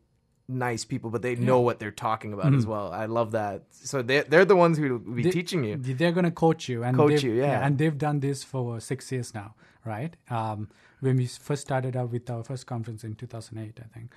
nice 0.50 0.84
people, 0.84 1.10
but 1.12 1.22
they 1.22 1.36
Yeah. 1.36 1.46
know 1.46 1.62
what 1.62 1.80
they're 1.80 1.92
talking 1.92 2.34
about 2.34 2.54
as 2.54 2.66
Mhm. 2.66 2.70
well. 2.70 2.92
I 2.92 3.06
love 3.06 3.32
that. 3.32 3.64
So 3.72 4.02
they 4.02 4.22
they're 4.22 4.44
the 4.44 4.56
ones 4.58 4.78
who 4.78 4.90
will 5.00 5.16
be 5.16 5.24
They- 5.24 5.32
teaching 5.32 5.64
you. 5.64 5.78
They're 5.78 6.12
going 6.12 6.26
to 6.26 6.32
coach 6.32 6.68
you 6.68 6.84
and 6.84 6.98
Coach 6.98 7.24
you, 7.24 7.34
yeah. 7.34 7.66
And 7.66 7.78
they've 7.78 7.98
done 7.98 8.20
this 8.20 8.44
for 8.44 8.82
six 8.82 9.10
years 9.14 9.34
now, 9.34 9.56
right? 9.86 10.18
Um, 10.30 10.68
when 11.00 11.16
we 11.16 11.28
first 11.28 11.62
started 11.62 11.96
out 11.96 12.12
with 12.12 12.30
our 12.30 12.44
first 12.44 12.66
conference 12.68 13.06
in 13.06 13.16
2008, 13.16 13.80
I 13.80 13.88
think. 13.98 14.12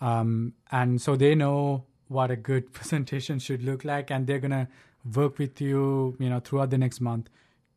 Um, 0.00 0.54
and 0.72 1.00
so 1.02 1.14
they 1.16 1.34
know 1.34 1.84
what 2.08 2.30
a 2.30 2.36
good 2.36 2.72
presentation 2.78 3.38
should 3.38 3.62
look 3.62 3.84
like, 3.84 4.10
and 4.10 4.26
they're 4.26 4.38
going 4.38 4.50
to 4.50 4.68
work 5.14 5.38
with 5.38 5.60
you, 5.60 6.16
you 6.18 6.28
know, 6.28 6.40
throughout 6.40 6.70
the 6.70 6.78
next 6.78 7.00
month 7.00 7.28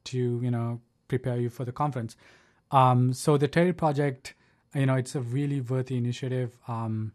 to, 0.05 0.17
you 0.17 0.51
know, 0.51 0.80
prepare 1.07 1.38
you 1.38 1.49
for 1.49 1.65
the 1.65 1.71
conference. 1.71 2.15
Um, 2.71 3.13
so 3.13 3.38
the 3.38 3.47
Terry 3.47 3.73
Project, 3.73 4.34
you 4.73 4.86
know, 4.86 4.95
it's 4.95 5.15
a 5.15 5.21
really 5.21 5.61
worthy 5.61 5.97
initiative. 5.97 6.57
Um, 6.67 7.13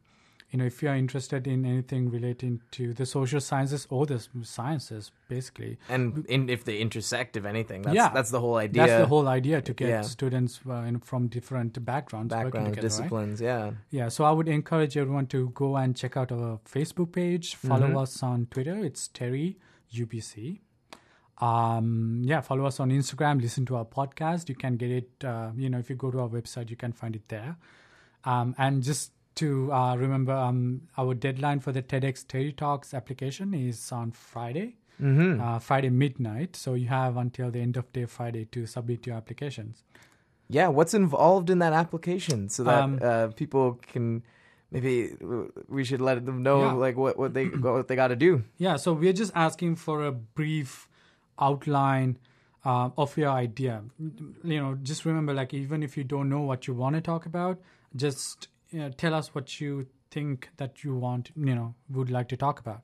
you 0.53 0.59
know, 0.59 0.67
if 0.67 0.83
you're 0.83 0.95
interested 0.95 1.47
in 1.47 1.65
anything 1.65 2.11
relating 2.11 2.61
to 2.73 2.93
the 2.93 3.07
social 3.07 3.41
sciences 3.41 3.87
or 3.91 4.05
the 4.07 4.21
sciences, 4.43 5.11
basically, 5.29 5.79
And 5.89 6.27
in, 6.27 6.49
if 6.51 6.65
they 6.65 6.79
intersect, 6.79 7.39
if 7.39 7.45
anything, 7.47 7.83
that's, 7.83 7.97
yeah, 7.97 8.11
that's 8.11 8.31
the 8.31 8.39
whole 8.39 8.57
idea. 8.57 8.87
That's 8.87 9.01
the 9.01 9.07
whole 9.07 9.29
idea 9.29 9.63
to 9.63 9.73
get 9.73 9.89
Yeah. 9.89 10.03
students 10.03 10.61
uh, 10.69 10.83
you 10.83 10.99
from 10.99 11.29
different 11.29 11.83
backgrounds, 11.85 12.35
working 12.35 12.45
background 12.45 12.67
together, 12.75 12.87
right? 12.89 12.97
disciplines. 12.99 13.41
Yeah. 13.41 13.71
Yeah, 13.91 14.09
so 14.09 14.25
I 14.25 14.31
would 14.31 14.47
encourage 14.49 14.95
everyone 14.97 15.27
to 15.29 15.49
go 15.51 15.77
and 15.77 15.97
check 15.97 16.19
out 16.19 16.31
our 16.31 16.61
Facebook 16.67 17.13
page. 17.13 17.55
Follow 17.55 17.89
Mhm. 17.89 18.03
us 18.03 18.23
on 18.23 18.47
Twitter. 18.51 18.77
It's 18.85 19.09
Terry 19.09 19.59
UBC. 19.91 20.61
Um, 21.39 22.23
yeah, 22.25 22.41
follow 22.41 22.67
us 22.67 22.79
on 22.79 22.91
Instagram. 22.91 23.41
Listen 23.41 23.65
to 23.67 23.77
our 23.77 23.85
podcast. 23.85 24.49
You 24.49 24.55
can 24.55 24.77
get 24.77 24.91
it. 24.91 25.25
Uh, 25.25 25.51
you 25.57 25.69
know, 25.71 25.79
if 25.79 25.91
you 25.91 25.97
go 25.97 26.11
to 26.11 26.21
our 26.21 26.29
website, 26.29 26.71
you 26.71 26.77
can 26.77 26.93
find 26.93 27.17
it 27.17 27.29
there. 27.29 27.57
Um, 28.25 28.55
and 28.59 28.83
just 28.83 29.13
to 29.37 29.73
uh, 29.73 29.97
remember, 29.97 30.33
um, 30.33 30.83
our 30.99 31.15
deadline 31.15 31.61
for 31.61 31.73
the 31.73 31.83
TEDx 31.83 32.27
Terry 32.27 32.53
Talks 32.53 32.93
application 32.95 33.55
is 33.55 33.91
on 33.93 34.13
Friday. 34.13 34.77
Mhm. 35.01 35.41
Uh, 35.41 35.59
Friday 35.59 35.91
midnight. 35.91 36.55
So 36.55 36.75
you 36.75 36.89
have 36.89 37.17
until 37.17 37.51
the 37.51 37.61
end 37.61 37.77
of 37.77 37.93
day 37.93 38.05
Friday 38.05 38.45
to 38.47 38.67
submit 38.67 39.07
your 39.07 39.17
applications. 39.17 39.83
Yeah, 40.49 40.69
what's 40.69 40.93
involved 40.95 41.49
in 41.51 41.59
that 41.61 41.73
application 41.73 42.49
so 42.51 42.63
that 42.65 42.83
Um, 42.85 42.99
uh, 43.03 43.29
people 43.29 43.81
can 43.93 44.23
maybe 44.71 45.17
we 45.69 45.85
should 45.85 46.01
let 46.01 46.25
them 46.27 46.43
know 46.43 46.61
Yeah. 46.61 46.73
like 46.75 46.97
what, 46.97 47.19
what 47.19 47.33
they 47.35 47.47
what 47.49 47.89
they 47.89 47.97
got 47.97 48.09
to 48.09 48.17
do. 48.17 48.45
Yeah, 48.59 48.77
so 48.77 48.93
we're 48.93 49.13
just 49.15 49.33
asking 49.35 49.77
for 49.77 50.05
a 50.07 50.13
brief 50.13 50.89
outline 51.39 52.19
uh, 52.65 52.91
of 52.97 53.17
your 53.17 53.31
idea. 53.31 53.83
You 54.45 54.61
know, 54.63 54.79
just 54.83 55.05
remember, 55.05 55.35
like, 55.35 55.53
even 55.53 55.83
if 55.83 55.97
you 55.97 56.05
don't 56.05 56.29
know 56.29 56.43
what 56.43 56.67
you 56.69 56.75
want 56.75 56.95
to 56.95 57.01
talk 57.01 57.27
about, 57.27 57.59
just 57.97 58.47
tell 58.97 59.15
us 59.15 59.35
what 59.35 59.61
you 59.61 59.87
think 60.11 60.51
that 60.57 60.85
you 60.85 60.95
want, 60.95 61.31
you 61.37 61.55
know, 61.55 61.75
would 61.91 62.11
like 62.11 62.29
to 62.29 62.37
talk 62.37 62.61
about. 62.61 62.83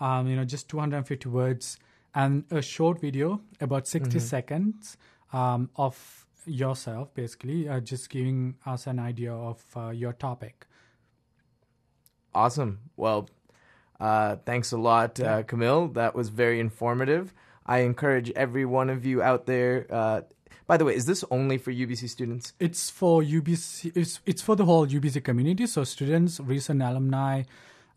Um, 0.00 0.26
you 0.28 0.36
know, 0.36 0.44
just 0.44 0.68
250 0.68 1.28
words 1.28 1.78
and 2.14 2.44
a 2.50 2.60
short 2.62 3.00
video, 3.00 3.40
about 3.60 3.86
60 3.86 4.18
Mhm. 4.18 4.22
seconds 4.22 4.96
um, 5.32 5.70
of 5.76 6.26
yourself, 6.46 7.12
basically, 7.14 7.68
uh, 7.68 7.80
just 7.80 8.10
giving 8.10 8.56
us 8.66 8.86
an 8.86 8.98
idea 8.98 9.32
of 9.32 9.64
uh, 9.76 9.90
your 9.90 10.12
topic. 10.12 10.66
Awesome. 12.34 12.80
Well, 12.96 13.28
uh, 14.00 14.36
thanks 14.44 14.72
a 14.72 14.76
lot, 14.76 15.20
uh, 15.20 15.42
Camille. 15.44 15.88
That 15.88 16.14
was 16.14 16.28
very 16.28 16.60
informative. 16.60 17.32
I 17.66 17.78
encourage 17.78 18.30
every 18.32 18.64
one 18.64 18.90
of 18.90 19.04
you 19.06 19.22
out 19.22 19.46
there. 19.46 20.24
By 20.66 20.76
the 20.78 20.84
way, 20.84 20.94
is 20.94 21.04
this 21.06 21.24
only 21.30 21.58
for 21.58 21.70
UBC 21.72 22.08
students? 22.08 22.54
It's 22.58 22.88
for 22.90 23.22
UBC. 23.22 23.92
It's 23.94 24.20
it's 24.24 24.42
for 24.42 24.56
the 24.56 24.64
whole 24.64 24.86
UBC 24.86 25.22
community. 25.22 25.66
So 25.66 25.84
students, 25.84 26.40
recent 26.40 26.82
alumni, 26.82 27.42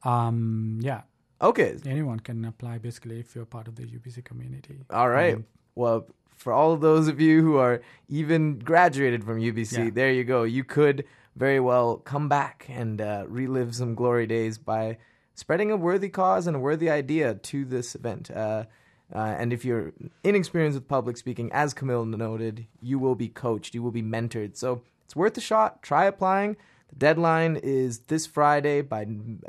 um, 0.04 0.80
yeah, 0.82 1.02
Okay. 1.42 1.78
Anyone 1.86 2.20
can 2.20 2.46
apply 2.46 2.80
basically 2.80 3.20
if 3.20 3.36
you're 3.36 3.46
part 3.46 3.68
of 3.68 3.76
the 3.76 3.84
UBC 3.84 4.24
community. 4.26 4.80
All 4.90 5.10
right. 5.10 5.36
Um, 5.36 5.46
well, 5.76 6.08
for 6.36 6.52
all 6.52 6.72
of 6.74 6.82
those 6.82 7.08
of 7.08 7.22
you 7.22 7.42
who 7.42 7.58
are 7.58 7.82
even 8.10 8.60
graduated 8.60 9.24
from 9.24 9.40
UBC, 9.40 9.86
Yeah. 9.86 9.90
there 9.92 10.12
you 10.12 10.24
go. 10.24 10.44
You 10.44 10.64
could 10.64 11.06
very 11.36 11.60
well 11.60 11.98
come 11.98 12.28
back 12.28 12.66
and 12.70 13.00
uh, 13.00 13.26
relive 13.28 13.76
some 13.76 13.94
glory 13.94 14.26
days 14.26 14.58
by 14.58 14.98
spreading 15.36 15.72
a 15.72 15.78
worthy 15.78 16.10
cause 16.10 16.48
and 16.48 16.56
a 16.56 16.60
worthy 16.60 16.90
idea 16.90 17.36
to 17.36 17.66
this 17.66 17.94
event. 17.94 18.32
Uh, 18.32 18.66
uh, 19.14 19.20
and 19.40 19.54
if 19.54 19.64
you're 19.64 19.94
inexperienced 20.24 20.76
with 20.76 20.88
public 20.88 21.18
speaking, 21.18 21.50
as 21.54 21.74
Camille 21.74 22.06
noted, 22.06 22.68
you 22.82 23.00
will 23.00 23.16
be 23.16 23.30
coached, 23.30 23.74
you 23.74 23.82
will 23.82 23.92
be 23.92 24.04
mentored. 24.04 24.58
So 24.58 24.82
it's 25.06 25.16
worth 25.16 25.38
a 25.38 25.42
shot. 25.42 25.82
Try 25.82 26.06
applying. 26.06 26.58
The 26.90 26.96
deadline 26.98 27.56
is 27.58 28.00
this 28.08 28.26
Friday 28.26 28.82
by 28.82 29.06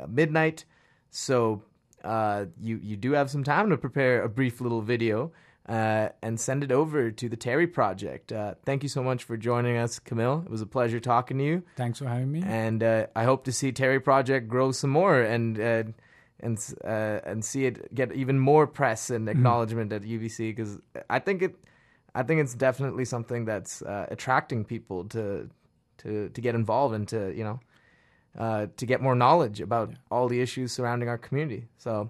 midnight. 0.07 0.65
So 1.09 1.63
uh, 2.03 2.45
you 2.61 2.79
you 2.81 2.95
do 2.95 3.11
have 3.13 3.29
some 3.29 3.43
time 3.43 3.69
to 3.69 3.77
prepare 3.77 4.21
a 4.23 4.29
brief 4.29 4.61
little 4.61 4.81
video 4.81 5.31
uh, 5.67 6.09
and 6.21 6.39
send 6.39 6.63
it 6.63 6.71
over 6.71 7.11
to 7.11 7.27
the 7.29 7.35
Terry 7.37 7.67
Project. 7.67 8.31
Uh, 8.31 8.55
thank 8.65 8.83
you 8.83 8.89
so 8.89 9.03
much 9.03 9.23
for 9.25 9.35
joining 9.37 9.75
us, 9.77 9.99
Camille. 9.99 10.43
It 10.45 10.49
was 10.51 10.61
a 10.61 10.65
pleasure 10.65 10.99
talking 10.99 11.37
to 11.37 11.43
you, 11.43 11.63
Thanks 11.75 11.99
for 11.99 12.05
having 12.07 12.31
me. 12.31 12.41
and 12.45 12.81
uh, 12.81 13.07
I 13.15 13.25
hope 13.25 13.43
to 13.45 13.51
see 13.51 13.71
Terry 13.73 13.99
Project 13.99 14.47
grow 14.47 14.71
some 14.71 14.89
more 14.91 15.19
and. 15.21 15.93
And 16.41 16.57
uh, 16.85 17.19
and 17.25 17.43
see 17.43 17.65
it 17.65 17.93
get 17.93 18.13
even 18.13 18.39
more 18.39 18.65
press 18.65 19.09
and 19.09 19.27
acknowledgement 19.27 19.91
at 19.91 20.03
UBC 20.03 20.55
because 20.55 20.79
I 21.09 21.19
think 21.19 21.41
it, 21.41 21.55
I 22.15 22.23
think 22.23 22.39
it's 22.39 22.53
definitely 22.53 23.05
something 23.05 23.43
that's 23.43 23.81
uh, 23.81 24.05
attracting 24.09 24.63
people 24.63 25.03
to, 25.09 25.49
to 25.97 26.29
to 26.29 26.41
get 26.41 26.55
involved 26.55 26.95
and 26.95 27.07
to 27.09 27.33
you 27.35 27.43
know, 27.43 27.59
uh, 28.37 28.67
to 28.77 28.85
get 28.85 29.01
more 29.01 29.15
knowledge 29.15 29.59
about 29.59 29.93
all 30.09 30.29
the 30.29 30.39
issues 30.39 30.71
surrounding 30.71 31.09
our 31.09 31.17
community. 31.17 31.67
So, 31.77 32.09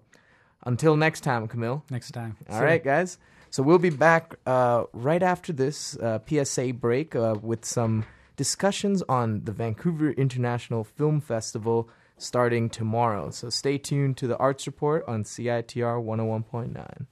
until 0.63 0.95
next 0.95 1.21
time, 1.21 1.47
Camille. 1.47 1.83
Next 1.89 2.11
time. 2.11 2.37
All 2.49 2.59
See 2.59 2.65
right, 2.65 2.85
ya. 2.85 2.91
guys. 2.91 3.17
So 3.51 3.63
we'll 3.63 3.79
be 3.79 3.89
back 3.89 4.35
uh, 4.45 4.83
right 4.93 5.23
after 5.23 5.51
this 5.51 5.97
uh, 5.97 6.19
PSA 6.27 6.73
break 6.73 7.15
uh, 7.15 7.35
with 7.41 7.65
some 7.65 8.05
discussions 8.35 9.01
on 9.09 9.43
the 9.45 9.51
Vancouver 9.51 10.11
International 10.11 10.83
Film 10.83 11.19
Festival 11.19 11.89
starting 12.21 12.69
tomorrow. 12.69 13.29
So 13.31 13.49
stay 13.49 13.77
tuned 13.77 14.17
to 14.17 14.27
the 14.27 14.37
Arts 14.37 14.67
Report 14.67 15.03
on 15.07 15.23
CITR 15.23 16.03
101.9. 16.03 17.05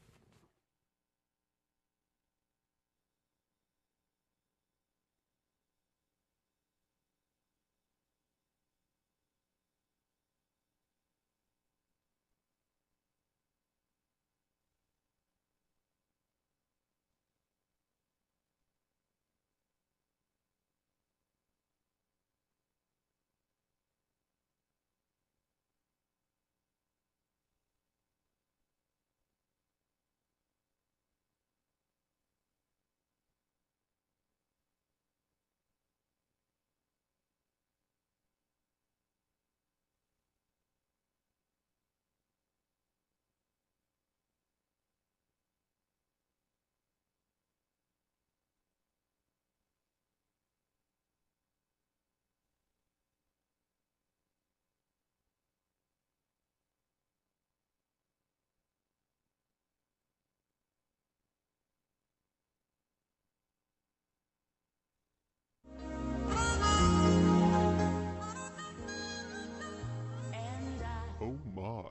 My. 71.68 71.82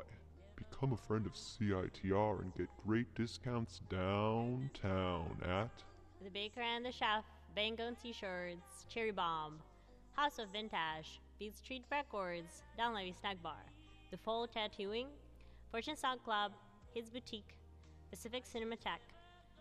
Become 0.57 0.95
a 0.95 0.97
friend 0.97 1.27
of 1.27 1.35
CITR 1.35 2.41
and 2.41 2.55
get 2.55 2.69
great 2.87 3.15
discounts 3.15 3.83
downtown 3.91 5.37
at 5.45 5.71
The 6.25 6.31
Baker 6.31 6.63
and 6.63 6.83
the 6.83 6.93
Chef, 6.93 7.25
Bang-On 7.55 7.95
T-shirts, 7.97 8.87
Cherry 8.89 9.11
Bomb, 9.11 9.59
House 10.13 10.39
of 10.39 10.49
Vintage, 10.51 11.21
Beat 11.39 11.55
Street 11.55 11.85
Records, 11.91 12.63
Dunlevy 12.79 13.15
Snack 13.21 13.43
Bar, 13.43 13.67
The 14.11 14.17
Fall 14.17 14.47
Tattooing, 14.47 15.09
Fortune 15.71 15.97
Sound 15.97 16.25
Club, 16.25 16.53
His 16.95 17.11
Boutique, 17.11 17.59
Pacific 18.11 18.45
Cinematheque, 18.47 19.13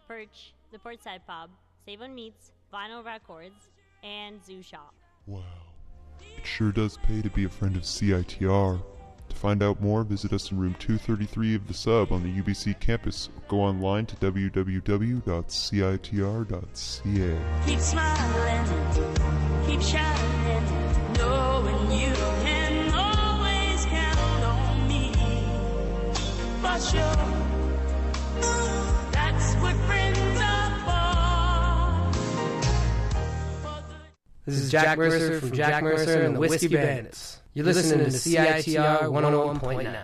Perch, 0.07 0.53
The 0.71 0.79
Portside 0.79 1.27
Pub, 1.27 1.49
Save 1.85 2.01
on 2.01 2.15
Meats, 2.15 2.53
Vinyl 2.73 3.03
Records, 3.03 3.69
and 4.01 4.41
Zoo 4.45 4.61
Shop. 4.61 4.93
Wow. 5.27 5.41
It 6.37 6.45
sure 6.45 6.71
does 6.71 6.97
pay 7.03 7.21
to 7.21 7.29
be 7.29 7.43
a 7.43 7.49
friend 7.49 7.75
of 7.75 7.83
CITR. 7.83 8.81
To 9.35 9.41
find 9.41 9.61
out 9.61 9.81
more, 9.81 10.03
visit 10.05 10.31
us 10.31 10.49
in 10.49 10.57
room 10.57 10.75
233 10.79 11.55
of 11.55 11.67
the 11.67 11.73
sub 11.73 12.13
on 12.13 12.23
the 12.23 12.41
UBC 12.41 12.79
campus 12.79 13.27
or 13.35 13.41
go 13.49 13.59
online 13.59 14.05
to 14.05 14.15
www.citr.ca. 14.15 15.25
Keep 17.65 17.79
smiling, 17.79 18.65
keep 19.67 19.81
shining, 19.81 20.63
knowing 21.17 21.91
you 21.91 22.13
can 22.15 22.93
always 22.93 23.85
count 23.87 24.43
on 24.45 24.87
me. 24.87 25.11
For 26.61 26.79
sure, 26.79 27.27
that's 29.11 29.53
what 29.55 29.75
friends 29.85 30.39
are 30.41 30.79
for. 33.65 33.83
This 34.45 34.55
is 34.59 34.71
Jack 34.71 34.97
Mercer 34.97 35.41
from 35.41 35.51
Jack 35.51 35.83
Mercer 35.83 36.21
and 36.21 36.37
the 36.37 36.39
Whiskey 36.39 36.69
Bandits. 36.69 37.41
You're 37.55 37.63
listening 37.63 38.03
to 38.03 38.11
CITR 38.11 39.03
101.9. 39.03 39.95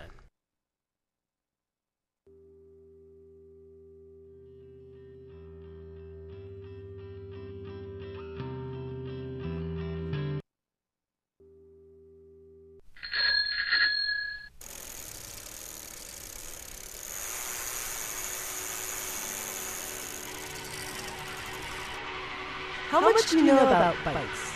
How 22.88 23.02
much 23.02 23.30
do 23.30 23.40
you 23.40 23.44
know 23.44 23.58
about 23.58 23.96
bikes? 24.06 24.52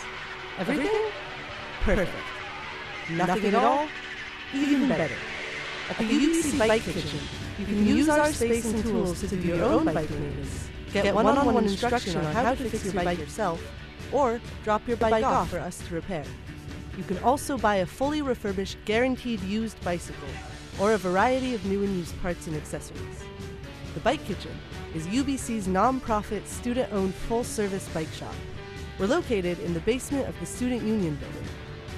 Everything? 0.60 0.90
Perfect. 1.82 2.35
Nothing 3.12 3.46
at 3.46 3.56
all? 3.56 3.88
Even 4.54 4.88
better. 4.88 5.14
At 5.90 5.98
the 5.98 6.04
UBC 6.04 6.58
Bike 6.58 6.82
Kitchen, 6.82 7.20
you 7.60 7.66
can 7.66 7.86
use 7.86 8.10
our 8.10 8.32
space 8.34 8.66
and 8.66 8.84
tools 8.84 9.20
to 9.22 9.28
do 9.28 9.48
your 9.48 9.64
own 9.64 9.86
bike 9.86 10.10
maintenance. 10.10 10.70
Get 10.92 11.14
one-on-one 11.14 11.66
instruction 11.66 12.18
on 12.18 12.34
how 12.34 12.56
to 12.56 12.70
fix 12.70 12.86
your 12.86 13.04
bike 13.04 13.20
yourself, 13.20 13.62
or 14.12 14.42
drop 14.64 14.88
your 14.88 14.98
bike 14.98 15.24
off 15.24 15.50
for 15.52 15.60
us 15.60 15.78
to 15.88 15.94
repair. 15.94 16.24
You 16.98 17.04
can 17.04 17.20
also 17.20 17.58
buy 17.58 17.78
a 17.78 17.86
fully 17.86 18.22
refurbished, 18.22 18.78
guaranteed 18.86 19.42
used 19.42 19.80
bicycle, 19.84 20.30
or 20.80 20.94
a 20.94 20.98
variety 20.98 21.54
of 21.54 21.66
new 21.66 21.84
and 21.84 21.96
used 21.98 22.20
parts 22.22 22.48
and 22.48 22.56
accessories. 22.56 23.24
The 23.94 24.00
Bike 24.00 24.26
Kitchen 24.26 24.58
is 24.96 25.06
UBC's 25.08 25.68
non-profit, 25.68 26.48
student-owned 26.48 27.14
full-service 27.14 27.88
bike 27.90 28.12
shop. 28.14 28.34
We're 28.98 29.08
located 29.08 29.60
in 29.60 29.74
the 29.74 29.82
basement 29.82 30.28
of 30.28 30.40
the 30.40 30.46
Student 30.46 30.84
Union 30.84 31.16
building. 31.16 31.50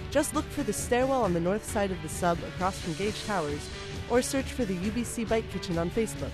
Just 0.10 0.34
look 0.34 0.46
for 0.46 0.64
the 0.64 0.74
stairwell 0.74 1.24
on 1.24 1.34
the 1.34 1.40
north 1.40 1.66
side 1.66 1.92
of 1.92 2.02
the 2.02 2.10
sub 2.10 2.40
across 2.40 2.80
from 2.80 2.94
Gage 2.94 3.26
Towers, 3.26 3.70
or 4.10 4.22
search 4.22 4.46
for 4.46 4.64
the 4.64 4.76
UBC 4.76 5.28
Bike 5.28 5.50
Kitchen 5.52 5.78
on 5.78 5.90
Facebook. 5.90 6.32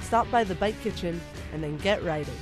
Stop 0.00 0.30
by 0.30 0.44
the 0.44 0.54
Bike 0.54 0.80
Kitchen 0.82 1.20
and 1.52 1.62
then 1.62 1.76
get 1.78 2.02
riding. 2.04 2.34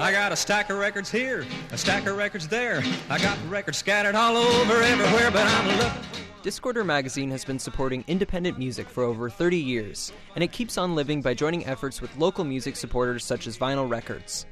I 0.00 0.12
got 0.12 0.32
a 0.32 0.36
stack 0.36 0.70
of 0.70 0.78
records 0.78 1.10
here, 1.10 1.44
a 1.72 1.78
stack 1.78 2.06
of 2.06 2.16
records 2.16 2.46
there. 2.46 2.82
I 3.10 3.18
got 3.18 3.36
records 3.48 3.78
scattered 3.78 4.14
all 4.14 4.36
over 4.36 4.82
everywhere, 4.82 5.30
but 5.30 5.46
I'm 5.46 5.78
looking. 5.78 6.27
Discorder 6.42 6.86
Magazine 6.86 7.30
has 7.32 7.44
been 7.44 7.58
supporting 7.58 8.04
independent 8.06 8.58
music 8.58 8.88
for 8.88 9.02
over 9.02 9.28
30 9.28 9.56
years, 9.56 10.12
and 10.36 10.44
it 10.44 10.52
keeps 10.52 10.78
on 10.78 10.94
living 10.94 11.20
by 11.20 11.34
joining 11.34 11.66
efforts 11.66 12.00
with 12.00 12.16
local 12.16 12.44
music 12.44 12.76
supporters 12.76 13.24
such 13.24 13.48
as 13.48 13.58
Vinyl 13.58 13.90
Records. 13.90 14.46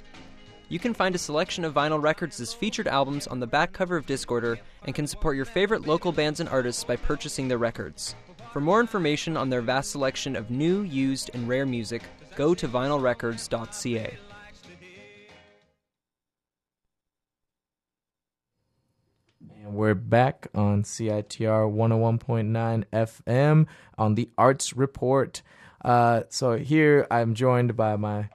You 0.69 0.81
can 0.81 0.95
find 0.95 1.15
a 1.15 1.19
selection 1.19 1.65
of 1.65 1.75
vinyl 1.75 2.03
records 2.03 2.53
featured 2.53 2.89
albums 2.89 3.29
on 3.29 3.39
the 3.39 3.47
back 3.47 3.73
cover 3.73 3.97
of 3.97 4.05
Discorder 4.05 4.59
and 4.85 4.97
can 4.97 5.07
support 5.07 5.37
your 5.37 5.45
favorite 5.45 5.87
local 5.87 6.11
bands 6.11 6.41
and 6.41 6.49
artists 6.49 6.83
by 6.83 6.97
purchasing 6.97 7.47
their 7.47 7.59
records. 7.59 8.17
For 8.53 8.61
more 8.61 8.81
information 8.81 9.37
on 9.37 9.49
their 9.49 9.63
vast 9.63 9.93
selection 9.93 10.35
of 10.35 10.51
new, 10.51 10.83
used, 10.83 11.31
and 11.35 11.47
rare 11.47 11.67
music, 11.67 12.03
go 12.35 12.53
to 12.53 12.67
vinylrecords.ca. 12.67 14.19
And 19.67 19.75
we're 19.75 19.95
back 19.95 20.47
on 20.55 20.85
CITR 20.85 21.73
101.9 21.75 22.85
FM 22.93 23.67
on 23.99 24.15
the 24.15 24.31
Arts 24.39 24.77
Report. 24.77 25.43
Uh, 25.85 26.23
so 26.29 26.57
here 26.57 27.05
I'm 27.11 27.35
joined 27.35 27.77
by 27.77 27.97
my 27.97 28.29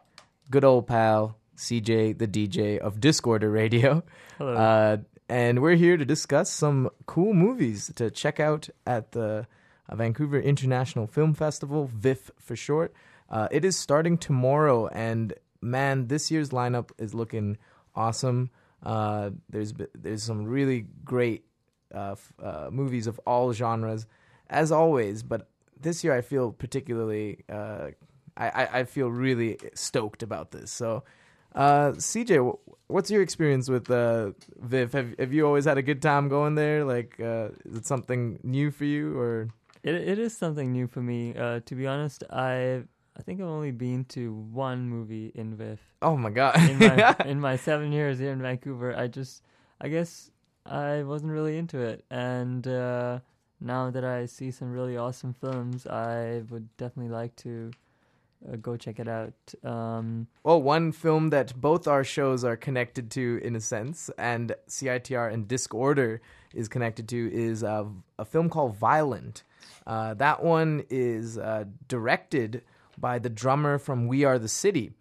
good 0.49 0.65
old 0.65 0.87
pal, 0.87 1.37
CJ, 1.55 2.17
the 2.17 2.27
DJ 2.27 2.79
of 2.79 2.99
Discorder 2.99 3.51
Radio. 3.51 4.03
Hello. 4.37 4.53
Uh, 4.53 4.97
and 5.29 5.61
we're 5.61 5.75
here 5.75 5.95
to 5.95 6.03
discuss 6.03 6.49
some 6.51 6.89
cool 7.05 7.33
movies 7.33 7.93
to 7.95 8.11
check 8.11 8.41
out 8.41 8.67
at 8.85 9.13
the 9.13 9.47
uh, 9.87 9.95
Vancouver 9.95 10.39
International 10.39 11.07
Film 11.07 11.33
Festival, 11.33 11.89
VIFF 11.93 12.31
for 12.39 12.57
short. 12.57 12.93
Uh, 13.29 13.47
it 13.51 13.63
is 13.63 13.77
starting 13.77 14.17
tomorrow, 14.17 14.87
and 14.87 15.33
man, 15.61 16.07
this 16.07 16.29
year's 16.29 16.49
lineup 16.49 16.89
is 16.97 17.13
looking 17.13 17.57
awesome. 17.95 18.49
Uh, 18.83 19.31
there's 19.49 19.73
there's 19.93 20.23
some 20.23 20.43
really 20.45 20.85
great 21.05 21.45
uh, 21.93 22.15
uh, 22.41 22.69
movies 22.71 23.07
of 23.07 23.19
all 23.25 23.53
genres, 23.53 24.07
as 24.49 24.71
always. 24.71 25.23
But 25.23 25.47
this 25.79 26.03
year, 26.03 26.13
I 26.13 26.21
feel 26.21 26.51
particularly 26.51 27.43
uh, 27.49 27.89
I, 28.37 28.79
I 28.79 28.83
feel 28.85 29.09
really 29.09 29.57
stoked 29.73 30.23
about 30.23 30.51
this. 30.51 30.71
So, 30.71 31.03
uh, 31.53 31.91
CJ, 31.91 32.39
wh- 32.49 32.89
what's 32.89 33.11
your 33.11 33.21
experience 33.21 33.69
with 33.69 33.87
VIFF? 33.87 34.93
Have 34.93 35.15
have 35.19 35.33
you 35.33 35.45
always 35.45 35.65
had 35.65 35.77
a 35.77 35.83
good 35.83 36.01
time 36.01 36.29
going 36.29 36.55
there? 36.55 36.83
Like, 36.85 37.15
is 37.19 37.77
it 37.77 37.85
something 37.85 38.39
new 38.43 38.71
for 38.71 38.85
you, 38.85 39.17
or 39.17 39.49
It 39.83 39.95
it 39.95 40.17
is 40.17 40.35
something 40.35 40.71
new 40.71 40.87
for 40.87 41.01
me. 41.01 41.33
To 41.33 41.75
be 41.75 41.85
honest, 41.87 42.23
I 42.31 42.83
I 43.21 43.23
think 43.23 43.39
I've 43.39 43.45
only 43.45 43.69
been 43.69 44.05
to 44.05 44.33
one 44.33 44.89
movie 44.89 45.31
in 45.35 45.55
VIFF. 45.55 45.79
Oh 46.01 46.17
my 46.17 46.31
God. 46.31 46.57
in 46.57 46.79
my 46.79 47.15
in 47.25 47.39
my 47.39 47.55
seven 47.55 47.91
years 47.91 48.17
here 48.17 48.31
in 48.31 48.41
Vancouver, 48.41 48.97
I 48.97 49.05
just 49.05 49.43
I 49.79 49.89
guess 49.89 50.31
I 50.65 51.03
wasn't 51.03 51.31
really 51.31 51.55
into 51.59 51.81
it, 51.81 52.03
and 52.09 52.67
uh, 52.67 53.19
now 53.59 53.91
that 53.91 54.03
I 54.03 54.25
see 54.25 54.49
some 54.49 54.71
really 54.71 54.97
awesome 54.97 55.35
films, 55.35 55.85
I 55.85 56.41
would 56.49 56.75
definitely 56.77 57.11
like 57.11 57.35
to 57.37 57.69
uh, 58.51 58.55
go 58.55 58.75
check 58.75 58.99
it 58.99 59.07
out. 59.07 59.35
Um, 59.63 60.25
Well, 60.43 60.59
one 60.59 60.91
film 60.91 61.29
that 61.29 61.53
both 61.61 61.87
our 61.87 62.03
shows 62.03 62.43
are 62.43 62.55
connected 62.55 63.11
to, 63.11 63.39
in 63.43 63.55
a 63.55 63.61
sense, 63.61 64.09
and 64.17 64.55
CITR 64.67 65.31
and 65.31 65.47
Discorder 65.47 66.21
is 66.55 66.67
connected 66.67 67.07
to, 67.09 67.31
is 67.31 67.63
uh, 67.63 67.85
a 68.17 68.25
film 68.25 68.49
called 68.49 68.77
Violent. 68.77 69.43
Uh, 69.85 70.15
that 70.15 70.43
one 70.43 70.83
is 70.89 71.37
uh, 71.37 71.65
directed 71.87 72.63
by 73.01 73.19
the 73.19 73.29
drummer 73.29 73.79
from 73.79 74.07
We 74.07 74.23
Are 74.23 74.39
the 74.39 74.47
City. 74.47 74.93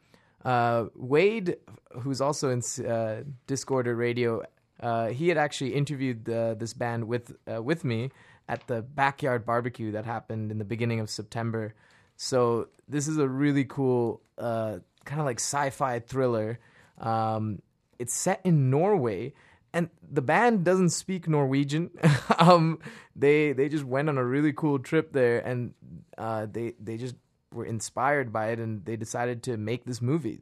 Uh, 0.45 0.87
Wade, 0.95 1.57
who's 2.01 2.21
also 2.21 2.49
in 2.49 2.59
uh, 2.59 3.23
Discorder 3.47 3.97
Radio, 3.97 4.43
uh, 4.81 5.09
he 5.09 5.29
had 5.29 5.37
actually 5.37 5.75
interviewed 5.75 6.29
uh, 6.29 6.55
this 6.55 6.73
band 6.73 7.07
with 7.07 7.37
uh, 7.53 7.63
with 7.63 7.85
me 7.85 8.11
at 8.49 8.67
the 8.67 8.83
backyard 8.83 9.45
barbecue 9.45 9.93
that 9.93 10.07
happened 10.07 10.51
in 10.51 10.59
the 10.59 10.65
beginning 10.65 10.99
of 11.01 11.11
September. 11.11 11.75
So 12.17 12.69
this 12.89 13.07
is 13.07 13.19
a 13.19 13.29
really 13.29 13.65
cool, 13.65 14.23
uh, 14.39 14.79
kind 15.05 15.21
of 15.21 15.27
like 15.27 15.39
sci-fi 15.39 16.01
thriller. 16.01 16.59
Um, 16.99 17.61
it's 17.99 18.15
set 18.15 18.41
in 18.45 18.71
Norway, 18.71 19.35
and 19.75 19.91
the 20.11 20.23
band 20.23 20.65
doesn't 20.65 20.91
speak 20.91 21.29
Norwegian. 21.29 21.91
um, 22.39 22.79
they 23.15 23.53
they 23.53 23.69
just 23.69 23.85
went 23.85 24.09
on 24.09 24.17
a 24.17 24.25
really 24.25 24.55
cool 24.55 24.79
trip 24.79 25.13
there, 25.13 25.41
and 25.41 25.75
they 26.17 26.73
they 26.81 26.97
just 26.97 27.17
were 27.53 27.65
inspired 27.65 28.33
by 28.33 28.49
it, 28.51 28.59
and 28.59 28.85
they 28.85 28.97
decided 28.97 29.43
to 29.45 29.57
make 29.57 29.85
this 29.85 30.01
movie. 30.01 30.41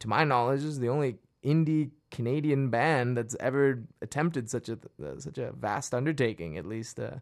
To 0.00 0.08
my 0.08 0.24
knowledge, 0.24 0.64
is 0.64 0.78
the 0.78 0.88
only 0.88 1.16
indie 1.44 1.90
Canadian 2.10 2.70
band 2.70 3.16
that's 3.16 3.36
ever 3.40 3.82
attempted 4.02 4.50
such 4.50 4.68
a 4.68 4.78
uh, 5.02 5.18
such 5.18 5.38
a 5.38 5.52
vast 5.52 5.94
undertaking. 5.94 6.58
At 6.58 6.66
least, 6.66 6.98
uh, 6.98 7.16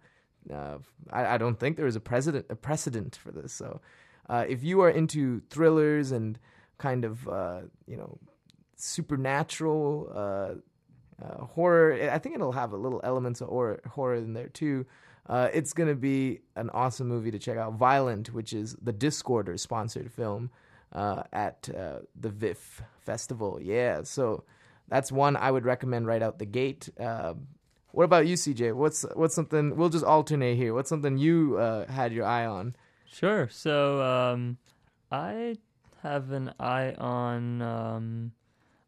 uh, 0.53 0.79
I, 1.11 1.35
I 1.35 1.39
don't 1.39 1.59
think 1.59 1.77
there 1.77 1.87
is 1.87 1.97
a 1.97 2.01
precedent 2.01 2.47
a 2.49 2.57
precedent 2.57 3.17
for 3.17 3.33
this. 3.33 3.53
So, 3.53 3.81
uh, 4.29 4.45
if 4.49 4.63
you 4.63 4.81
are 4.81 4.91
into 4.91 5.43
thrillers 5.51 6.13
and 6.13 6.39
kind 6.79 7.05
of 7.05 7.29
uh, 7.29 7.61
you 7.87 7.97
know 7.97 8.19
supernatural 8.77 10.13
uh, 10.15 10.55
horror, 11.45 12.11
I 12.11 12.19
think 12.19 12.35
it'll 12.35 12.53
have 12.53 12.73
a 12.73 12.77
little 12.77 13.01
elements 13.03 13.41
of 13.41 13.49
horror, 13.49 13.81
horror 13.89 14.17
in 14.17 14.35
there 14.35 14.49
too. 14.49 14.87
Uh, 15.29 15.49
it's 15.53 15.73
gonna 15.73 15.95
be 15.95 16.41
an 16.57 16.71
awesome 16.71 17.07
movie 17.07 17.31
to 17.31 17.39
check 17.39 17.59
out. 17.59 17.75
Violent, 17.75 18.33
which 18.33 18.53
is 18.53 18.77
the 18.81 18.93
Discorder 18.93 19.59
sponsored 19.59 20.11
film 20.11 20.51
uh, 20.93 21.23
at 21.33 21.69
uh, 21.77 22.01
the 22.19 22.31
VIFF 22.31 22.83
festival. 23.01 23.59
Yeah, 23.63 24.03
so 24.05 24.45
that's 24.89 25.13
one 25.13 25.37
I 25.37 25.51
would 25.51 25.65
recommend 25.65 26.07
right 26.07 26.23
out 26.23 26.39
the 26.39 26.47
gate. 26.47 26.89
Uh, 26.99 27.35
what 27.93 28.05
about 28.05 28.27
you, 28.27 28.37
CJ? 28.37 28.75
What's 28.75 29.03
what's 29.15 29.35
something? 29.35 29.77
We'll 29.77 29.89
just 29.89 30.05
alternate 30.05 30.57
here. 30.57 30.75
What's 30.75 30.89
something 30.89 31.19
you 31.19 31.59
uh, 31.59 31.87
had 31.91 32.13
your 32.13 32.25
eye 32.25 32.47
on? 32.47 32.75
Sure. 33.11 33.49
So 33.51 34.03
um, 34.03 34.59
I 35.11 35.57
have 36.03 36.31
an 36.31 36.53
eye 36.61 36.95
on 36.99 37.63
um, 37.63 38.33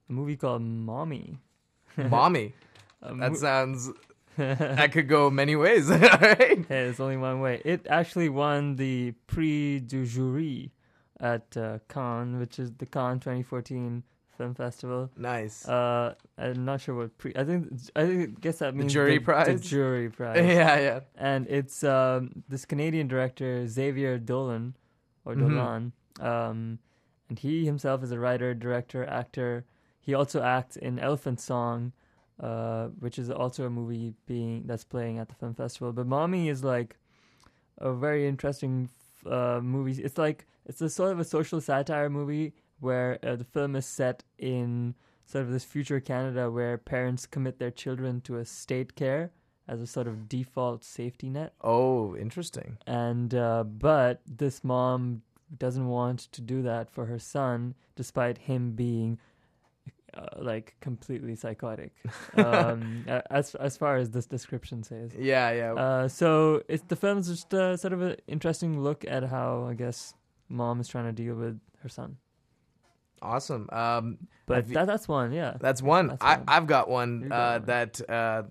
a 0.09 0.13
movie 0.13 0.37
called 0.37 0.63
Mommy. 0.63 1.39
Mommy. 1.97 2.55
That 3.03 3.37
sounds. 3.37 3.91
That 4.37 4.93
could 4.93 5.09
go 5.09 5.31
many 5.31 5.57
ways. 5.57 5.91
All 5.91 5.99
right. 5.99 6.39
Hey, 6.41 6.65
there's 6.69 7.01
only 7.01 7.17
one 7.17 7.41
way. 7.41 7.61
It 7.65 7.87
actually 7.89 8.29
won 8.29 8.77
the 8.77 9.13
Prix 9.27 9.81
du 9.81 10.07
Jury 10.07 10.73
at 11.19 11.57
uh, 11.57 11.79
Cannes, 11.89 12.39
which 12.39 12.59
is 12.59 12.73
the 12.79 12.87
Cannes 12.87 13.21
2014 13.21 14.03
Film 14.39 14.55
Festival. 14.55 15.11
Nice. 15.19 15.69
Uh, 15.69 16.15
I'm 16.39 16.65
not 16.65 16.81
sure 16.81 16.95
what 16.95 17.19
pre. 17.19 17.33
I 17.37 17.45
think 17.45 17.69
I 17.95 18.07
think, 18.07 18.41
guess 18.41 18.59
that 18.61 18.75
means 18.75 18.91
The 18.93 18.95
jury 18.95 19.19
the, 19.19 19.25
prize? 19.25 19.47
The 19.49 19.69
jury 19.69 20.09
prize. 20.19 20.39
Yeah, 20.39 20.81
yeah. 20.81 21.01
And 21.17 21.47
it's 21.49 21.85
um, 21.85 22.43
this 22.49 22.65
Canadian 22.65 23.07
director 23.09 23.67
Xavier 23.69 24.17
Dolan 24.19 24.77
or 25.27 25.35
Mhm. 25.35 25.41
Dolan, 25.41 25.93
um, 26.21 26.79
and 27.29 27.39
he 27.39 27.67
himself 27.67 28.03
is 28.03 28.13
a 28.13 28.19
writer, 28.19 28.55
director, 28.55 29.05
actor. 29.05 29.67
He 30.01 30.15
also 30.15 30.41
acts 30.43 30.77
in 30.77 30.99
Elephant 30.99 31.39
Song, 31.39 31.93
uh, 32.41 32.87
which 32.99 33.19
is 33.19 33.31
also 33.31 33.67
a 33.67 33.71
movie 33.71 34.15
being 34.27 34.65
that's 34.67 34.85
playing 34.85 35.19
at 35.19 35.29
the 35.29 35.35
film 35.35 35.55
festival. 35.55 35.93
But 35.93 36.07
Mommy 36.07 36.49
is 36.49 36.65
like 36.65 36.97
a 37.79 37.93
very 37.93 38.27
interesting 38.27 38.89
f- 39.27 39.33
uh, 39.33 39.61
movie. 39.61 40.03
It's 40.03 40.19
like 40.19 40.47
it's 40.67 40.81
a 40.81 40.91
sort 40.91 41.13
of 41.13 41.21
a 41.21 41.25
social 41.25 41.61
satire 41.61 42.09
movie 42.09 42.55
where 42.81 43.19
uh, 43.23 43.37
the 43.37 43.45
film 43.45 43.77
is 43.77 43.87
set 43.87 44.25
in 44.39 44.95
sort 45.27 45.45
of 45.45 45.51
this 45.51 45.65
future 45.65 46.01
Canada 46.01 46.51
where 46.51 46.79
parents 46.79 47.27
commit 47.27 47.59
their 47.59 47.71
children 47.71 48.21
to 48.23 48.39
a 48.39 48.45
state 48.45 48.97
care 48.97 49.31
as 49.69 49.81
a 49.81 49.87
sort 49.87 50.09
of 50.09 50.29
default 50.29 50.83
safety 50.83 51.29
net. 51.29 51.53
Oh, 51.61 52.17
interesting. 52.17 52.79
And 52.87 53.35
uh, 53.35 53.65
but 53.65 54.23
this 54.27 54.65
mom 54.65 55.23
doesn't 55.59 55.87
want 55.87 56.21
to 56.33 56.41
do 56.41 56.63
that 56.63 56.91
for 56.91 57.07
her 57.07 57.19
son, 57.19 57.75
despite 57.97 58.39
him 58.39 58.73
being 58.73 59.19
uh, 60.15 60.27
like 60.39 60.75
completely 60.81 61.35
psychotic. 61.37 61.93
um, 62.37 63.05
as 63.31 63.55
as 63.55 63.77
far 63.77 63.97
as 63.97 64.11
this 64.11 64.27
description 64.27 64.83
says. 64.83 65.13
Yeah, 65.19 65.51
yeah. 65.53 65.73
Uh, 65.75 66.09
so 66.09 66.63
it's 66.69 66.83
the 66.89 66.97
film's 66.97 67.29
just 67.29 67.53
uh, 67.55 67.77
sort 67.77 67.93
of 67.93 68.03
an 68.03 68.17
interesting 68.27 68.81
look 68.83 69.05
at 69.07 69.25
how 69.25 69.67
I 69.69 69.75
guess 69.75 70.15
mom 70.49 70.81
is 70.81 70.89
trying 70.89 71.07
to 71.07 71.13
deal 71.13 71.35
with 71.35 71.61
her 71.83 71.89
son. 71.89 72.17
Awesome. 73.23 73.69
Um, 73.71 74.19
But 74.47 74.67
that, 74.69 74.87
that's 74.87 75.07
one, 75.07 75.33
yeah. 75.33 75.57
That's 75.61 75.83
one. 75.83 76.09
That's 76.09 76.25
I, 76.25 76.37
one. 76.37 76.45
I've 76.49 76.67
got 76.67 76.89
one, 76.89 77.29
got 77.29 77.35
uh, 77.35 77.59
one. 77.59 77.67
that 77.67 78.11
uh, 78.11 78.43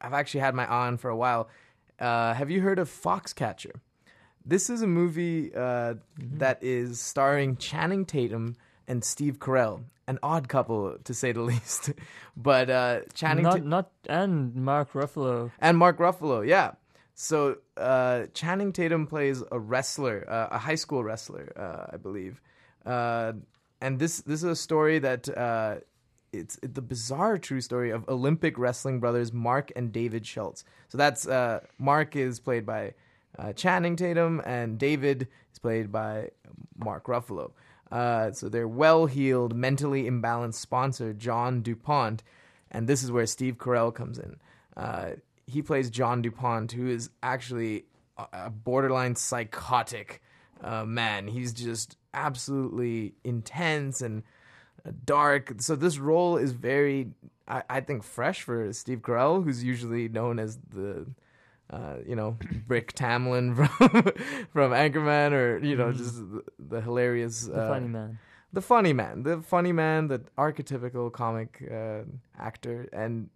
I've 0.00 0.12
actually 0.12 0.40
had 0.40 0.54
my 0.54 0.64
eye 0.68 0.86
on 0.88 0.96
for 0.96 1.08
a 1.08 1.16
while. 1.16 1.48
Uh, 2.00 2.34
have 2.34 2.50
you 2.50 2.60
heard 2.60 2.78
of 2.78 2.88
Foxcatcher? 2.90 3.76
This 4.44 4.70
is 4.70 4.82
a 4.82 4.86
movie 4.86 5.54
uh, 5.54 5.94
Mm-hmm. 6.18 6.38
that 6.38 6.58
is 6.62 7.00
starring 7.00 7.56
Channing 7.58 8.04
Tatum 8.04 8.56
and 8.88 9.04
Steve 9.04 9.38
Carell, 9.38 9.84
an 10.08 10.18
odd 10.22 10.48
couple 10.48 10.96
to 11.04 11.14
say 11.14 11.30
the 11.32 11.42
least. 11.52 11.92
but 12.36 12.68
uh, 12.70 13.00
Channing 13.14 13.44
not 13.44 13.58
Ta- 13.58 13.62
not 13.64 13.90
and 14.08 14.54
Mark 14.56 14.92
Ruffalo. 14.94 15.52
and 15.60 15.78
Mark 15.78 15.98
Ruffalo, 15.98 16.44
yeah. 16.46 16.72
So 17.14 17.56
uh, 17.76 18.26
Channing 18.34 18.72
Tatum 18.72 19.06
plays 19.06 19.42
a 19.52 19.58
wrestler, 19.58 20.24
uh, 20.28 20.48
a 20.52 20.58
high 20.58 20.76
school 20.76 21.02
wrestler, 21.04 21.52
uh, 21.56 21.92
I 21.94 21.96
believe. 21.98 22.40
Uh, 22.86 23.32
and 23.80 23.98
this 23.98 24.20
this 24.22 24.42
is 24.42 24.50
a 24.50 24.56
story 24.56 24.98
that 25.00 25.28
uh, 25.28 25.76
it's 26.32 26.58
the 26.62 26.82
bizarre 26.82 27.38
true 27.38 27.60
story 27.60 27.90
of 27.90 28.08
Olympic 28.08 28.58
wrestling 28.58 29.00
brothers 29.00 29.32
Mark 29.32 29.72
and 29.76 29.92
David 29.92 30.26
Schultz. 30.26 30.64
So 30.88 30.98
that's 30.98 31.26
uh, 31.26 31.60
Mark 31.78 32.16
is 32.16 32.38
played 32.40 32.64
by 32.64 32.94
uh, 33.38 33.52
Channing 33.52 33.96
Tatum, 33.96 34.40
and 34.46 34.78
David 34.78 35.26
is 35.52 35.58
played 35.58 35.90
by 35.92 36.30
Mark 36.78 37.06
Ruffalo. 37.06 37.50
Uh, 37.90 38.32
so 38.32 38.48
their 38.48 38.68
well-heeled, 38.68 39.54
mentally 39.54 40.04
imbalanced 40.04 40.54
sponsor, 40.54 41.12
John 41.12 41.62
DuPont, 41.62 42.22
and 42.70 42.86
this 42.86 43.02
is 43.02 43.10
where 43.10 43.26
Steve 43.26 43.56
Carell 43.56 43.94
comes 43.94 44.18
in. 44.18 44.36
Uh, 44.76 45.12
he 45.46 45.62
plays 45.62 45.88
John 45.88 46.20
DuPont, 46.20 46.72
who 46.72 46.88
is 46.88 47.08
actually 47.22 47.86
a- 48.32 48.50
borderline 48.50 49.16
psychotic 49.16 50.20
uh, 50.62 50.84
man. 50.84 51.28
He's 51.28 51.52
just 51.52 51.96
absolutely 52.12 53.14
intense 53.24 54.02
and 54.02 54.22
uh, 54.84 54.90
dark. 55.04 55.54
So 55.58 55.74
this 55.74 55.98
role 55.98 56.36
is 56.36 56.52
very, 56.52 57.12
I, 57.46 57.62
I 57.70 57.80
think, 57.80 58.02
fresh 58.02 58.42
for 58.42 58.72
Steve 58.72 59.00
Carell, 59.00 59.42
who's 59.42 59.64
usually 59.64 60.08
known 60.08 60.38
as 60.38 60.58
the, 60.68 61.06
uh, 61.70 61.96
you 62.06 62.16
know, 62.16 62.36
Brick 62.66 62.94
Tamland 62.94 63.56
from 63.78 64.02
from 64.52 64.72
Anchorman, 64.72 65.32
or 65.32 65.58
you 65.64 65.76
know, 65.76 65.86
Mhm. 65.92 65.96
just 65.96 66.14
the, 66.16 66.42
the 66.58 66.80
hilarious, 66.80 67.44
The 67.46 67.60
uh, 67.62 67.68
funny 67.68 67.88
man. 67.88 68.18
the 68.52 68.62
funny 68.62 68.92
man, 68.92 69.22
the 69.22 69.42
funny 69.42 69.72
man, 69.72 70.08
the 70.08 70.20
archetypical 70.38 71.12
comic 71.12 71.62
uh, 71.70 72.02
actor, 72.38 72.88
and 72.92 73.28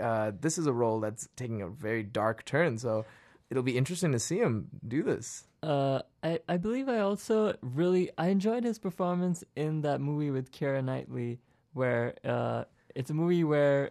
uh, 0.00 0.32
this 0.40 0.58
is 0.58 0.66
a 0.66 0.72
role 0.72 1.00
that's 1.00 1.28
taking 1.36 1.62
a 1.62 1.68
very 1.68 2.02
dark 2.02 2.44
turn. 2.44 2.76
So 2.78 3.04
it'll 3.50 3.62
be 3.62 3.76
interesting 3.78 4.12
to 4.12 4.18
see 4.18 4.38
him 4.38 4.68
do 4.86 5.02
this. 5.02 5.44
Uh, 5.62 6.02
I, 6.22 6.40
I 6.48 6.56
believe 6.58 6.88
I 6.88 6.98
also 7.00 7.56
really 7.62 8.10
I 8.18 8.28
enjoyed 8.28 8.64
his 8.64 8.78
performance 8.78 9.42
in 9.56 9.82
that 9.82 10.00
movie 10.00 10.30
with 10.30 10.50
Keira 10.52 10.82
Knightley, 10.84 11.38
where 11.72 12.14
uh, 12.24 12.64
it's 12.94 13.10
a 13.10 13.14
movie 13.14 13.44
where 13.44 13.90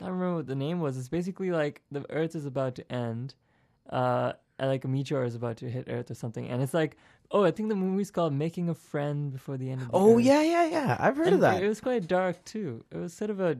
can't 0.00 0.12
remember 0.12 0.36
what 0.36 0.46
the 0.46 0.54
name 0.56 0.80
was. 0.80 0.96
It's 0.98 1.08
basically 1.08 1.50
like 1.50 1.82
the 1.92 2.04
Earth 2.10 2.34
is 2.34 2.46
about 2.46 2.74
to 2.76 2.92
end, 2.92 3.34
uh, 3.90 4.32
like 4.58 4.84
a 4.84 4.88
meteor 4.88 5.22
is 5.24 5.34
about 5.34 5.58
to 5.58 5.70
hit 5.70 5.84
Earth 5.88 6.10
or 6.10 6.14
something, 6.14 6.48
and 6.48 6.62
it's 6.62 6.74
like 6.74 6.96
oh, 7.32 7.44
I 7.44 7.52
think 7.52 7.68
the 7.68 7.76
movie's 7.76 8.10
called 8.10 8.32
Making 8.32 8.68
a 8.70 8.74
Friend 8.74 9.30
Before 9.32 9.56
the 9.56 9.70
End 9.70 9.82
of 9.82 9.88
the 9.92 9.94
Oh 9.96 10.16
Earth. 10.18 10.24
yeah, 10.24 10.42
yeah, 10.42 10.64
yeah. 10.66 10.96
I've 10.98 11.16
heard 11.16 11.32
of 11.32 11.40
that. 11.42 11.62
It 11.62 11.68
was 11.68 11.80
quite 11.80 12.08
dark 12.08 12.44
too. 12.44 12.84
It 12.90 12.96
was 12.96 13.12
sort 13.14 13.30
of 13.30 13.38
a 13.40 13.56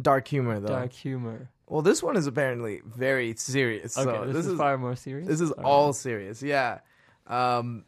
Dark 0.00 0.28
humor, 0.28 0.60
though. 0.60 0.68
dark 0.68 0.92
humor. 0.92 1.50
Well, 1.66 1.82
this 1.82 2.00
one 2.00 2.16
is 2.16 2.28
apparently 2.28 2.80
very 2.86 3.34
serious. 3.34 3.98
Okay, 3.98 4.08
so 4.26 4.32
this 4.32 4.46
is 4.46 4.56
far 4.56 4.78
more 4.78 4.94
serious? 4.94 5.26
This 5.26 5.40
is 5.40 5.50
Alright. 5.50 5.66
all 5.66 5.92
serious. 5.92 6.40
Yeah. 6.42 6.78
Um, 7.26 7.84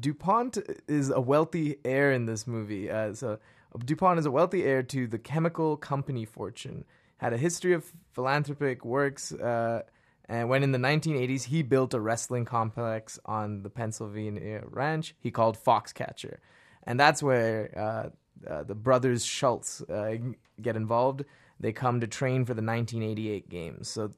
Dupont 0.00 0.58
is 0.88 1.10
a 1.10 1.20
wealthy 1.20 1.76
heir 1.84 2.10
in 2.10 2.26
this 2.26 2.46
movie. 2.48 2.90
Uh, 2.90 3.14
so 3.14 3.38
Dupont 3.84 4.18
is 4.18 4.26
a 4.26 4.30
wealthy 4.32 4.64
heir 4.64 4.82
to 4.82 5.06
the 5.06 5.18
chemical 5.18 5.76
company 5.76 6.24
fortune. 6.24 6.84
Had 7.22 7.32
a 7.32 7.38
history 7.38 7.72
of 7.72 7.84
philanthropic 8.10 8.84
works. 8.84 9.32
Uh, 9.32 9.82
and 10.28 10.48
when 10.48 10.64
in 10.64 10.72
the 10.72 10.78
1980s 10.78 11.44
he 11.44 11.62
built 11.62 11.94
a 11.94 12.00
wrestling 12.00 12.44
complex 12.44 13.20
on 13.24 13.62
the 13.62 13.70
Pennsylvania 13.70 14.62
ranch, 14.66 15.14
he 15.20 15.30
called 15.30 15.56
Foxcatcher, 15.56 16.38
and 16.82 16.98
that's 16.98 17.22
where 17.22 17.70
uh, 17.78 18.50
uh, 18.50 18.64
the 18.64 18.74
brothers 18.74 19.24
Schultz 19.24 19.82
uh, 19.82 20.16
get 20.60 20.74
involved. 20.74 21.24
They 21.60 21.72
come 21.72 22.00
to 22.00 22.08
train 22.08 22.44
for 22.44 22.54
the 22.54 22.62
1988 22.62 23.48
games. 23.48 23.88
So 23.88 24.10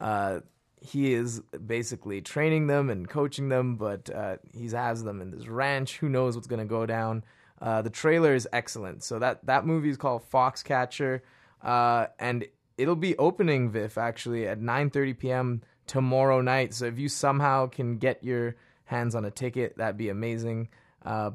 uh, 0.00 0.40
he 0.82 1.14
is 1.14 1.40
basically 1.66 2.20
training 2.20 2.66
them 2.66 2.90
and 2.90 3.08
coaching 3.08 3.48
them, 3.48 3.76
but 3.76 4.10
uh, 4.10 4.36
he 4.52 4.68
has 4.68 5.02
them 5.02 5.22
in 5.22 5.30
this 5.30 5.46
ranch. 5.46 5.96
Who 5.96 6.10
knows 6.10 6.34
what's 6.34 6.46
going 6.46 6.60
to 6.60 6.66
go 6.66 6.84
down? 6.84 7.24
Uh, 7.60 7.80
the 7.80 7.90
trailer 7.90 8.34
is 8.34 8.46
excellent. 8.52 9.02
So 9.02 9.18
that 9.18 9.46
that 9.46 9.64
movie 9.64 9.88
is 9.88 9.96
called 9.96 10.28
Foxcatcher, 10.30 11.20
uh, 11.64 12.06
and 12.18 12.46
it'll 12.78 12.96
be 12.96 13.16
opening 13.18 13.70
VIFF 13.70 13.98
actually 13.98 14.46
at 14.46 14.60
9:30 14.60 15.18
p.m. 15.18 15.62
tomorrow 15.86 16.40
night. 16.40 16.74
So 16.74 16.84
if 16.86 16.98
you 16.98 17.08
somehow 17.08 17.66
can 17.66 17.98
get 17.98 18.22
your 18.22 18.56
hands 18.84 19.14
on 19.14 19.24
a 19.24 19.30
ticket, 19.30 19.76
that'd 19.76 19.96
be 19.96 20.10
amazing. 20.10 20.68
Uh, 21.04 21.30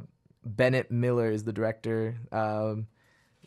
Bennett 0.45 0.91
Miller 0.91 1.29
is 1.31 1.43
the 1.43 1.53
director. 1.53 2.17
Um, 2.31 2.87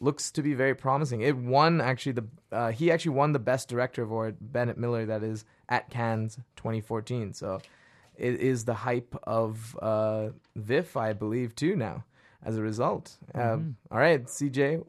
looks 0.00 0.32
to 0.32 0.42
be 0.42 0.54
very 0.54 0.74
promising. 0.74 1.20
It 1.22 1.36
won 1.36 1.80
actually 1.80 2.12
the 2.12 2.26
uh, 2.50 2.70
he 2.72 2.90
actually 2.90 3.12
won 3.12 3.32
the 3.32 3.38
best 3.38 3.68
director 3.68 4.02
award. 4.02 4.36
Bennett 4.40 4.76
Miller, 4.76 5.06
that 5.06 5.22
is 5.22 5.44
at 5.68 5.88
Cannes 5.90 6.36
2014. 6.56 7.32
So 7.32 7.60
it 8.16 8.40
is 8.40 8.64
the 8.64 8.74
hype 8.74 9.16
of 9.22 9.76
uh, 9.80 10.28
VIFF, 10.56 10.96
I 10.96 11.12
believe, 11.12 11.54
too 11.54 11.76
now. 11.76 12.04
As 12.44 12.58
a 12.58 12.62
result, 12.62 13.18
Um, 13.36 13.76
all 13.92 13.98
right, 13.98 14.24
CJ, 14.24 14.84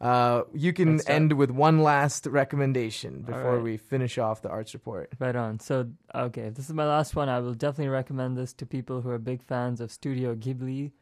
uh, 0.00 0.42
you 0.52 0.72
can 0.72 0.92
Let's 0.92 1.04
start. 1.04 1.16
end 1.16 1.32
with 1.32 1.50
one 1.50 1.82
last 1.82 2.26
recommendation 2.26 3.22
before 3.22 3.54
right. 3.54 3.62
we 3.62 3.76
finish 3.78 4.18
off 4.18 4.42
the 4.42 4.50
arts 4.50 4.74
report. 4.74 5.12
Right 5.18 5.34
on. 5.34 5.58
So, 5.60 5.88
okay, 6.14 6.42
if 6.42 6.54
this 6.54 6.66
is 6.66 6.74
my 6.74 6.86
last 6.86 7.16
one, 7.16 7.28
I 7.28 7.40
will 7.40 7.54
definitely 7.54 7.88
recommend 7.88 8.36
this 8.36 8.52
to 8.54 8.66
people 8.66 9.00
who 9.00 9.10
are 9.10 9.18
big 9.18 9.42
fans 9.42 9.80
of 9.80 9.90
Studio 9.90 10.34
Ghibli, 10.34 10.92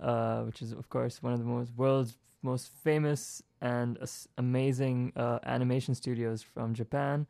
uh, 0.00 0.42
which 0.42 0.62
is, 0.62 0.72
of 0.72 0.88
course, 0.88 1.22
one 1.22 1.32
of 1.32 1.40
the 1.40 1.44
most 1.44 1.72
world's 1.76 2.18
most 2.42 2.70
famous 2.84 3.42
and 3.60 3.98
as- 3.98 4.28
amazing 4.38 5.12
uh, 5.16 5.40
animation 5.44 5.94
studios 5.94 6.42
from 6.42 6.74
Japan. 6.74 7.26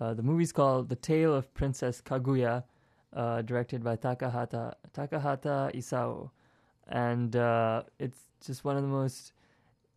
Uh, 0.00 0.14
the 0.14 0.22
movie's 0.22 0.52
called 0.52 0.88
The 0.88 0.96
Tale 0.96 1.34
of 1.34 1.52
Princess 1.52 2.00
Kaguya, 2.00 2.62
uh, 3.12 3.42
directed 3.42 3.82
by 3.82 3.96
Takahata 3.96 4.74
Takahata 4.94 5.74
Isao, 5.74 6.30
and 6.86 7.34
uh, 7.34 7.82
it's 7.98 8.18
just 8.46 8.64
one 8.64 8.76
of 8.76 8.82
the 8.82 8.88
most 8.88 9.32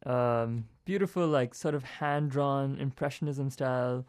um, 0.05 0.65
beautiful, 0.85 1.27
like 1.27 1.55
sort 1.55 1.75
of 1.75 1.83
hand 1.83 2.31
drawn 2.31 2.77
impressionism 2.79 3.49
style, 3.49 4.05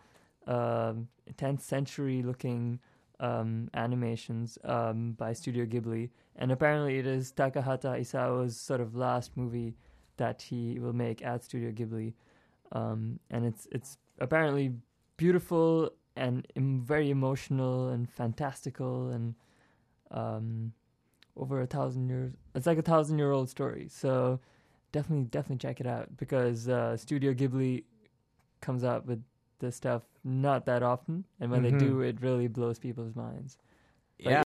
um, 0.47 1.09
10th 1.37 1.61
century 1.61 2.23
looking 2.23 2.81
um, 3.21 3.71
animations 3.75 4.59
um, 4.65 5.13
by 5.13 5.33
Studio 5.33 5.65
Ghibli. 5.65 6.11
And 6.37 6.51
apparently, 6.51 6.99
it 6.99 7.07
is 7.07 7.33
Takahata 7.33 7.99
Isao's 7.99 8.57
sort 8.57 8.81
of 8.81 8.95
last 8.95 9.37
movie 9.37 9.75
that 10.17 10.43
he 10.43 10.79
will 10.79 10.93
make 10.93 11.25
at 11.25 11.45
Studio 11.45 11.71
Ghibli. 11.71 12.15
Um, 12.73 13.21
and 13.31 13.45
it's 13.45 13.69
it's 13.71 13.99
apparently 14.19 14.73
beautiful 15.17 15.91
and 16.17 16.47
em- 16.57 16.83
very 16.85 17.11
emotional 17.11 17.89
and 17.89 18.09
fantastical 18.09 19.11
and 19.11 19.35
um, 20.11 20.73
over 21.37 21.61
a 21.61 21.67
thousand 21.67 22.09
years. 22.09 22.33
It's 22.55 22.67
like 22.67 22.79
a 22.79 22.83
thousand 22.83 23.19
year 23.19 23.33
old 23.33 23.49
story. 23.49 23.87
So 23.89 24.41
definitely, 24.95 25.25
definitely 25.25 25.59
check 25.69 25.81
it 25.81 25.87
out 25.87 26.17
because 26.17 26.69
uh, 26.69 26.97
Studio 26.97 27.35
Ghibli 27.35 27.83
comes 28.61 28.85
out 28.85 29.05
with 29.07 29.23
this 29.59 29.77
stuff 29.77 30.03
not 30.23 30.65
that 30.67 30.83
often, 30.83 31.25
and 31.41 31.51
when 31.51 31.63
Mhm. 31.63 31.71
they 31.73 31.87
do, 31.87 32.01
it 32.01 32.21
really 32.23 32.49
blows 32.49 32.79
people's 32.79 33.15
minds. 33.17 33.59
Yeah. 34.19 34.43